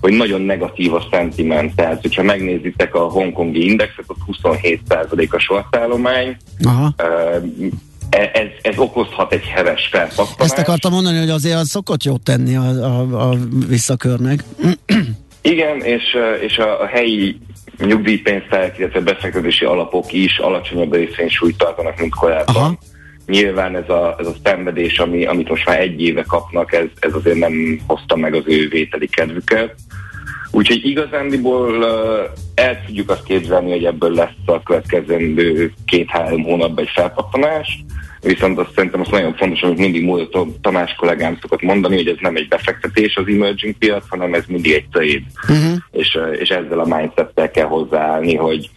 hogy 0.00 0.12
nagyon 0.12 0.40
negatív 0.40 0.94
a 0.94 1.06
sentiment. 1.10 1.74
Tehát, 1.74 2.00
hogyha 2.02 2.22
megnézitek 2.22 2.94
a 2.94 2.98
hongkongi 2.98 3.70
indexet, 3.70 4.04
ott 4.06 4.38
27% 4.42 5.30
a 5.30 5.38
sortállomány. 5.38 6.36
Aha. 6.62 6.94
E, 8.10 8.30
ez, 8.32 8.46
ez 8.62 8.78
okozhat 8.78 9.32
egy 9.32 9.44
heves 9.44 9.88
felpattanást. 9.90 10.40
Ezt 10.40 10.58
akartam 10.58 10.92
mondani, 10.92 11.18
hogy 11.18 11.30
azért 11.30 11.56
az 11.56 11.68
szokott 11.68 12.04
jót 12.04 12.22
tenni 12.22 12.56
a, 12.56 12.62
a, 12.62 13.30
a 13.30 13.36
visszakörnek. 13.68 14.44
Igen, 15.42 15.80
és, 15.80 16.02
és 16.40 16.58
a, 16.58 16.80
a 16.82 16.86
helyi 16.86 17.38
nyugdíjpénztárok, 17.78 18.78
illetve 18.78 19.00
befektetési 19.00 19.64
alapok 19.64 20.12
is 20.12 20.38
alacsonyabb 20.38 20.94
részvénysúlyt 20.94 21.56
tartanak, 21.56 21.98
mint 21.98 22.14
korábban. 22.14 22.54
Aha. 22.54 22.78
Nyilván 23.26 23.76
ez 23.76 23.88
a, 23.88 24.16
ez 24.18 24.26
a 24.26 24.34
szenvedés, 24.44 24.98
ami, 24.98 25.24
amit 25.24 25.48
most 25.48 25.66
már 25.66 25.80
egy 25.80 26.02
éve 26.02 26.22
kapnak, 26.22 26.72
ez, 26.72 26.86
ez 26.98 27.14
azért 27.14 27.38
nem 27.38 27.80
hozta 27.86 28.16
meg 28.16 28.34
az 28.34 28.42
ő 28.46 28.68
vételi 28.68 29.06
kedvüket. 29.06 29.74
Úgyhogy 30.50 30.86
igazándiból 30.86 31.84
el 32.54 32.84
tudjuk 32.86 33.10
azt 33.10 33.24
képzelni, 33.24 33.70
hogy 33.70 33.84
ebből 33.84 34.12
lesz 34.12 34.46
a 34.46 34.62
következő 34.62 35.72
két-három 35.84 36.42
hónapban 36.42 36.84
egy 36.84 36.90
felpattanás, 36.94 37.84
viszont 38.22 38.58
azt 38.58 38.74
szerintem 38.74 39.00
az 39.00 39.08
nagyon 39.08 39.34
fontos, 39.34 39.60
amit 39.62 39.78
mindig 39.78 40.04
múlva 40.04 40.46
Tamás 40.60 40.94
kollégám 40.94 41.38
szokott 41.40 41.62
mondani, 41.62 41.96
hogy 41.96 42.08
ez 42.08 42.16
nem 42.20 42.36
egy 42.36 42.48
befektetés 42.48 43.16
az 43.16 43.24
emerging 43.28 43.74
piac, 43.78 44.04
hanem 44.08 44.34
ez 44.34 44.44
mindig 44.46 44.72
egy 44.72 44.88
trade. 44.92 45.22
Uh-huh. 45.48 45.78
És, 45.90 46.18
és 46.38 46.48
ezzel 46.48 46.78
a 46.78 46.96
mindsettel 46.96 47.50
kell 47.50 47.66
hozzáállni, 47.66 48.34
hogy, 48.34 48.70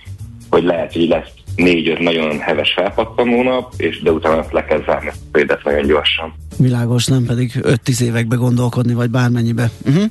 hogy 0.49 0.63
lehet, 0.63 0.93
hogy 0.93 1.07
lesz 1.07 1.31
négy-öt 1.55 1.99
nagyon 1.99 2.39
heves 2.39 2.73
felpattanó 2.73 3.43
nap, 3.43 3.73
és 3.77 4.01
de 4.01 4.11
utána 4.11 4.37
azt 4.37 4.51
le 4.51 4.65
kell 4.65 4.83
zárni 4.85 5.11
a 5.31 5.59
nagyon 5.63 5.87
gyorsan. 5.87 6.33
Világos, 6.57 7.05
nem 7.05 7.25
pedig 7.25 7.51
5-10 7.61 8.01
évekbe 8.01 8.35
gondolkodni, 8.35 8.93
vagy 8.93 9.09
bármennyibe. 9.09 9.71
Uh-huh. 9.85 10.03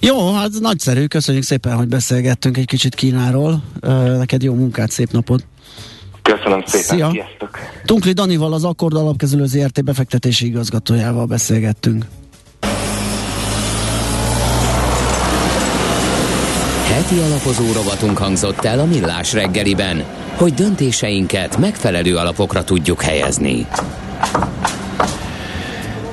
Jó, 0.00 0.32
hát 0.32 0.50
nagyszerű, 0.60 1.04
köszönjük 1.04 1.44
szépen, 1.44 1.76
hogy 1.76 1.88
beszélgettünk 1.88 2.56
egy 2.56 2.66
kicsit 2.66 2.94
Kínáról. 2.94 3.62
Uh, 3.82 4.16
neked 4.16 4.42
jó 4.42 4.54
munkát, 4.54 4.90
szép 4.90 5.10
napot! 5.10 5.44
Köszönöm 6.36 6.62
szépen, 6.66 6.96
Szia. 6.96 7.10
sziasztok! 7.10 7.58
Tunkli 7.84 8.12
Danival, 8.12 8.52
az 8.52 8.64
Akkord 8.64 8.96
Alapkezelő 8.96 9.46
ZRT 9.46 9.84
befektetési 9.84 10.46
igazgatójával 10.46 11.26
beszélgettünk. 11.26 12.04
Heti 16.84 17.18
alapozó 17.18 17.72
rovatunk 17.72 18.18
hangzott 18.18 18.64
el 18.64 18.78
a 18.78 18.84
Millás 18.84 19.32
reggeliben, 19.32 20.04
hogy 20.36 20.54
döntéseinket 20.54 21.56
megfelelő 21.56 22.16
alapokra 22.16 22.64
tudjuk 22.64 23.02
helyezni. 23.02 23.66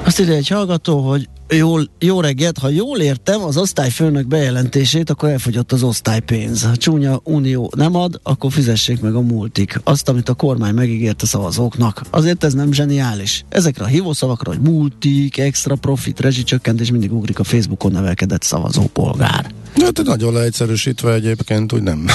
Azt 0.04 0.20
ide 0.20 0.34
egy 0.34 0.48
hallgató, 0.48 1.00
hogy 1.00 1.30
Jól, 1.50 1.90
jó 2.00 2.22
reggelt, 2.22 2.58
ha 2.58 2.70
jól 2.70 3.00
értem 3.00 3.44
az 3.44 3.58
osztályfőnök 3.58 4.28
bejelentését, 4.28 5.10
akkor 5.10 5.30
elfogyott 5.30 5.72
az 5.72 5.84
osztálypénz. 5.84 6.64
Ha 6.64 6.76
csúnya 6.76 7.20
unió 7.24 7.72
nem 7.76 7.96
ad, 7.96 8.20
akkor 8.24 8.52
fizessék 8.52 9.02
meg 9.02 9.16
a 9.16 9.22
multik. 9.22 9.80
Azt, 9.84 10.10
amit 10.10 10.30
a 10.30 10.34
kormány 10.34 10.74
megígért 10.74 11.22
a 11.22 11.26
szavazóknak. 11.26 12.02
Azért 12.10 12.44
ez 12.44 12.54
nem 12.54 12.72
zseniális. 12.72 13.46
Ezekre 13.50 13.84
a 13.84 13.88
hívószavakra, 13.88 14.52
hogy 14.52 14.62
multik, 14.62 15.38
extra 15.38 15.76
profit, 15.76 16.20
rezsicsökkentés 16.20 16.92
mindig 16.92 17.14
ugrik 17.14 17.40
a 17.40 17.44
Facebookon 17.44 17.92
nevelkedett 17.92 18.44
szavazópolgár. 18.44 19.54
Hát 19.82 20.04
nagyon 20.04 20.34
leegyszerűsítve 20.34 21.14
egyébként 21.14 21.74
úgy 21.74 21.82
nem. 21.82 22.06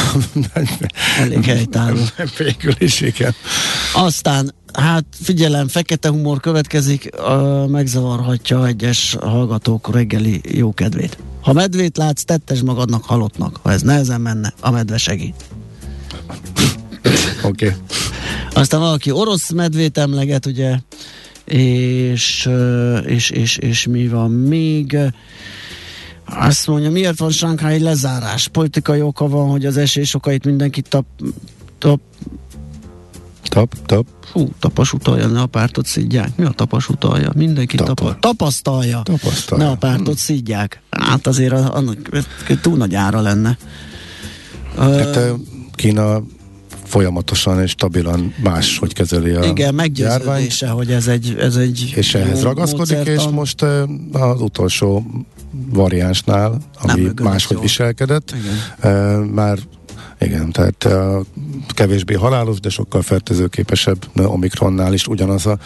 Elég 1.21 1.45
helytálló. 1.45 2.01
Végül 2.39 2.75
is, 2.79 3.01
igen. 3.01 3.35
Aztán 3.95 4.53
Hát 4.73 5.05
figyelem, 5.23 5.69
fekete 5.69 6.09
humor 6.09 6.41
következik, 6.41 7.11
megzavarhatja 7.67 8.67
egyes 8.67 9.17
hallgatók 9.21 9.95
reggeli 9.95 10.41
jókedvét. 10.45 11.19
Ha 11.41 11.53
medvét 11.53 11.97
látsz, 11.97 12.23
tettes 12.23 12.63
magadnak 12.63 13.05
halottnak. 13.05 13.59
Ha 13.63 13.73
ez 13.73 13.83
nehezen 13.83 14.21
menne, 14.21 14.55
a 14.61 14.71
medve 14.71 14.99
segít. 14.99 15.45
Oké. 17.43 17.67
Okay. 17.67 17.79
Aztán 18.53 18.81
valaki 18.81 19.11
orosz 19.11 19.51
medvét 19.51 19.99
emleget, 19.99 20.47
ugye, 20.47 20.79
és, 21.45 22.49
és, 23.05 23.31
és, 23.31 23.57
és 23.57 23.87
mi 23.87 24.09
van 24.09 24.31
még? 24.31 24.97
Azt 26.25 26.67
mondja, 26.67 26.91
miért 26.91 27.19
van 27.19 27.31
Sánkhái 27.31 27.81
lezárás? 27.81 28.49
Politikai 28.49 29.03
oka 29.03 29.29
van, 29.29 29.51
hogy 29.51 29.67
az 29.67 29.77
esély 29.77 30.05
okait 30.13 30.45
mindenki 30.45 30.81
tap, 30.81 31.05
tap, 31.79 32.01
tap, 33.43 33.75
tap, 33.87 34.07
Hú, 34.33 34.49
tapas 34.59 34.93
utalja, 34.93 35.27
ne 35.27 35.41
a 35.41 35.47
pártot 35.47 35.87
szidják. 35.87 36.37
Mi 36.37 36.45
a 36.45 36.51
tapas 36.51 36.89
utalja? 36.89 37.31
Mindenki 37.35 37.77
Tapa. 37.77 37.95
tapa, 37.95 38.17
tapasztalja. 38.21 39.03
tapasztalja. 39.03 39.65
Ne 39.65 39.71
a 39.71 39.77
pártot 39.77 40.07
hmm. 40.07 40.15
szidják. 40.15 40.83
Hát 40.91 41.27
azért 41.27 41.53
annak 41.53 42.25
túl 42.61 42.77
nagy 42.77 42.95
ára 42.95 43.21
lenne. 43.21 43.59
Hát 44.79 45.17
uh, 45.17 45.41
Kína 45.75 46.23
folyamatosan 46.85 47.63
és 47.63 47.71
stabilan 47.71 48.35
más, 48.43 48.79
hogy 48.79 48.93
kezeli 48.93 49.31
a 49.31 49.45
Igen, 49.45 49.75
meggyőződése, 49.75 50.67
járvány. 50.67 50.87
hogy 50.87 50.91
ez 50.91 51.07
egy, 51.07 51.35
ez 51.39 51.57
egy 51.57 51.93
És 51.97 52.15
ehhez 52.15 52.43
ragaszkodik, 52.43 52.97
módszertan. 52.97 53.15
és 53.15 53.35
most 53.35 53.63
az 54.13 54.41
utolsó 54.41 55.07
variánsnál, 55.69 56.59
ami 56.83 57.11
máshogy 57.23 57.53
jól. 57.57 57.63
viselkedett, 57.63 58.35
Igen. 58.35 59.19
már 59.21 59.59
igen, 60.21 60.53
tehát 60.53 60.85
uh, 60.85 61.25
kevésbé 61.69 62.15
halálos, 62.15 62.61
de 62.61 62.69
sokkal 62.69 63.03
fertőzőképesebb 63.03 64.07
Omikronnál 64.25 64.93
is 64.93 65.07
ugyanaz 65.07 65.47
a 65.47 65.59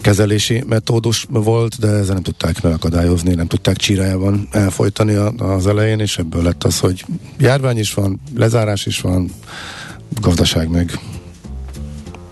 kezelési 0.00 0.64
metódus 0.66 1.26
volt, 1.28 1.78
de 1.78 1.86
ezzel 1.86 2.14
nem 2.14 2.22
tudták 2.22 2.62
megakadályozni, 2.62 3.34
nem 3.34 3.46
tudták 3.46 3.76
csírájában 3.76 4.48
elfolytani 4.50 5.14
az 5.38 5.66
elején, 5.66 6.00
és 6.00 6.18
ebből 6.18 6.42
lett 6.42 6.64
az, 6.64 6.78
hogy 6.78 7.04
járvány 7.38 7.78
is 7.78 7.94
van, 7.94 8.20
lezárás 8.36 8.86
is 8.86 9.00
van, 9.00 9.30
gazdaság 10.20 10.68
meg 10.68 10.98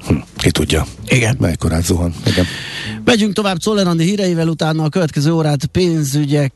hm, 0.07 0.15
ki 0.37 0.51
tudja. 0.51 0.87
Igen. 1.07 1.37
Melykorát 1.41 1.85
zuhan. 1.85 2.15
Igen. 2.27 2.45
Megyünk 3.05 3.33
tovább 3.33 3.57
Czoller 3.57 3.97
híreivel, 3.97 4.49
utána 4.49 4.85
a 4.85 4.89
következő 4.89 5.33
órát 5.33 5.67
pénzügyek 5.67 6.53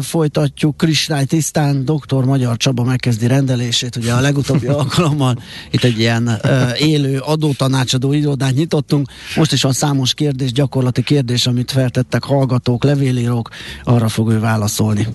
folytatjuk. 0.00 0.76
Kristály 0.76 1.24
tisztán, 1.24 1.84
doktor 1.84 2.24
Magyar 2.24 2.56
Csaba 2.56 2.84
megkezdi 2.84 3.26
rendelését, 3.26 3.96
ugye 3.96 4.12
a 4.12 4.20
legutóbbi 4.20 4.66
alkalommal. 4.80 5.36
Itt 5.70 5.84
egy 5.84 5.98
ilyen 5.98 6.40
uh, 6.44 6.80
élő 6.80 7.18
adótanácsadó 7.18 8.12
irodát 8.12 8.54
nyitottunk, 8.54 9.08
most 9.36 9.52
is 9.52 9.62
van 9.62 9.72
számos 9.72 10.14
kérdés, 10.14 10.52
gyakorlati 10.52 11.02
kérdés, 11.02 11.46
amit 11.46 11.70
feltettek 11.70 12.24
hallgatók, 12.24 12.84
levélírók, 12.84 13.48
arra 13.84 14.08
fog 14.08 14.30
ő 14.30 14.40
válaszolni. 14.40 15.06